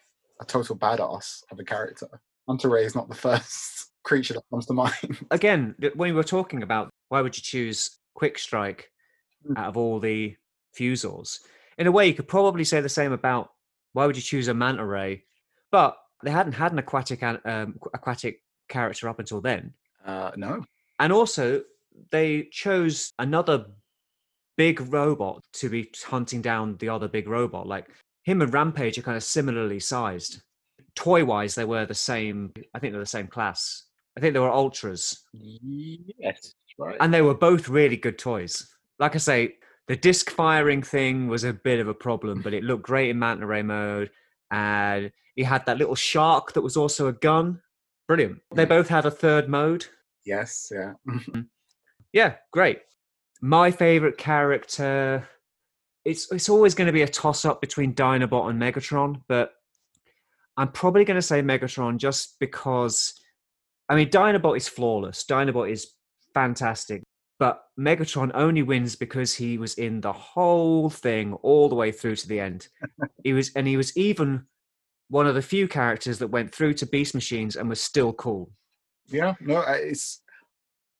a 0.41 0.45
total 0.47 0.77
badass 0.77 1.43
of 1.51 1.59
a 1.59 1.65
character. 1.65 2.09
Manta 2.47 2.69
ray 2.69 2.85
is 2.85 2.95
not 2.95 3.09
the 3.09 3.15
first 3.27 3.91
creature 4.03 4.35
that 4.35 4.43
comes 4.51 4.67
to 4.67 4.75
mind. 4.75 5.19
again, 5.31 5.75
when 5.95 6.11
we 6.11 6.13
were 6.13 6.23
talking 6.25 6.63
about 6.63 6.91
why 7.09 7.21
would 7.23 7.37
you 7.37 7.43
choose 7.43 7.99
Quick 8.15 8.39
Strike 8.39 8.91
Mm. 9.47 9.59
out 9.59 9.69
of 9.69 9.77
all 9.77 10.01
the 10.01 10.35
Fuzors, 10.75 11.41
in 11.77 11.87
a 11.87 11.93
way, 11.93 12.07
you 12.07 12.15
could 12.15 12.29
probably 12.29 12.65
say 12.65 12.81
the 12.81 12.89
same 12.89 13.13
about 13.13 13.53
why 13.93 14.07
would 14.07 14.17
you 14.17 14.23
choose 14.23 14.49
a 14.49 14.55
Manta 14.55 14.85
Ray, 14.87 15.25
but 15.71 15.99
they 16.23 16.31
hadn't 16.31 16.53
had 16.55 16.73
an 16.73 16.79
aquatic 16.79 17.23
um, 17.23 17.79
aquatic 17.93 18.43
character 18.69 19.07
up 19.09 19.19
until 19.19 19.41
then, 19.43 19.75
Uh, 20.05 20.31
no. 20.37 20.65
and 20.99 21.13
also 21.13 21.63
they 22.11 22.49
chose 22.51 23.13
another 23.19 23.67
big 24.57 24.81
robot 24.93 25.43
to 25.55 25.69
be 25.69 25.91
hunting 26.05 26.41
down 26.43 26.77
the 26.79 26.89
other 26.89 27.09
big 27.09 27.29
robot. 27.29 27.67
Like 27.67 27.89
him 28.23 28.43
and 28.43 28.53
Rampage 28.53 28.99
are 28.99 29.03
kind 29.03 29.17
of 29.17 29.23
similarly 29.23 29.81
sized. 29.81 30.43
Toy 30.95 31.25
wise, 31.25 31.55
they 31.55 31.65
were 31.65 31.87
the 31.87 31.95
same. 31.95 32.53
I 32.75 32.79
think 32.79 32.93
they're 32.93 33.01
the 33.01 33.07
same 33.07 33.27
class. 33.27 33.85
I 34.17 34.21
think 34.21 34.33
they 34.33 34.41
were 34.41 34.53
ultras 34.53 35.25
Yes. 35.33 36.55
Right. 36.79 36.97
and 37.01 37.13
they 37.13 37.23
were 37.23 37.35
both 37.35 37.69
really 37.69 37.97
good 37.97 38.19
toys. 38.19 38.69
Like 38.99 39.15
I 39.15 39.19
say, 39.19 39.57
the 39.89 39.97
disc 39.97 40.31
firing 40.31 40.83
thing 40.83 41.29
was 41.29 41.45
a 41.45 41.53
bit 41.53 41.81
of 41.81 41.89
a 41.89 41.95
problem, 41.95 42.41
but 42.43 42.55
it 42.55 42.65
looked 42.65 42.85
great 42.85 43.11
in 43.11 43.19
manta 43.19 43.47
ray 43.47 43.63
mode, 43.63 44.11
and 44.51 45.11
he 45.35 45.43
had 45.43 45.67
that 45.67 45.79
little 45.79 45.95
shark 45.95 46.53
that 46.53 46.63
was 46.63 46.77
also 46.77 47.09
a 47.09 47.13
gun. 47.13 47.61
Brilliant. 48.07 48.41
They 48.55 48.67
mm. 48.67 48.69
both 48.69 48.89
had 48.89 49.05
a 49.05 49.11
third 49.11 49.49
mode. 49.49 49.87
yes. 50.25 50.71
Yeah. 50.73 50.95
Mm-hmm. 51.09 51.41
Yeah, 52.15 52.37
great. 52.53 52.79
My 53.43 53.73
favorite 53.73 54.17
character. 54.17 55.29
It's 56.05 56.31
it's 56.31 56.49
always 56.49 56.75
going 56.75 56.87
to 56.87 56.93
be 56.93 57.03
a 57.03 57.09
toss 57.09 57.45
up 57.45 57.61
between 57.61 57.95
Dinobot 57.95 58.49
and 58.49 58.61
Megatron, 58.61 59.23
but 59.29 59.51
I'm 60.57 60.69
probably 60.69 61.05
going 61.05 61.17
to 61.17 61.23
say 61.23 61.43
Megatron 61.43 61.99
just 61.99 62.39
because. 62.39 63.21
I 63.89 63.97
mean, 63.97 64.09
Dinobot 64.09 64.57
is 64.57 64.69
flawless. 64.69 65.25
Dinobot 65.29 65.71
is 65.71 65.93
fantastic, 66.33 67.03
but 67.39 67.63
Megatron 67.79 68.31
only 68.33 68.63
wins 68.63 68.97
because 68.97 69.35
he 69.35 69.59
was 69.59 69.75
in 69.75 70.01
the 70.01 70.13
whole 70.13 70.89
thing 70.89 71.35
all 71.43 71.69
the 71.69 71.75
way 71.75 71.91
through 71.91 72.17
to 72.17 72.29
the 72.29 72.41
end. 72.41 72.69
he 73.25 73.33
was, 73.33 73.51
and 73.57 73.67
he 73.67 73.77
was 73.77 73.95
even 73.97 74.47
one 75.09 75.27
of 75.27 75.35
the 75.35 75.43
few 75.43 75.67
characters 75.69 76.21
that 76.21 76.29
went 76.29 76.55
through 76.55 76.75
to 76.75 76.87
Beast 76.87 77.15
Machines 77.15 77.57
and 77.57 77.69
was 77.69 77.81
still 77.81 78.13
cool. 78.13 78.53
Yeah. 79.09 79.35
No. 79.41 79.61
It's. 79.61 80.23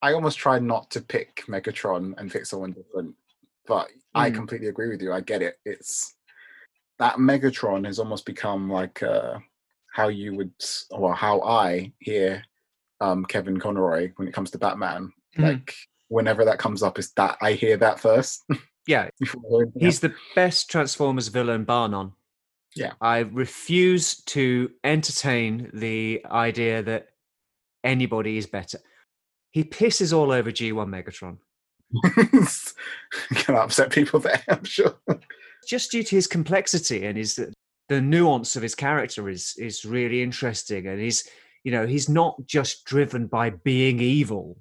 I 0.05 0.13
almost 0.13 0.39
tried 0.39 0.63
not 0.63 0.91
to 0.91 1.01
pick 1.01 1.45
Megatron 1.49 2.13
and 2.19 2.31
pick 2.31 2.45
someone 2.45 2.73
different, 2.73 3.15
but 3.67 3.89
I 4.15 4.31
Mm. 4.31 4.35
completely 4.35 4.69
agree 4.69 4.91
with 4.91 5.01
you. 5.01 5.15
I 5.15 5.23
get 5.23 5.41
it. 5.41 5.59
It's 5.65 6.15
that 6.99 7.17
Megatron 7.17 7.87
has 7.87 7.99
almost 7.99 8.27
become 8.27 8.71
like 8.71 9.03
uh, 9.03 9.39
how 9.95 10.09
you 10.09 10.35
would, 10.35 10.53
or 10.91 11.15
how 11.15 11.41
I 11.41 11.95
hear 12.01 12.45
um, 13.01 13.25
Kevin 13.25 13.59
Conroy 13.59 14.13
when 14.17 14.29
it 14.29 14.35
comes 14.35 14.51
to 14.51 14.59
Batman. 14.59 15.11
Mhm. 15.39 15.43
Like 15.43 15.75
whenever 16.09 16.45
that 16.45 16.59
comes 16.59 16.83
up, 16.83 16.99
is 16.99 17.11
that 17.13 17.39
I 17.41 17.53
hear 17.55 17.79
that 17.79 17.99
first. 17.99 18.45
Yeah, 18.87 19.09
He's 19.79 20.01
the 20.01 20.15
best 20.35 20.71
Transformers 20.71 21.29
villain, 21.29 21.65
bar 21.65 21.89
none. 21.89 22.13
Yeah. 22.77 22.93
I 23.01 23.17
I 23.17 23.21
refuse 23.21 24.23
to 24.25 24.71
entertain 24.85 25.71
the 25.73 26.23
idea 26.31 26.83
that 26.83 27.09
anybody 27.83 28.37
is 28.37 28.47
better. 28.47 28.79
He 29.55 29.63
pisses 29.63 30.13
all 30.13 30.33
over 30.33 30.51
G1 30.51 30.89
Megatron. 30.89 31.39
Can 33.37 33.55
upset 33.55 33.93
people 33.93 34.19
there, 34.19 34.43
I'm 34.49 34.65
sure. 34.65 34.97
Just 35.69 35.93
due 35.93 36.03
to 36.03 36.17
his 36.17 36.27
complexity 36.27 37.07
and 37.07 37.17
his 37.17 37.41
the 37.89 38.01
nuance 38.01 38.57
of 38.57 38.63
his 38.63 38.75
character 38.75 39.29
is 39.29 39.55
is 39.57 39.85
really 39.85 40.25
interesting. 40.25 40.89
And 40.89 41.01
he's 41.01 41.29
you 41.63 41.71
know, 41.71 41.87
he's 41.87 42.09
not 42.09 42.35
just 42.47 42.85
driven 42.85 43.29
by 43.29 43.51
being 43.51 44.01
evil. 44.01 44.59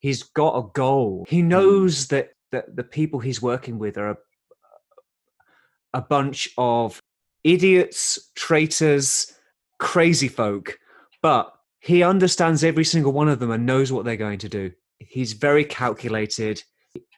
He's 0.00 0.22
got 0.22 0.58
a 0.58 0.68
goal. 0.74 1.24
He 1.26 1.40
hmm. 1.40 1.48
knows 1.48 2.08
that 2.08 2.32
that 2.52 2.76
the 2.76 2.84
people 2.84 3.20
he's 3.20 3.40
working 3.40 3.78
with 3.78 3.96
are 3.96 4.10
a, 4.10 4.16
a 5.94 6.02
bunch 6.02 6.50
of 6.58 7.00
idiots, 7.42 8.30
traitors, 8.34 9.32
crazy 9.78 10.28
folk, 10.28 10.78
but 11.22 11.55
he 11.80 12.02
understands 12.02 12.64
every 12.64 12.84
single 12.84 13.12
one 13.12 13.28
of 13.28 13.38
them 13.38 13.50
and 13.50 13.66
knows 13.66 13.92
what 13.92 14.04
they're 14.04 14.16
going 14.16 14.38
to 14.40 14.48
do. 14.48 14.72
He's 14.98 15.32
very 15.34 15.64
calculated. 15.64 16.62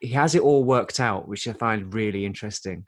He 0.00 0.08
has 0.08 0.34
it 0.34 0.42
all 0.42 0.64
worked 0.64 1.00
out, 1.00 1.28
which 1.28 1.46
I 1.48 1.52
find 1.52 1.94
really 1.94 2.24
interesting. 2.26 2.86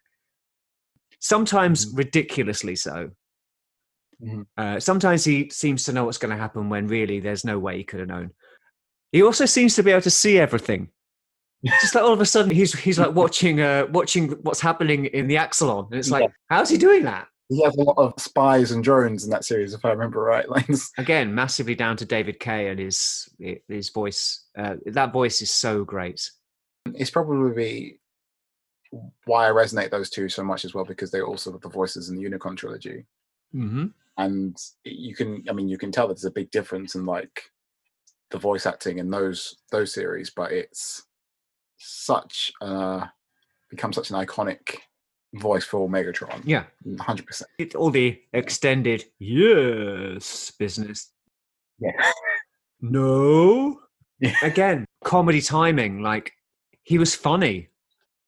Sometimes 1.20 1.86
Mhm. 1.92 1.98
ridiculously 1.98 2.76
so. 2.76 3.10
Mhm. 4.22 4.46
Uh, 4.56 4.80
sometimes 4.80 5.24
he 5.24 5.48
seems 5.50 5.84
to 5.84 5.92
know 5.92 6.04
what's 6.04 6.18
going 6.18 6.30
to 6.34 6.36
happen 6.40 6.68
when 6.68 6.88
really 6.88 7.20
there's 7.20 7.44
no 7.44 7.58
way 7.58 7.76
he 7.78 7.84
could 7.84 8.00
have 8.00 8.08
known. 8.08 8.34
He 9.12 9.22
also 9.22 9.46
seems 9.46 9.74
to 9.76 9.82
be 9.82 9.90
able 9.90 10.02
to 10.02 10.10
see 10.10 10.38
everything. 10.38 10.90
Just 11.82 11.94
like 11.94 12.04
all 12.04 12.12
of 12.14 12.20
a 12.22 12.26
sudden 12.26 12.50
he's 12.50 12.72
he's 12.78 12.98
like 12.98 13.14
watching 13.14 13.60
uh 13.60 13.86
watching 13.90 14.30
what's 14.42 14.60
happening 14.60 15.04
in 15.06 15.26
the 15.26 15.34
Axalon, 15.36 15.90
and 15.90 15.98
it's 15.98 16.10
like, 16.10 16.22
Yeah. 16.22 16.28
how's 16.48 16.70
he 16.70 16.78
doing 16.78 17.04
that? 17.04 17.28
He 17.50 17.62
has 17.62 17.76
a 17.76 17.82
lot 17.82 17.98
of 17.98 18.14
spies 18.16 18.70
and 18.70 18.82
drones 18.82 19.24
in 19.24 19.30
that 19.30 19.44
series, 19.44 19.74
if 19.74 19.84
I 19.84 19.90
remember 19.90 20.22
right. 20.22 20.46
Again, 20.98 21.34
massively 21.34 21.74
down 21.74 21.98
to 21.98 22.06
David 22.06 22.40
Kaye 22.40 22.68
and 22.68 22.78
his 22.78 23.28
his 23.68 23.90
voice. 23.90 24.46
Uh, 24.56 24.76
that 24.86 25.12
voice 25.12 25.42
is 25.42 25.50
so 25.50 25.84
great. 25.84 26.30
it's 26.94 27.10
probably 27.10 27.98
why 29.26 29.48
I 29.48 29.52
resonate 29.52 29.90
those 29.90 30.10
two 30.10 30.28
so 30.28 30.42
much 30.42 30.64
as 30.64 30.72
well, 30.74 30.84
because 30.84 31.10
they're 31.10 31.26
also 31.26 31.58
the 31.58 31.68
voices 31.68 32.08
in 32.08 32.16
the 32.16 32.24
Unicron 32.24 32.56
trilogy. 32.56 33.04
Mm-hmm. 33.54 33.86
and 34.18 34.56
you 34.84 35.12
can 35.12 35.42
i 35.50 35.52
mean 35.52 35.68
you 35.68 35.76
can 35.76 35.90
tell 35.90 36.06
that 36.06 36.14
there's 36.14 36.24
a 36.24 36.30
big 36.30 36.52
difference 36.52 36.94
in 36.94 37.04
like 37.04 37.42
the 38.30 38.38
voice 38.38 38.64
acting 38.64 38.98
in 38.98 39.10
those 39.10 39.56
those 39.72 39.92
series 39.92 40.30
but 40.30 40.52
it's 40.52 41.02
such 41.78 42.52
uh 42.62 43.04
become 43.68 43.92
such 43.92 44.10
an 44.10 44.24
iconic 44.24 44.76
voice 45.34 45.64
for 45.64 45.88
megatron 45.88 46.42
Yeah, 46.44 46.64
100% 46.86 47.42
it, 47.58 47.74
all 47.74 47.90
the 47.90 48.20
extended 48.32 49.04
yes 49.18 50.50
business. 50.58 51.12
yeah 51.78 51.92
No. 52.82 53.80
Yeah. 54.20 54.34
Again, 54.42 54.86
comedy 55.04 55.40
timing. 55.40 56.00
Like 56.02 56.32
he 56.82 56.98
was 56.98 57.14
funny. 57.14 57.68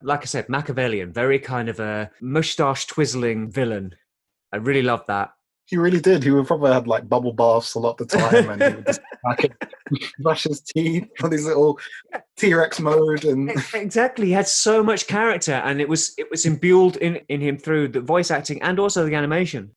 Like 0.03 0.21
I 0.23 0.25
said, 0.27 0.49
Machiavellian, 0.49 1.13
very 1.13 1.39
kind 1.39 1.69
of 1.69 1.81
a 1.81 2.11
mustache 2.21 2.87
twizzling 2.87 3.51
villain. 3.53 3.95
I 4.53 4.57
really 4.57 4.83
love 4.83 5.05
that. 5.07 5.31
He 5.67 5.77
really 5.77 6.01
did. 6.01 6.25
He 6.25 6.31
would 6.31 6.47
probably 6.47 6.73
had 6.73 6.87
like 6.87 7.09
bubble 7.09 7.33
baths 7.33 7.75
a 7.75 7.79
lot 7.79 8.01
of 8.01 8.09
the 8.09 8.19
time, 8.19 8.51
and 8.51 8.63
he 8.63 8.75
would 8.77 8.87
just 8.87 9.01
it, 9.39 9.53
brush 10.19 10.45
his 10.45 10.61
teeth 10.61 11.09
on 11.23 11.31
his 11.31 11.47
little 11.47 11.79
T 12.37 12.53
Rex 12.55 12.81
mode, 12.81 13.25
and 13.25 13.51
exactly 13.75 14.27
he 14.27 14.33
had 14.33 14.49
so 14.49 14.83
much 14.83 15.07
character 15.07 15.53
and 15.53 15.81
it 15.81 15.89
was 15.89 16.15
it 16.19 16.31
was 16.31 16.47
imbued 16.47 16.97
in 16.97 17.17
in 17.29 17.41
him 17.41 17.59
through 17.59 17.89
the 17.89 18.01
voice 18.01 18.31
acting 18.31 18.61
and 18.63 18.79
also 18.79 19.07
the 19.07 19.15
animation 19.15 19.71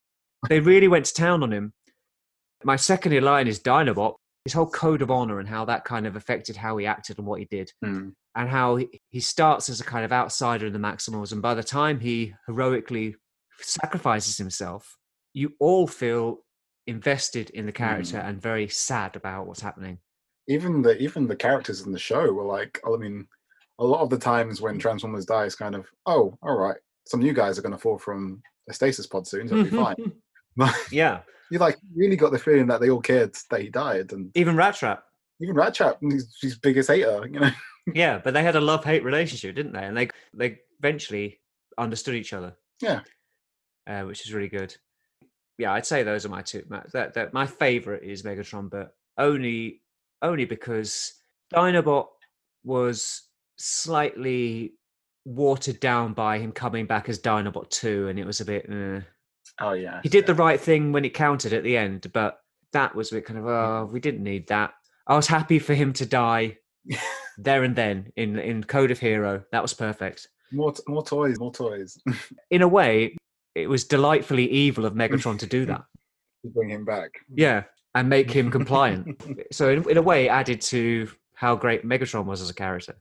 they 0.48 0.60
really 0.60 0.88
went 0.88 1.04
to 1.06 1.14
town 1.14 1.42
on 1.42 1.52
him 1.52 1.72
my 2.64 2.76
second 2.76 3.12
in 3.12 3.24
line 3.24 3.46
is 3.46 3.60
dinobot 3.60 4.14
his 4.44 4.52
whole 4.52 4.68
code 4.68 5.02
of 5.02 5.10
honor 5.10 5.38
and 5.40 5.48
how 5.48 5.64
that 5.64 5.84
kind 5.84 6.06
of 6.06 6.16
affected 6.16 6.56
how 6.56 6.76
he 6.76 6.86
acted 6.86 7.18
and 7.18 7.26
what 7.26 7.38
he 7.40 7.46
did 7.50 7.70
Hmm. 7.82 8.10
and 8.34 8.48
how 8.48 8.76
he, 8.76 8.88
he 9.10 9.20
starts 9.20 9.68
as 9.68 9.80
a 9.80 9.84
kind 9.84 10.04
of 10.04 10.12
outsider 10.12 10.66
in 10.66 10.72
the 10.72 10.78
maximals 10.78 11.32
and 11.32 11.42
by 11.42 11.54
the 11.54 11.64
time 11.64 12.00
he 12.00 12.34
heroically 12.46 13.16
sacrifices 13.60 14.36
himself 14.36 14.96
you 15.36 15.52
all 15.60 15.86
feel 15.86 16.38
invested 16.86 17.50
in 17.50 17.66
the 17.66 17.72
character 17.72 18.18
and 18.18 18.40
very 18.40 18.68
sad 18.68 19.16
about 19.16 19.46
what's 19.46 19.60
happening 19.60 19.98
even 20.48 20.80
the 20.82 20.96
even 20.98 21.26
the 21.26 21.36
characters 21.36 21.82
in 21.82 21.90
the 21.90 21.98
show 21.98 22.32
were 22.32 22.44
like, 22.44 22.80
I 22.86 22.96
mean, 22.96 23.26
a 23.80 23.84
lot 23.84 24.02
of 24.02 24.10
the 24.10 24.18
times 24.18 24.60
when 24.60 24.78
Transformers 24.78 25.26
die, 25.26 25.44
it's 25.44 25.56
kind 25.56 25.74
of, 25.74 25.84
oh, 26.06 26.38
all 26.40 26.56
right, 26.56 26.76
some 27.04 27.18
new 27.18 27.32
guys 27.32 27.58
are 27.58 27.62
going 27.62 27.72
to 27.72 27.78
fall 27.78 27.98
from 27.98 28.40
a 28.70 28.72
stasis 28.72 29.08
pod 29.08 29.26
soon, 29.26 29.48
so 29.48 29.56
it'll 29.56 29.64
be 29.64 29.70
fine. 29.76 30.12
But 30.56 30.72
yeah 30.92 31.22
you 31.50 31.58
like 31.58 31.76
really 31.94 32.16
got 32.16 32.32
the 32.32 32.38
feeling 32.38 32.66
that 32.66 32.80
they 32.80 32.90
all 32.90 33.00
cared 33.00 33.36
that 33.50 33.60
he 33.60 33.68
died, 33.68 34.12
and 34.12 34.30
even 34.36 34.56
Rattrap 34.56 35.00
even 35.40 35.54
Rattrap, 35.54 35.96
he's 36.00 36.34
his 36.40 36.58
biggest 36.58 36.90
hater, 36.90 37.28
you 37.30 37.40
know. 37.40 37.50
yeah, 37.94 38.18
but 38.22 38.32
they 38.32 38.42
had 38.42 38.56
a 38.56 38.60
love 38.60 38.84
hate 38.84 39.04
relationship, 39.04 39.54
didn't 39.54 39.72
they? 39.72 39.84
And 39.84 39.96
they 39.96 40.08
they 40.32 40.58
eventually 40.78 41.40
understood 41.78 42.14
each 42.14 42.32
other. 42.32 42.56
Yeah. 42.80 43.00
uh, 43.86 44.02
which 44.02 44.26
is 44.26 44.32
really 44.32 44.48
good. 44.48 44.74
Yeah, 45.58 45.72
I'd 45.72 45.86
say 45.86 46.02
those 46.02 46.26
are 46.26 46.30
my 46.30 46.42
two. 46.42 46.64
My, 46.68 46.82
that, 46.92 47.14
that 47.14 47.32
my 47.32 47.46
favorite 47.46 48.02
is 48.02 48.22
Megatron, 48.22 48.70
but 48.70 48.94
only 49.18 49.82
only 50.22 50.44
because 50.44 51.14
Dinobot 51.54 52.06
was 52.64 53.22
slightly 53.56 54.74
watered 55.24 55.80
down 55.80 56.12
by 56.12 56.38
him 56.38 56.52
coming 56.52 56.86
back 56.86 57.08
as 57.08 57.18
Dinobot 57.18 57.70
two, 57.70 58.08
and 58.08 58.18
it 58.18 58.26
was 58.26 58.40
a 58.40 58.44
bit. 58.44 58.66
Uh, 58.70 59.00
Oh 59.60 59.72
yeah, 59.72 60.00
he 60.02 60.08
did 60.08 60.26
the 60.26 60.34
right 60.34 60.60
thing 60.60 60.92
when 60.92 61.04
it 61.04 61.14
counted 61.14 61.52
at 61.54 61.62
the 61.62 61.76
end, 61.76 62.10
but 62.12 62.40
that 62.72 62.94
was 62.94 63.10
a 63.10 63.14
bit 63.14 63.24
kind 63.24 63.38
of 63.38 63.46
oh, 63.46 63.88
we 63.90 64.00
didn't 64.00 64.22
need 64.22 64.48
that. 64.48 64.74
I 65.06 65.16
was 65.16 65.26
happy 65.26 65.58
for 65.58 65.72
him 65.72 65.92
to 65.94 66.04
die 66.04 66.58
there 67.38 67.62
and 67.62 67.74
then 67.74 68.12
in 68.16 68.38
in 68.38 68.64
Code 68.64 68.90
of 68.90 68.98
Hero. 68.98 69.44
That 69.52 69.62
was 69.62 69.72
perfect. 69.72 70.28
more 70.52 70.72
t- 70.72 70.82
more 70.88 71.04
toys, 71.04 71.38
more 71.38 71.52
toys 71.52 71.98
In 72.50 72.60
a 72.62 72.68
way, 72.68 73.16
it 73.56 73.68
was 73.68 73.84
delightfully 73.84 74.48
evil 74.50 74.84
of 74.84 74.92
Megatron 74.94 75.38
to 75.38 75.46
do 75.46 75.64
that. 75.72 75.82
to 76.44 76.50
bring 76.50 76.68
him 76.70 76.84
back. 76.84 77.10
Yeah, 77.34 77.64
and 77.94 78.08
make 78.08 78.30
him 78.30 78.50
compliant. 78.50 79.22
so 79.52 79.70
in, 79.70 79.90
in 79.90 79.96
a 79.96 80.02
way, 80.02 80.26
it 80.26 80.28
added 80.28 80.60
to 80.62 81.10
how 81.34 81.56
great 81.56 81.84
Megatron 81.84 82.26
was 82.26 82.40
as 82.42 82.50
a 82.50 82.54
character. 82.54 82.96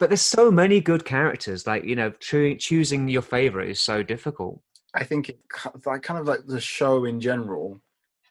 But 0.00 0.10
there's 0.10 0.20
so 0.22 0.50
many 0.50 0.80
good 0.80 1.04
characters. 1.04 1.66
Like 1.66 1.84
you 1.84 1.94
know, 1.96 2.10
choo- 2.18 2.56
choosing 2.56 3.08
your 3.08 3.22
favorite 3.22 3.70
is 3.70 3.80
so 3.80 4.02
difficult. 4.02 4.60
I 4.94 5.04
think 5.04 5.28
it, 5.28 5.38
like 5.86 6.02
kind 6.02 6.20
of 6.20 6.26
like 6.26 6.46
the 6.46 6.60
show 6.60 7.04
in 7.04 7.20
general 7.20 7.80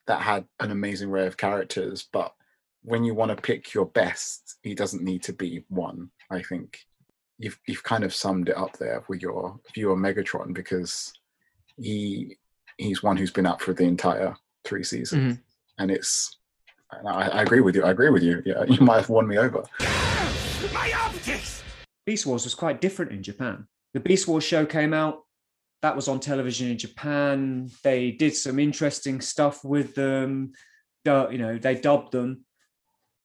that 0.08 0.22
had 0.22 0.46
an 0.60 0.72
amazing 0.72 1.10
array 1.10 1.28
of 1.28 1.38
characters, 1.38 2.08
but 2.12 2.34
when 2.84 3.06
you 3.06 3.14
want 3.14 3.30
to 3.30 3.42
pick 3.42 3.74
your 3.74 3.86
best, 3.86 4.58
he 4.62 4.76
doesn't 4.76 5.04
need 5.04 5.24
to 5.24 5.34
be 5.34 5.64
one. 5.70 6.10
I 6.30 6.42
think 6.42 6.80
you've 7.40 7.60
you've 7.68 7.84
kind 7.84 8.04
of 8.04 8.14
summed 8.14 8.50
it 8.50 8.58
up 8.58 8.78
there 8.78 9.04
with 9.08 9.22
your 9.22 9.60
view 9.74 9.92
of 9.92 10.00
Megatron 10.00 10.54
because 10.54 11.14
he 11.78 12.38
he's 12.78 13.04
one 13.04 13.18
who's 13.18 13.32
been 13.32 13.46
up 13.46 13.62
for 13.62 13.74
the 13.74 13.84
entire 13.84 14.36
three 14.64 14.84
seasons, 14.84 15.40
and 15.78 15.92
it's. 15.92 16.38
and 16.92 17.08
I, 17.08 17.28
I 17.28 17.42
agree 17.42 17.62
with 17.62 17.76
you. 17.76 17.84
I 17.84 17.92
agree 17.92 18.10
with 18.10 18.24
you. 18.24 18.42
Yeah, 18.46 18.64
you 18.68 18.82
might 18.82 18.98
have 18.98 19.10
won 19.10 19.28
me 19.28 19.38
over. 19.38 19.64
My 20.74 20.92
optics! 20.96 21.64
Beast 22.06 22.26
Wars 22.26 22.44
was 22.44 22.56
quite 22.56 22.82
different 22.82 23.12
in 23.12 23.24
Japan. 23.24 23.68
The 23.94 24.00
Beast 24.00 24.28
Wars 24.28 24.44
show 24.44 24.66
came 24.66 24.94
out. 24.94 25.20
That 25.82 25.96
was 25.96 26.08
on 26.08 26.20
television 26.20 26.70
in 26.70 26.78
Japan. 26.78 27.70
They 27.84 28.12
did 28.12 28.36
some 28.36 28.58
interesting 28.58 29.20
stuff 29.22 29.64
with 29.66 29.96
them. 29.96 30.54
Du- 31.04 31.28
You 31.32 31.38
know, 31.38 31.58
they 31.58 31.76
dubbed 31.76 32.14
them. 32.14 32.46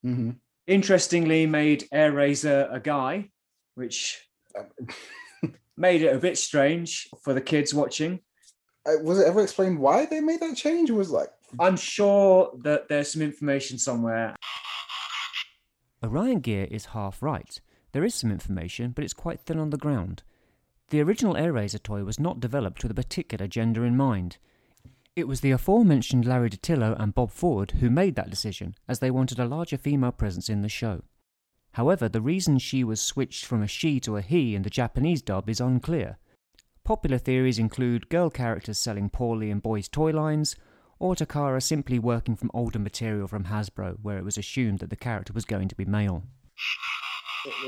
Mm-hmm. 0.04 0.30
Interestingly, 0.66 1.46
made 1.46 1.88
Airazor 1.94 2.72
a 2.74 2.80
guy, 2.80 3.30
which 3.78 4.28
made 5.76 6.02
it 6.02 6.14
a 6.14 6.18
bit 6.18 6.36
strange 6.36 7.08
for 7.22 7.32
the 7.32 7.40
kids 7.40 7.72
watching. 7.72 8.20
Uh, 8.86 9.02
was 9.02 9.18
it 9.18 9.26
ever 9.26 9.42
explained 9.42 9.78
why 9.78 10.06
they 10.06 10.20
made 10.20 10.40
that 10.40 10.56
change? 10.56 10.90
Or 10.90 10.94
was 10.94 11.10
like 11.10 11.28
I'm 11.58 11.76
sure 11.76 12.52
that 12.62 12.88
there's 12.88 13.12
some 13.12 13.22
information 13.22 13.78
somewhere. 13.78 14.34
Orion 16.02 16.40
Gear 16.40 16.68
is 16.70 16.86
half 16.86 17.22
right. 17.22 17.60
There 17.92 18.04
is 18.04 18.14
some 18.14 18.30
information, 18.30 18.90
but 18.90 19.04
it's 19.04 19.14
quite 19.14 19.40
thin 19.40 19.58
on 19.58 19.70
the 19.70 19.78
ground. 19.78 20.22
The 20.90 21.00
original 21.00 21.34
Airazor 21.34 21.82
toy 21.82 22.04
was 22.04 22.20
not 22.20 22.40
developed 22.40 22.82
with 22.82 22.92
a 22.92 22.94
particular 22.94 23.46
gender 23.46 23.84
in 23.84 23.96
mind. 23.96 24.38
It 25.16 25.26
was 25.26 25.40
the 25.40 25.50
aforementioned 25.50 26.24
Larry 26.24 26.50
DiTillo 26.50 26.98
and 26.98 27.14
Bob 27.14 27.30
Forward 27.30 27.72
who 27.80 27.90
made 27.90 28.14
that 28.14 28.30
decision, 28.30 28.76
as 28.86 29.00
they 29.00 29.10
wanted 29.10 29.38
a 29.38 29.46
larger 29.46 29.76
female 29.76 30.12
presence 30.12 30.48
in 30.48 30.62
the 30.62 30.68
show. 30.68 31.02
However, 31.78 32.08
the 32.08 32.20
reason 32.20 32.58
she 32.58 32.82
was 32.82 33.00
switched 33.00 33.44
from 33.44 33.62
a 33.62 33.68
she 33.68 34.00
to 34.00 34.16
a 34.16 34.20
he 34.20 34.56
in 34.56 34.62
the 34.62 34.68
Japanese 34.68 35.22
dub 35.22 35.48
is 35.48 35.60
unclear. 35.60 36.18
Popular 36.82 37.18
theories 37.18 37.56
include 37.56 38.08
girl 38.08 38.30
characters 38.30 38.80
selling 38.80 39.08
poorly 39.08 39.48
in 39.48 39.60
boys' 39.60 39.86
toy 39.86 40.10
lines, 40.10 40.56
or 40.98 41.14
Takara 41.14 41.62
simply 41.62 42.00
working 42.00 42.34
from 42.34 42.50
older 42.52 42.80
material 42.80 43.28
from 43.28 43.44
Hasbro, 43.44 43.98
where 44.02 44.18
it 44.18 44.24
was 44.24 44.36
assumed 44.36 44.80
that 44.80 44.90
the 44.90 44.96
character 44.96 45.32
was 45.32 45.44
going 45.44 45.68
to 45.68 45.76
be 45.76 45.84
male. 45.84 46.24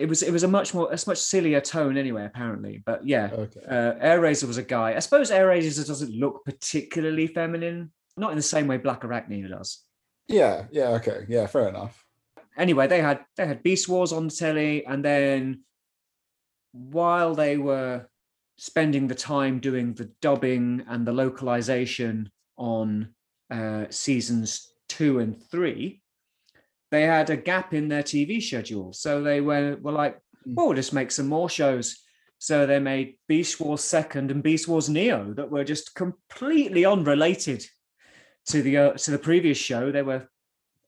It 0.01 0.09
was 0.09 0.25
it 0.25 0.33
was 0.33 0.43
a 0.43 0.49
much 0.49 0.75
more 0.75 0.93
a 0.93 0.99
much 1.07 1.19
sillier 1.19 1.61
tone 1.61 1.97
anyway, 1.97 2.25
apparently. 2.25 2.83
But 2.85 3.07
yeah, 3.07 3.31
okay? 3.33 3.61
uh, 3.65 3.93
Airazor 4.05 4.49
was 4.49 4.59
a 4.59 4.65
guy. 4.65 4.97
I 4.97 4.99
suppose 4.99 5.31
Airazor 5.31 5.87
doesn't 5.87 6.11
look 6.11 6.45
particularly 6.45 7.29
feminine, 7.29 7.93
not 8.17 8.33
in 8.33 8.37
the 8.37 8.43
same 8.43 8.67
way 8.67 8.77
Blackarachnia 8.77 9.49
does. 9.49 9.85
Yeah, 10.27 10.65
yeah, 10.73 10.89
okay, 10.99 11.27
yeah, 11.29 11.47
fair 11.47 11.69
enough. 11.69 12.05
Anyway, 12.57 12.87
they 12.87 13.01
had 13.01 13.25
they 13.37 13.47
had 13.47 13.63
Beast 13.63 13.89
Wars 13.89 14.13
on 14.13 14.29
the 14.29 14.35
telly, 14.35 14.85
and 14.85 15.05
then 15.05 15.65
while 16.73 17.35
they 17.35 17.57
were 17.57 18.09
spending 18.57 19.09
the 19.09 19.15
time 19.15 19.59
doing 19.59 19.95
the 19.95 20.11
dubbing 20.21 20.85
and 20.89 21.07
the 21.07 21.13
localization 21.13 22.31
on 22.57 23.15
uh, 23.51 23.87
seasons 23.91 24.73
two 24.89 25.19
and 25.19 25.43
three, 25.51 26.03
they 26.91 27.03
had 27.03 27.31
a 27.31 27.37
gap 27.37 27.73
in 27.73 27.89
their 27.89 28.03
TV 28.03 28.43
schedule. 28.43 28.93
So 28.93 29.23
they 29.23 29.41
were 29.41 29.77
were 29.81 29.93
like, 29.93 30.21
Mm. 30.47 30.55
"Oh, 30.57 30.67
we'll 30.67 30.77
just 30.77 30.93
make 30.93 31.11
some 31.11 31.29
more 31.29 31.49
shows." 31.49 32.03
So 32.39 32.67
they 32.67 32.79
made 32.81 33.19
Beast 33.29 33.61
Wars 33.61 33.85
Second 33.85 34.31
and 34.31 34.43
Beast 34.43 34.67
Wars 34.67 34.89
Neo 34.89 35.35
that 35.35 35.51
were 35.51 35.65
just 35.65 35.95
completely 35.95 36.87
unrelated 36.87 37.67
to 38.47 38.63
the 38.63 38.77
uh, 38.77 38.93
to 38.93 39.11
the 39.11 39.19
previous 39.19 39.59
show. 39.59 39.93
They 39.93 40.03
were 40.03 40.29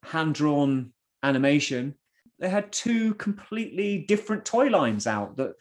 hand 0.02 0.34
drawn 0.34 0.92
animation. 1.22 1.94
They 2.38 2.48
had 2.48 2.72
two 2.72 3.14
completely 3.14 4.04
different 4.08 4.44
toy 4.44 4.68
lines 4.68 5.06
out 5.06 5.36
that 5.36 5.54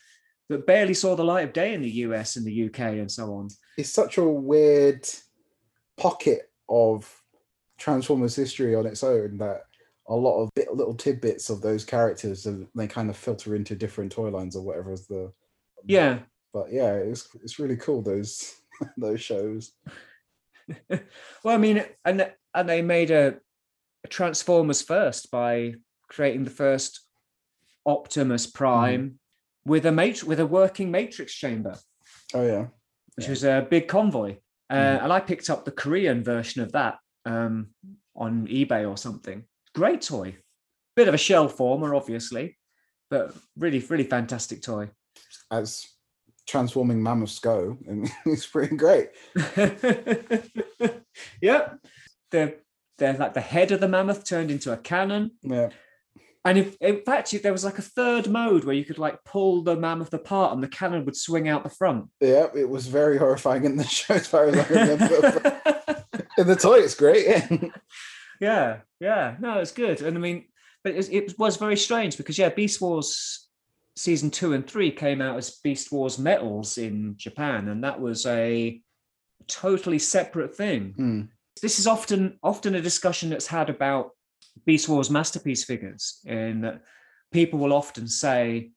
that 0.49 0.67
barely 0.67 0.93
saw 0.93 1.15
the 1.15 1.23
light 1.23 1.45
of 1.45 1.53
day 1.53 1.73
in 1.73 1.81
the 1.81 1.89
US 1.89 2.35
and 2.35 2.45
the 2.45 2.65
UK 2.65 2.79
and 2.79 3.09
so 3.09 3.33
on. 3.35 3.47
It's 3.77 3.89
such 3.89 4.17
a 4.17 4.23
weird 4.25 5.07
pocket 5.97 6.51
of 6.67 7.09
Transformers 7.77 8.35
history 8.35 8.75
on 8.75 8.85
its 8.85 9.03
own 9.03 9.37
that 9.37 9.61
a 10.09 10.15
lot 10.15 10.41
of 10.41 10.49
bit, 10.53 10.73
little 10.73 10.93
tidbits 10.93 11.49
of 11.49 11.61
those 11.61 11.85
characters 11.85 12.47
and 12.47 12.67
they 12.75 12.87
kind 12.87 13.09
of 13.09 13.15
filter 13.15 13.55
into 13.55 13.75
different 13.75 14.11
toy 14.11 14.29
lines 14.29 14.55
or 14.57 14.61
whatever 14.63 14.91
is 14.91 15.07
the 15.07 15.31
Yeah. 15.85 16.19
but 16.53 16.71
yeah 16.71 16.93
it's 16.95 17.29
it's 17.43 17.59
really 17.59 17.77
cool 17.77 18.01
those 18.01 18.55
those 18.97 19.21
shows 19.21 19.73
well, 20.89 21.55
I 21.55 21.57
mean, 21.57 21.83
and 22.05 22.31
and 22.53 22.69
they 22.69 22.81
made 22.81 23.11
a, 23.11 23.27
a 23.27 23.33
Transformers 24.09 24.81
first 24.81 25.31
by 25.31 25.75
creating 26.09 26.43
the 26.43 26.49
first 26.49 27.01
Optimus 27.85 28.47
Prime 28.47 29.19
with 29.65 29.85
a 29.85 29.91
matri- 29.91 30.27
with 30.27 30.39
a 30.39 30.45
working 30.45 30.91
Matrix 30.91 31.33
chamber, 31.33 31.75
oh 32.33 32.45
yeah 32.45 32.67
which 33.15 33.25
Yeah. 33.25 33.29
was 33.31 33.43
a 33.43 33.67
big 33.69 33.87
convoy. 33.87 34.37
Uh, 34.69 34.75
Mhm. 34.75 35.03
And 35.03 35.13
I 35.13 35.19
picked 35.19 35.49
up 35.49 35.65
the 35.65 35.71
Korean 35.71 36.23
version 36.23 36.61
of 36.61 36.71
that 36.71 36.97
um, 37.25 37.73
on 38.15 38.47
eBay 38.47 38.89
or 38.89 38.95
something. 38.97 39.43
Great 39.75 40.01
toy, 40.01 40.37
bit 40.95 41.07
of 41.09 41.13
a 41.13 41.17
shell 41.17 41.49
former, 41.49 41.93
obviously, 41.93 42.57
but 43.09 43.35
really, 43.57 43.79
really 43.79 44.05
fantastic 44.05 44.61
toy. 44.61 44.89
as 45.51 45.85
transforming 46.47 47.01
mammoths 47.03 47.39
go 47.39 47.77
and 47.87 48.09
it's 48.25 48.47
pretty 48.47 48.75
great 48.75 49.09
yep, 51.41 51.77
they're 52.31 52.55
they're 53.01 53.13
like 53.17 53.33
the 53.33 53.41
head 53.41 53.71
of 53.71 53.81
the 53.81 53.87
mammoth 53.89 54.23
turned 54.23 54.49
into 54.51 54.71
a 54.71 54.77
cannon. 54.77 55.31
yeah 55.41 55.69
And 56.45 56.57
if, 56.57 56.77
in 56.79 57.01
fact, 57.03 57.35
there 57.43 57.51
was 57.51 57.65
like 57.65 57.77
a 57.77 57.81
third 57.83 58.29
mode 58.29 58.63
where 58.63 58.75
you 58.75 58.85
could 58.85 58.97
like 58.97 59.23
pull 59.25 59.61
the 59.63 59.75
mammoth 59.75 60.13
apart 60.13 60.53
and 60.53 60.63
the 60.63 60.67
cannon 60.69 61.03
would 61.05 61.17
swing 61.17 61.49
out 61.49 61.63
the 61.63 61.69
front. 61.69 62.05
yeah 62.21 62.47
it 62.55 62.69
was 62.69 62.87
very 62.87 63.17
horrifying 63.17 63.65
in 63.65 63.75
the 63.75 63.83
show 63.97 64.13
as 64.13 64.27
far 64.27 64.45
as 64.45 64.57
i 64.57 64.65
remember 64.67 65.61
In 66.37 66.47
the 66.47 66.55
toy, 66.55 66.79
it's 66.79 66.95
great. 66.95 67.27
Yeah. 67.27 67.47
yeah, 68.39 68.77
yeah. 68.99 69.35
No, 69.39 69.59
it's 69.59 69.71
good. 69.73 70.01
And 70.01 70.17
I 70.17 70.19
mean, 70.19 70.45
but 70.83 70.95
it, 70.95 71.09
it 71.11 71.39
was 71.39 71.57
very 71.57 71.75
strange 71.77 72.17
because 72.17 72.37
yeah, 72.37 72.49
Beast 72.49 72.79
Wars 72.81 73.47
season 73.97 74.31
two 74.31 74.53
and 74.53 74.65
three 74.65 74.91
came 74.91 75.21
out 75.21 75.37
as 75.37 75.59
Beast 75.63 75.91
Wars 75.91 76.17
Metals 76.17 76.77
in 76.77 77.15
Japan, 77.17 77.67
and 77.67 77.83
that 77.83 77.99
was 77.99 78.25
a 78.25 78.81
totally 79.47 79.99
separate 79.99 80.55
thing. 80.55 80.93
Hmm. 80.95 81.21
This 81.61 81.79
is 81.79 81.87
often 81.87 82.39
often 82.43 82.75
a 82.75 82.81
discussion 82.81 83.29
that's 83.29 83.47
had 83.47 83.69
about 83.69 84.11
Beast 84.65 84.87
Wars 84.89 85.09
masterpiece 85.09 85.63
figures, 85.63 86.19
in 86.25 86.61
that 86.61 86.81
people 87.31 87.59
will 87.59 87.73
often 87.73 88.07
say, 88.07 88.71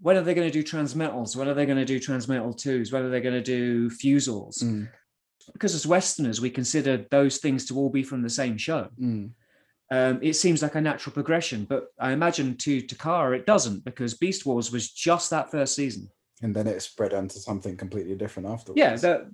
when 0.00 0.16
are 0.16 0.22
they 0.22 0.34
going 0.34 0.50
to 0.50 0.62
do 0.62 0.62
transmetals? 0.62 1.36
When 1.36 1.48
are 1.48 1.54
they 1.54 1.66
going 1.66 1.78
to 1.78 1.84
do 1.84 1.98
transmetal 1.98 2.56
twos? 2.56 2.92
When 2.92 3.02
are 3.02 3.08
they 3.08 3.20
going 3.20 3.34
to 3.34 3.42
do 3.42 3.90
Fuzors? 3.90 4.58
Mm. 4.58 4.88
Because 5.52 5.74
as 5.74 5.86
Westerners, 5.86 6.40
we 6.40 6.50
consider 6.50 7.06
those 7.10 7.38
things 7.38 7.66
to 7.66 7.76
all 7.76 7.88
be 7.88 8.02
from 8.02 8.22
the 8.22 8.30
same 8.30 8.58
show. 8.58 8.88
Mm. 9.00 9.30
Um, 9.90 10.18
it 10.20 10.34
seems 10.34 10.62
like 10.62 10.74
a 10.74 10.80
natural 10.80 11.14
progression, 11.14 11.64
but 11.64 11.86
I 12.00 12.12
imagine 12.12 12.56
to 12.58 12.82
Takara 12.82 13.36
it 13.36 13.46
doesn't 13.46 13.84
because 13.84 14.14
Beast 14.14 14.44
Wars 14.44 14.72
was 14.72 14.90
just 14.90 15.30
that 15.30 15.50
first 15.50 15.76
season. 15.76 16.10
And 16.42 16.54
then 16.54 16.66
it 16.66 16.82
spread 16.82 17.14
onto 17.14 17.38
something 17.38 17.76
completely 17.76 18.16
different 18.16 18.48
afterwards. 18.48 18.78
Yeah, 18.78 18.96
the, 18.96 19.32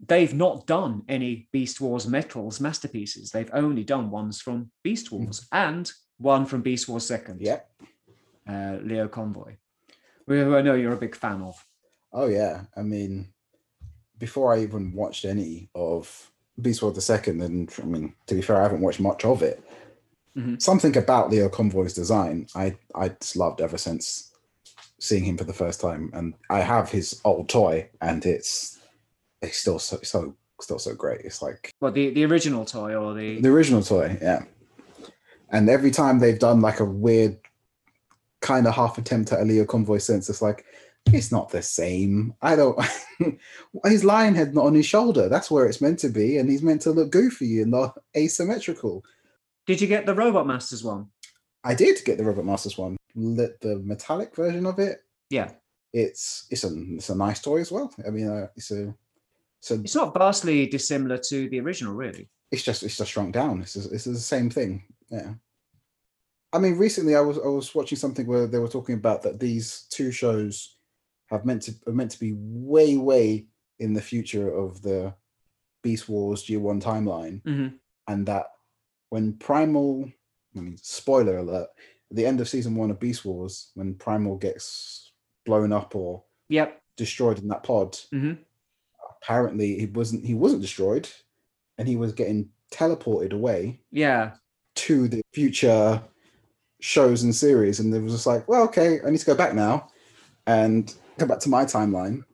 they've 0.00 0.34
not 0.34 0.66
done 0.66 1.02
any 1.08 1.48
Beast 1.52 1.80
Wars 1.80 2.06
metals 2.06 2.60
masterpieces. 2.60 3.30
They've 3.30 3.50
only 3.52 3.84
done 3.84 4.10
ones 4.10 4.40
from 4.40 4.70
Beast 4.82 5.10
Wars 5.12 5.46
and 5.52 5.90
one 6.18 6.46
from 6.46 6.62
Beast 6.62 6.88
Wars 6.88 7.06
Second. 7.06 7.40
Yep. 7.40 7.70
uh, 8.48 8.78
Leo 8.82 9.08
Convoy, 9.08 9.54
who 10.26 10.56
I 10.56 10.62
know 10.62 10.74
you're 10.74 10.92
a 10.92 10.96
big 10.98 11.16
fan 11.16 11.42
of. 11.42 11.64
Oh 12.12 12.26
yeah. 12.26 12.62
I 12.76 12.82
mean, 12.82 13.32
before 14.18 14.54
I 14.54 14.60
even 14.62 14.92
watched 14.92 15.24
any 15.24 15.68
of 15.74 16.30
Beast 16.60 16.82
Wars 16.82 16.94
the 16.94 17.00
Second, 17.00 17.40
and 17.42 17.72
I 17.82 17.86
mean, 17.86 18.14
to 18.26 18.34
be 18.34 18.42
fair, 18.42 18.58
I 18.58 18.62
haven't 18.62 18.80
watched 18.82 19.00
much 19.00 19.24
of 19.24 19.42
it. 19.42 19.62
Mhm. 20.36 20.60
Something 20.60 20.96
about 20.96 21.30
Leo 21.30 21.48
Convoy's 21.48 21.94
design, 21.94 22.46
I 22.54 22.76
I 22.94 23.08
just 23.08 23.36
loved 23.36 23.60
ever 23.60 23.78
since 23.78 24.32
seeing 25.00 25.24
him 25.24 25.36
for 25.36 25.44
the 25.44 25.52
first 25.52 25.80
time, 25.80 26.10
and 26.12 26.34
I 26.50 26.60
have 26.60 26.90
his 26.90 27.20
old 27.24 27.48
toy, 27.48 27.88
and 28.00 28.24
it's 28.26 28.78
it's 29.42 29.58
still 29.58 29.78
so 29.78 29.98
so 30.02 30.36
still 30.60 30.78
so 30.78 30.94
great. 30.94 31.22
It's 31.22 31.42
like 31.42 31.72
Well, 31.80 31.92
the, 31.92 32.10
the 32.10 32.24
original 32.24 32.64
toy 32.64 32.94
or 32.94 33.14
the, 33.14 33.40
the 33.40 33.48
original 33.48 33.82
toy, 33.82 34.18
yeah. 34.20 34.44
And 35.50 35.68
every 35.68 35.90
time 35.90 36.18
they've 36.18 36.38
done 36.38 36.60
like 36.60 36.80
a 36.80 36.84
weird 36.84 37.38
kind 38.40 38.66
of 38.66 38.74
half 38.74 38.98
attempt 38.98 39.32
at 39.32 39.40
a 39.40 39.44
Leo 39.44 39.64
Convoy 39.64 39.98
sense, 39.98 40.28
it's 40.28 40.42
like 40.42 40.64
it's 41.06 41.30
not 41.30 41.50
the 41.50 41.62
same. 41.62 42.34
I 42.40 42.56
don't. 42.56 42.78
his 43.84 44.04
lion 44.04 44.34
head 44.34 44.54
not 44.54 44.66
on 44.66 44.74
his 44.74 44.86
shoulder. 44.86 45.28
That's 45.28 45.50
where 45.50 45.66
it's 45.66 45.80
meant 45.80 45.98
to 46.00 46.08
be, 46.08 46.38
and 46.38 46.48
he's 46.48 46.62
meant 46.62 46.82
to 46.82 46.90
look 46.90 47.10
goofy 47.10 47.60
and 47.60 47.70
not 47.70 47.98
asymmetrical. 48.16 49.04
Did 49.66 49.80
you 49.80 49.86
get 49.86 50.06
the 50.06 50.14
Robot 50.14 50.46
Masters 50.46 50.82
one? 50.82 51.08
I 51.62 51.74
did 51.74 52.04
get 52.04 52.18
the 52.18 52.24
Robot 52.24 52.44
Masters 52.44 52.76
one, 52.76 52.96
the 53.14 53.82
metallic 53.84 54.34
version 54.34 54.66
of 54.66 54.78
it. 54.78 54.98
Yeah, 55.30 55.50
It's 55.92 56.46
it's 56.50 56.64
a 56.64 56.72
it's 56.94 57.08
a 57.10 57.16
nice 57.16 57.40
toy 57.40 57.60
as 57.60 57.72
well. 57.72 57.92
I 58.06 58.10
mean, 58.10 58.28
uh, 58.28 58.48
it's 58.56 58.70
a 58.70 58.94
so 59.64 59.74
it's 59.76 59.94
not 59.94 60.12
vastly 60.12 60.66
dissimilar 60.66 61.16
to 61.16 61.48
the 61.48 61.58
original, 61.60 61.94
really. 61.94 62.28
it's 62.50 62.62
just 62.62 62.82
it's 62.82 62.98
just 62.98 63.10
shrunk 63.10 63.32
down. 63.32 63.62
It's 63.62 63.72
just, 63.74 63.92
it's 63.92 64.04
the 64.04 64.14
same 64.16 64.50
thing. 64.50 64.84
Yeah. 65.10 65.34
I 66.52 66.58
mean, 66.58 66.76
recently 66.76 67.16
I 67.16 67.20
was 67.20 67.38
I 67.38 67.48
was 67.48 67.74
watching 67.74 67.96
something 67.98 68.26
where 68.26 68.46
they 68.46 68.58
were 68.58 68.68
talking 68.68 68.94
about 68.94 69.22
that 69.22 69.40
these 69.40 69.86
two 69.90 70.12
shows 70.12 70.76
have 71.30 71.44
meant 71.46 71.62
to 71.62 71.72
are 71.86 71.92
meant 71.94 72.10
to 72.12 72.20
be 72.20 72.34
way 72.36 72.96
way 72.96 73.46
in 73.78 73.94
the 73.94 74.02
future 74.02 74.54
of 74.54 74.82
the 74.82 75.14
Beast 75.82 76.08
Wars 76.08 76.44
G1 76.44 76.80
timeline, 76.82 77.42
Mhm. 77.42 77.78
and 78.06 78.26
that 78.26 78.46
when 79.08 79.32
Primal, 79.38 80.10
I 80.56 80.60
mean, 80.60 80.76
spoiler 80.80 81.38
alert, 81.38 81.68
at 82.10 82.16
the 82.16 82.26
end 82.26 82.40
of 82.40 82.48
season 82.48 82.74
one 82.76 82.90
of 82.90 83.00
Beast 83.00 83.24
Wars, 83.24 83.70
when 83.74 83.94
Primal 83.94 84.36
gets 84.36 85.12
blown 85.46 85.72
up 85.72 85.96
or 85.96 86.22
Yep. 86.50 86.80
destroyed 86.96 87.38
in 87.40 87.48
that 87.48 87.62
pod, 87.64 87.92
Mhm. 88.12 88.38
Apparently 89.28 89.78
he 89.78 89.86
wasn't 89.86 90.24
he 90.24 90.34
wasn't 90.34 90.62
destroyed, 90.62 91.08
and 91.78 91.88
he 91.88 91.96
was 91.96 92.12
getting 92.12 92.50
teleported 92.72 93.32
away 93.32 93.80
Yeah. 93.90 94.34
to 94.76 95.08
the 95.08 95.22
future 95.32 96.02
shows 96.80 97.22
and 97.22 97.34
series, 97.34 97.80
and 97.80 97.94
it 97.94 98.00
was 98.02 98.12
just 98.12 98.26
like, 98.26 98.46
well, 98.48 98.64
okay, 98.64 99.00
I 99.04 99.10
need 99.10 99.18
to 99.18 99.26
go 99.26 99.34
back 99.34 99.54
now 99.54 99.88
and 100.46 100.92
go 101.18 101.26
back 101.26 101.38
to 101.40 101.48
my 101.48 101.64
timeline. 101.64 102.24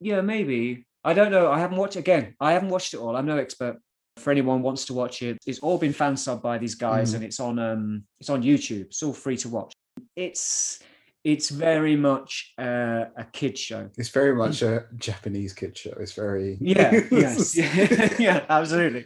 Yeah, 0.00 0.22
maybe. 0.22 0.86
I 1.04 1.12
don't 1.12 1.30
know. 1.30 1.50
I 1.50 1.58
haven't 1.58 1.76
watched 1.78 1.96
again. 1.96 2.34
I 2.40 2.52
haven't 2.52 2.68
watched 2.70 2.94
it 2.94 2.98
all. 2.98 3.16
I'm 3.16 3.26
no 3.26 3.36
expert. 3.36 3.78
For 4.16 4.30
anyone 4.30 4.60
wants 4.62 4.84
to 4.86 4.94
watch 4.94 5.22
it, 5.22 5.38
it's 5.46 5.60
all 5.60 5.78
been 5.78 5.92
fan 5.94 6.14
subbed 6.14 6.42
by 6.42 6.58
these 6.58 6.74
guys, 6.74 7.12
Mhm. 7.12 7.14
and 7.16 7.24
it's 7.24 7.40
on 7.40 7.58
um 7.58 8.04
it's 8.20 8.30
on 8.30 8.42
YouTube. 8.42 8.86
It's 8.86 9.02
all 9.02 9.12
free 9.12 9.36
to 9.38 9.48
watch. 9.48 9.72
It's 10.16 10.80
it's 11.24 11.50
very 11.50 11.96
much 11.96 12.52
uh, 12.58 13.04
a 13.16 13.24
kid 13.32 13.58
show. 13.58 13.90
It's 13.98 14.08
very 14.08 14.34
much 14.34 14.62
a 14.62 14.86
Japanese 14.96 15.52
kid 15.52 15.76
show. 15.76 15.92
It's 16.00 16.12
very 16.12 16.56
Yeah, 16.60 17.00
yes, 17.10 17.56
yeah, 17.56 18.14
yeah, 18.18 18.44
absolutely. 18.48 19.04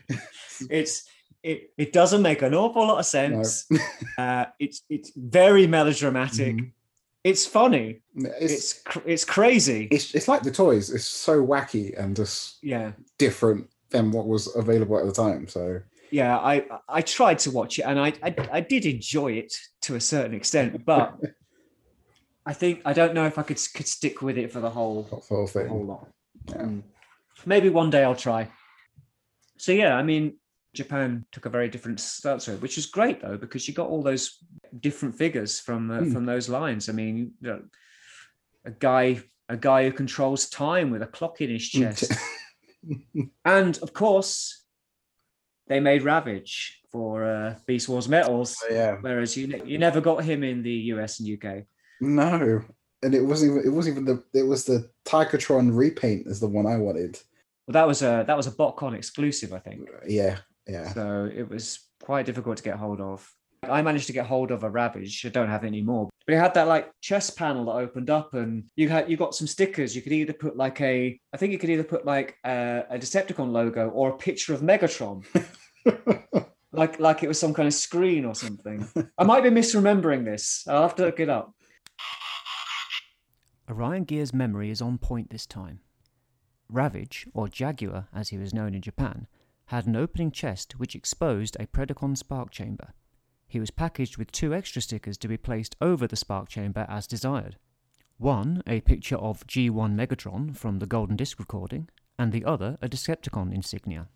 It's 0.70 1.04
it 1.42 1.70
it 1.76 1.92
doesn't 1.92 2.22
make 2.22 2.42
an 2.42 2.54
awful 2.54 2.82
lot 2.86 2.92
of 2.92 2.98
No. 2.98 3.02
sense. 3.02 3.66
Uh, 4.18 4.44
it's 4.60 4.82
it's 4.88 5.10
very 5.16 5.66
melodramatic. 5.66 6.54
Mhm. 6.56 6.70
It's 7.24 7.46
funny. 7.46 8.02
It's, 8.16 8.52
It's 8.52 8.72
cr- 8.82 9.08
it's 9.08 9.24
crazy. 9.24 9.88
it's 9.90 10.14
it's 10.14 10.28
like 10.28 10.42
the 10.42 10.52
toys. 10.52 10.90
It's 10.90 11.06
so 11.06 11.44
wacky 11.44 11.98
and 11.98 12.14
just 12.14 12.58
yeah, 12.62 12.92
different 13.18 13.66
than 13.90 14.12
what 14.12 14.26
was 14.28 14.54
available 14.54 14.98
at 14.98 15.06
the 15.06 15.12
time. 15.12 15.48
So 15.48 15.80
yeah. 16.12 16.36
I 16.38 16.64
I 16.88 17.02
tried 17.02 17.38
to 17.40 17.50
watch 17.50 17.78
it 17.80 17.82
and 17.82 17.98
I 17.98 18.12
I, 18.22 18.34
I 18.52 18.60
did 18.60 18.84
enjoy 18.86 19.32
it 19.32 19.52
to 19.82 19.96
a 19.96 20.00
certain 20.00 20.34
extent, 20.34 20.84
but 20.84 21.18
I 22.46 22.52
think 22.52 22.82
I 22.84 22.92
don't 22.92 23.14
know 23.14 23.26
if 23.26 23.38
I 23.38 23.42
could 23.42 23.58
could 23.74 23.86
stick 23.86 24.20
with 24.22 24.36
it 24.38 24.52
for 24.52 24.60
the 24.60 24.70
whole 24.70 25.04
the 25.04 25.16
whole 25.16 25.46
thing. 25.46 25.68
whole 25.68 25.84
lot. 25.84 26.08
Yeah. 26.48 26.56
Mm. 26.62 26.82
Maybe 27.46 27.68
one 27.68 27.90
day 27.90 28.04
I'll 28.04 28.14
try. 28.14 28.48
So 29.56 29.72
yeah, 29.72 29.96
I 29.96 30.02
mean, 30.02 30.36
Japan 30.74 31.24
took 31.32 31.46
a 31.46 31.50
very 31.50 31.68
different 31.68 32.00
start 32.00 32.40
to 32.40 32.54
it, 32.54 32.60
which 32.62 32.76
is 32.78 32.86
great 32.86 33.20
though 33.22 33.36
because 33.38 33.66
you 33.66 33.74
got 33.74 33.88
all 33.88 34.02
those 34.02 34.38
different 34.80 35.14
figures 35.16 35.60
from 35.60 35.90
uh, 35.90 36.00
Mm. 36.00 36.12
from 36.12 36.26
those 36.26 36.48
lines. 36.48 36.88
I 36.88 36.92
mean, 36.92 37.32
you 37.40 37.48
know, 37.48 37.62
a 38.64 38.70
guy 38.72 39.22
a 39.48 39.56
guy 39.56 39.84
who 39.84 39.92
controls 39.92 40.48
time 40.48 40.90
with 40.90 41.02
a 41.02 41.06
clock 41.06 41.40
in 41.40 41.50
his 41.50 41.68
chest, 41.68 42.12
and 43.44 43.78
of 43.78 43.92
course, 43.92 44.64
they 45.68 45.80
made 45.80 46.02
Ravage 46.02 46.80
for 46.90 47.24
uh, 47.24 47.54
Beast 47.66 47.88
Wars 47.88 48.08
Metals, 48.08 48.56
yeah. 48.70 48.96
whereas 49.00 49.36
you 49.36 49.46
ne- 49.48 49.64
you 49.64 49.78
never 49.78 50.00
got 50.00 50.24
him 50.24 50.42
in 50.42 50.62
the 50.62 50.76
US 50.94 51.20
and 51.20 51.28
UK. 51.28 51.64
No. 52.00 52.62
And 53.02 53.14
it 53.14 53.22
wasn't 53.22 53.52
even 53.52 53.66
it 53.66 53.74
wasn't 53.74 53.96
even 53.96 54.04
the 54.06 54.38
it 54.38 54.44
was 54.44 54.64
the 54.64 54.88
Tigatron 55.04 55.76
repaint 55.76 56.26
is 56.26 56.40
the 56.40 56.48
one 56.48 56.66
I 56.66 56.76
wanted. 56.76 57.18
Well, 57.66 57.72
that 57.72 57.86
was 57.86 58.02
a 58.02 58.24
that 58.26 58.36
was 58.36 58.46
a 58.46 58.52
BotCon 58.52 58.94
exclusive, 58.94 59.52
I 59.52 59.58
think. 59.58 59.88
Yeah, 60.06 60.38
yeah. 60.66 60.92
So 60.92 61.30
it 61.34 61.48
was 61.48 61.80
quite 62.02 62.26
difficult 62.26 62.56
to 62.58 62.62
get 62.62 62.76
hold 62.76 63.00
of. 63.00 63.30
I 63.70 63.82
managed 63.82 64.06
to 64.08 64.12
get 64.12 64.26
hold 64.26 64.50
of 64.50 64.62
a 64.62 64.70
Ravage. 64.70 65.24
I 65.24 65.30
don't 65.30 65.48
have 65.48 65.64
any 65.64 65.82
more. 65.82 66.10
But 66.26 66.34
it 66.34 66.38
had 66.38 66.54
that 66.54 66.68
like 66.68 66.90
chest 67.00 67.36
panel 67.36 67.66
that 67.66 67.72
opened 67.72 68.10
up, 68.10 68.34
and 68.34 68.64
you 68.76 68.88
had 68.88 69.10
you 69.10 69.16
got 69.16 69.34
some 69.34 69.46
stickers. 69.46 69.94
You 69.94 70.02
could 70.02 70.12
either 70.12 70.32
put 70.32 70.56
like 70.56 70.80
a, 70.80 71.18
I 71.32 71.36
think 71.36 71.52
you 71.52 71.58
could 71.58 71.70
either 71.70 71.84
put 71.84 72.04
like 72.04 72.36
a, 72.44 72.84
a 72.90 72.98
Decepticon 72.98 73.52
logo 73.52 73.88
or 73.88 74.10
a 74.10 74.16
picture 74.16 74.54
of 74.54 74.60
Megatron, 74.60 75.24
like 76.72 76.98
like 77.00 77.22
it 77.22 77.28
was 77.28 77.38
some 77.38 77.54
kind 77.54 77.66
of 77.66 77.74
screen 77.74 78.24
or 78.24 78.34
something. 78.34 78.86
I 79.18 79.24
might 79.24 79.42
be 79.42 79.50
misremembering 79.50 80.24
this. 80.24 80.64
I'll 80.68 80.82
have 80.82 80.96
to 80.96 81.04
look 81.04 81.20
it 81.20 81.28
up. 81.28 81.54
Orion 83.68 84.04
Gear's 84.04 84.34
memory 84.34 84.70
is 84.70 84.82
on 84.82 84.98
point 84.98 85.30
this 85.30 85.46
time. 85.46 85.80
Ravage, 86.68 87.26
or 87.32 87.48
Jaguar 87.48 88.08
as 88.14 88.28
he 88.28 88.38
was 88.38 88.52
known 88.52 88.74
in 88.74 88.82
Japan, 88.82 89.26
had 89.66 89.86
an 89.86 89.96
opening 89.96 90.30
chest 90.30 90.78
which 90.78 90.94
exposed 90.94 91.56
a 91.58 91.66
Predacon 91.66 92.16
spark 92.16 92.50
chamber. 92.50 92.92
He 93.46 93.60
was 93.60 93.70
packaged 93.70 94.18
with 94.18 94.32
two 94.32 94.52
extra 94.54 94.82
stickers 94.82 95.16
to 95.18 95.28
be 95.28 95.36
placed 95.36 95.76
over 95.80 96.06
the 96.06 96.16
spark 96.16 96.48
chamber 96.48 96.86
as 96.88 97.06
desired. 97.06 97.56
One, 98.18 98.62
a 98.66 98.80
picture 98.80 99.16
of 99.16 99.46
G1 99.46 99.94
Megatron 99.94 100.56
from 100.56 100.78
the 100.78 100.86
Golden 100.86 101.16
Disc 101.16 101.38
recording, 101.38 101.88
and 102.18 102.32
the 102.32 102.44
other, 102.44 102.78
a 102.82 102.88
Decepticon 102.88 103.52
insignia. 103.52 104.08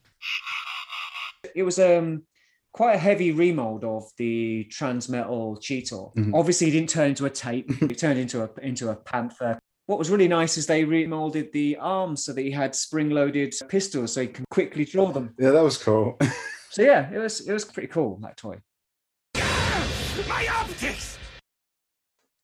It 1.54 1.62
was 1.62 1.78
um 1.78 2.24
quite 2.72 2.94
a 2.94 2.98
heavy 2.98 3.32
remold 3.32 3.84
of 3.84 4.04
the 4.16 4.66
Transmetal 4.70 5.58
Cheetor. 5.60 6.14
Mhm. 6.14 6.32
Obviously, 6.34 6.68
it 6.68 6.72
didn't 6.72 6.90
turn 6.90 7.10
into 7.10 7.26
a 7.26 7.30
tape; 7.30 7.68
it 7.82 7.98
turned 7.98 8.18
into 8.18 8.42
a 8.42 8.50
into 8.62 8.90
a 8.90 8.96
panther. 8.96 9.58
What 9.86 9.98
was 9.98 10.10
really 10.10 10.28
nice 10.28 10.58
is 10.58 10.66
they 10.66 10.84
remolded 10.84 11.50
the 11.52 11.76
arms 11.80 12.24
so 12.24 12.34
that 12.34 12.42
he 12.42 12.50
had 12.50 12.74
spring-loaded 12.74 13.54
pistols, 13.68 14.12
so 14.12 14.20
he 14.20 14.26
can 14.28 14.44
quickly 14.50 14.84
draw 14.84 15.10
them. 15.12 15.34
Yeah, 15.38 15.50
that 15.52 15.62
was 15.62 15.78
cool. 15.78 16.18
So 16.70 16.82
yeah, 16.82 17.10
it 17.10 17.16
was 17.18 17.40
it 17.48 17.52
was 17.52 17.64
pretty 17.64 17.88
cool 17.88 18.18
that 18.22 18.36
toy. 18.36 18.58
My 19.34 20.46
optics! 20.48 21.16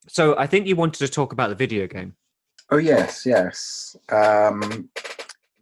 So 0.08 0.34
I 0.38 0.46
think 0.46 0.66
you 0.66 0.76
wanted 0.76 0.98
to 1.06 1.08
talk 1.08 1.32
about 1.34 1.50
the 1.50 1.54
video 1.54 1.86
game. 1.86 2.14
Oh 2.70 2.78
yes, 2.78 3.26
yes. 3.26 3.96
Um, 4.08 4.88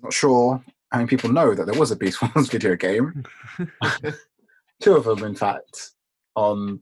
not 0.01 0.13
sure 0.13 0.63
how 0.93 0.99
many 0.99 1.09
people 1.09 1.33
know 1.33 1.55
that 1.57 1.67
there 1.67 1.79
was 1.79 1.91
a 1.91 1.97
Beast 1.97 2.23
Wars 2.37 2.49
video 2.49 2.77
game. 2.77 3.25
Two 4.83 4.97
of 4.97 5.05
them, 5.05 5.23
in 5.23 5.37
fact, 5.37 5.93
on 6.35 6.81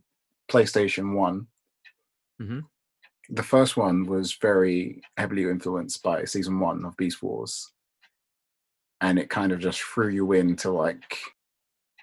PlayStation 0.50 1.14
One. 1.14 1.46
Mhm. 2.40 2.66
The 3.28 3.42
first 3.42 3.76
one 3.76 4.06
was 4.06 4.32
very 4.34 5.02
heavily 5.18 5.44
influenced 5.44 6.02
by 6.02 6.24
season 6.24 6.58
one 6.58 6.84
of 6.84 6.96
Beast 6.96 7.22
Wars, 7.22 7.72
and 9.02 9.18
it 9.18 9.28
kind 9.28 9.52
of 9.52 9.60
just 9.60 9.80
threw 9.82 10.08
you 10.08 10.32
into 10.32 10.70
like 10.70 11.16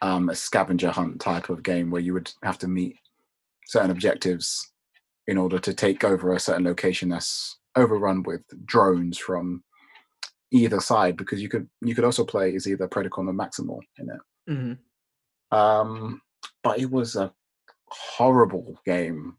um, 0.03 0.29
a 0.29 0.35
scavenger 0.35 0.91
hunt 0.91 1.19
type 1.19 1.49
of 1.49 1.63
game 1.63 1.89
where 1.89 2.01
you 2.01 2.13
would 2.13 2.31
have 2.43 2.59
to 2.59 2.67
meet 2.67 2.95
certain 3.65 3.89
objectives 3.89 4.71
in 5.25 5.37
order 5.37 5.57
to 5.57 5.73
take 5.73 6.03
over 6.03 6.31
a 6.33 6.39
certain 6.39 6.63
location 6.63 7.09
that's 7.09 7.57
overrun 7.75 8.21
with 8.21 8.43
drones 8.65 9.17
from 9.17 9.63
either 10.51 10.79
side 10.79 11.17
because 11.17 11.41
you 11.41 11.49
could 11.49 11.67
you 11.81 11.95
could 11.95 12.05
also 12.05 12.23
play 12.23 12.55
as 12.55 12.67
either 12.67 12.87
Predacon 12.87 13.27
or 13.27 13.33
Maximal 13.33 13.79
in 13.97 14.09
it. 14.09 14.21
Mhm. 14.51 14.77
Um, 15.51 16.21
but 16.63 16.79
it 16.79 16.89
was 16.91 17.15
a 17.15 17.33
horrible 17.87 18.79
game. 18.85 19.37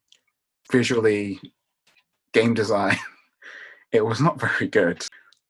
Visually, 0.71 1.41
game 2.33 2.55
design, 2.55 2.97
it 3.93 4.05
was 4.05 4.21
not 4.21 4.41
very 4.41 4.69
good. 4.69 5.05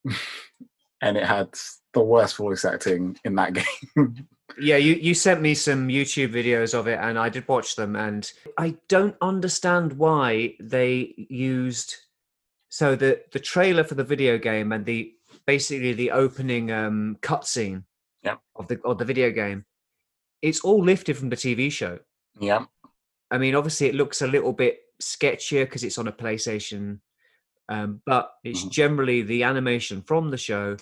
and 1.02 1.16
it 1.16 1.24
had 1.24 1.48
the 1.94 2.00
worst 2.00 2.36
voice 2.36 2.64
acting 2.64 3.18
in 3.24 3.34
that 3.36 3.52
game. 3.96 4.26
Yeah, 4.60 4.76
you, 4.76 4.94
you 4.94 5.14
sent 5.14 5.40
me 5.40 5.54
some 5.54 5.88
YouTube 5.88 6.32
videos 6.32 6.74
of 6.76 6.86
it 6.88 6.98
and 7.00 7.18
I 7.18 7.28
did 7.28 7.46
watch 7.48 7.76
them 7.76 7.94
and 7.96 8.30
I 8.56 8.76
don't 8.88 9.16
understand 9.20 9.92
why 9.94 10.54
they 10.60 11.14
used 11.28 11.94
so 12.70 12.94
the 12.96 13.22
the 13.32 13.38
trailer 13.40 13.84
for 13.84 13.94
the 13.94 14.04
video 14.04 14.36
game 14.38 14.72
and 14.72 14.84
the 14.84 15.12
basically 15.46 15.92
the 15.94 16.10
opening 16.10 16.70
um 16.70 17.16
cutscene 17.22 17.84
Yeah. 18.22 18.36
of 18.56 18.68
the 18.68 18.80
of 18.84 18.98
the 18.98 19.04
video 19.04 19.30
game. 19.30 19.64
It's 20.42 20.60
all 20.60 20.82
lifted 20.82 21.16
from 21.16 21.28
the 21.30 21.36
TV 21.36 21.70
show. 21.70 21.98
yeah. 22.40 22.64
I 23.30 23.36
mean, 23.36 23.54
obviously, 23.54 23.88
it 23.88 23.94
looks 23.94 24.22
a 24.22 24.26
little 24.26 24.54
bit 24.54 24.80
sketchier 25.02 25.64
because 25.66 25.84
it's 25.84 25.98
on 25.98 26.08
a 26.08 26.12
PlayStation, 26.12 27.00
um, 27.68 28.00
but 28.06 28.32
it's 28.42 28.64
Mhm. 28.64 28.70
generally 28.70 29.20
the 29.22 29.42
animation 29.42 30.00
from 30.00 30.30
the 30.30 30.38
show. 30.38 30.78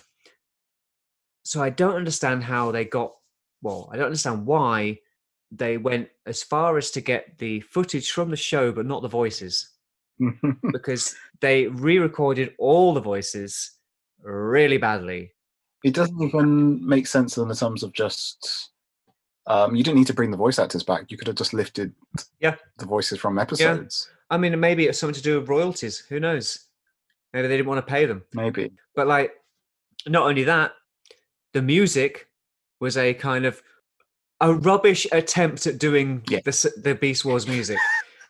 So 1.43 1.61
I 1.61 1.69
don't 1.69 1.95
understand 1.95 2.43
how 2.43 2.71
they 2.71 2.85
got. 2.85 3.15
Well, 3.61 3.89
I 3.91 3.97
don't 3.97 4.05
understand 4.05 4.45
why 4.45 5.01
they 5.51 5.77
went 5.77 6.09
as 6.25 6.41
far 6.43 6.77
as 6.77 6.89
to 6.91 7.01
get 7.01 7.37
the 7.37 7.59
footage 7.61 8.11
from 8.11 8.29
the 8.29 8.37
show, 8.37 8.71
but 8.71 8.85
not 8.85 9.01
the 9.01 9.07
voices, 9.09 9.71
because 10.71 11.15
they 11.41 11.67
re-recorded 11.67 12.55
all 12.59 12.93
the 12.93 13.01
voices 13.01 13.71
really 14.21 14.77
badly. 14.77 15.33
it 15.83 15.93
doesn't 15.93 16.21
even 16.21 16.85
make 16.85 17.07
sense 17.07 17.37
in 17.37 17.47
the 17.47 17.55
terms 17.55 17.83
of 17.83 17.93
just 17.93 18.71
um, 19.47 19.75
you 19.75 19.83
didn't 19.83 19.97
need 19.97 20.07
to 20.07 20.13
bring 20.13 20.31
the 20.31 20.37
voice 20.37 20.59
actors 20.59 20.83
back. 20.83 21.09
You 21.09 21.17
could 21.17 21.27
have 21.27 21.35
just 21.37 21.53
lifted 21.53 21.93
Yeah. 22.39 22.55
the 22.77 22.85
voices 22.85 23.19
from 23.19 23.39
episodes. 23.39 24.09
I 24.29 24.37
mean, 24.37 24.59
maybe 24.59 24.85
it's 24.85 24.99
something 24.99 25.15
to 25.15 25.21
do 25.21 25.39
with 25.39 25.49
royalties. 25.49 25.99
Who 26.09 26.19
knows? 26.19 26.65
Maybe 27.33 27.47
they 27.47 27.57
didn't 27.57 27.69
want 27.69 27.85
to 27.85 27.91
pay 27.91 28.05
them. 28.05 28.23
Maybe. 28.33 28.71
But 28.95 29.07
like, 29.07 29.31
not 30.05 30.27
only 30.27 30.43
that, 30.43 30.73
the 31.53 31.61
music 31.61 32.27
was 32.79 32.97
a 32.97 33.13
kind 33.13 33.45
of 33.45 33.61
a 34.41 34.53
rubbish 34.53 35.07
attempt 35.11 35.65
at 35.65 35.77
doing 35.79 36.23
Yeah. 36.29 36.39
the 36.43 36.73
the 36.77 36.95
Beast 36.95 37.25
Wars 37.25 37.47
music. 37.47 37.77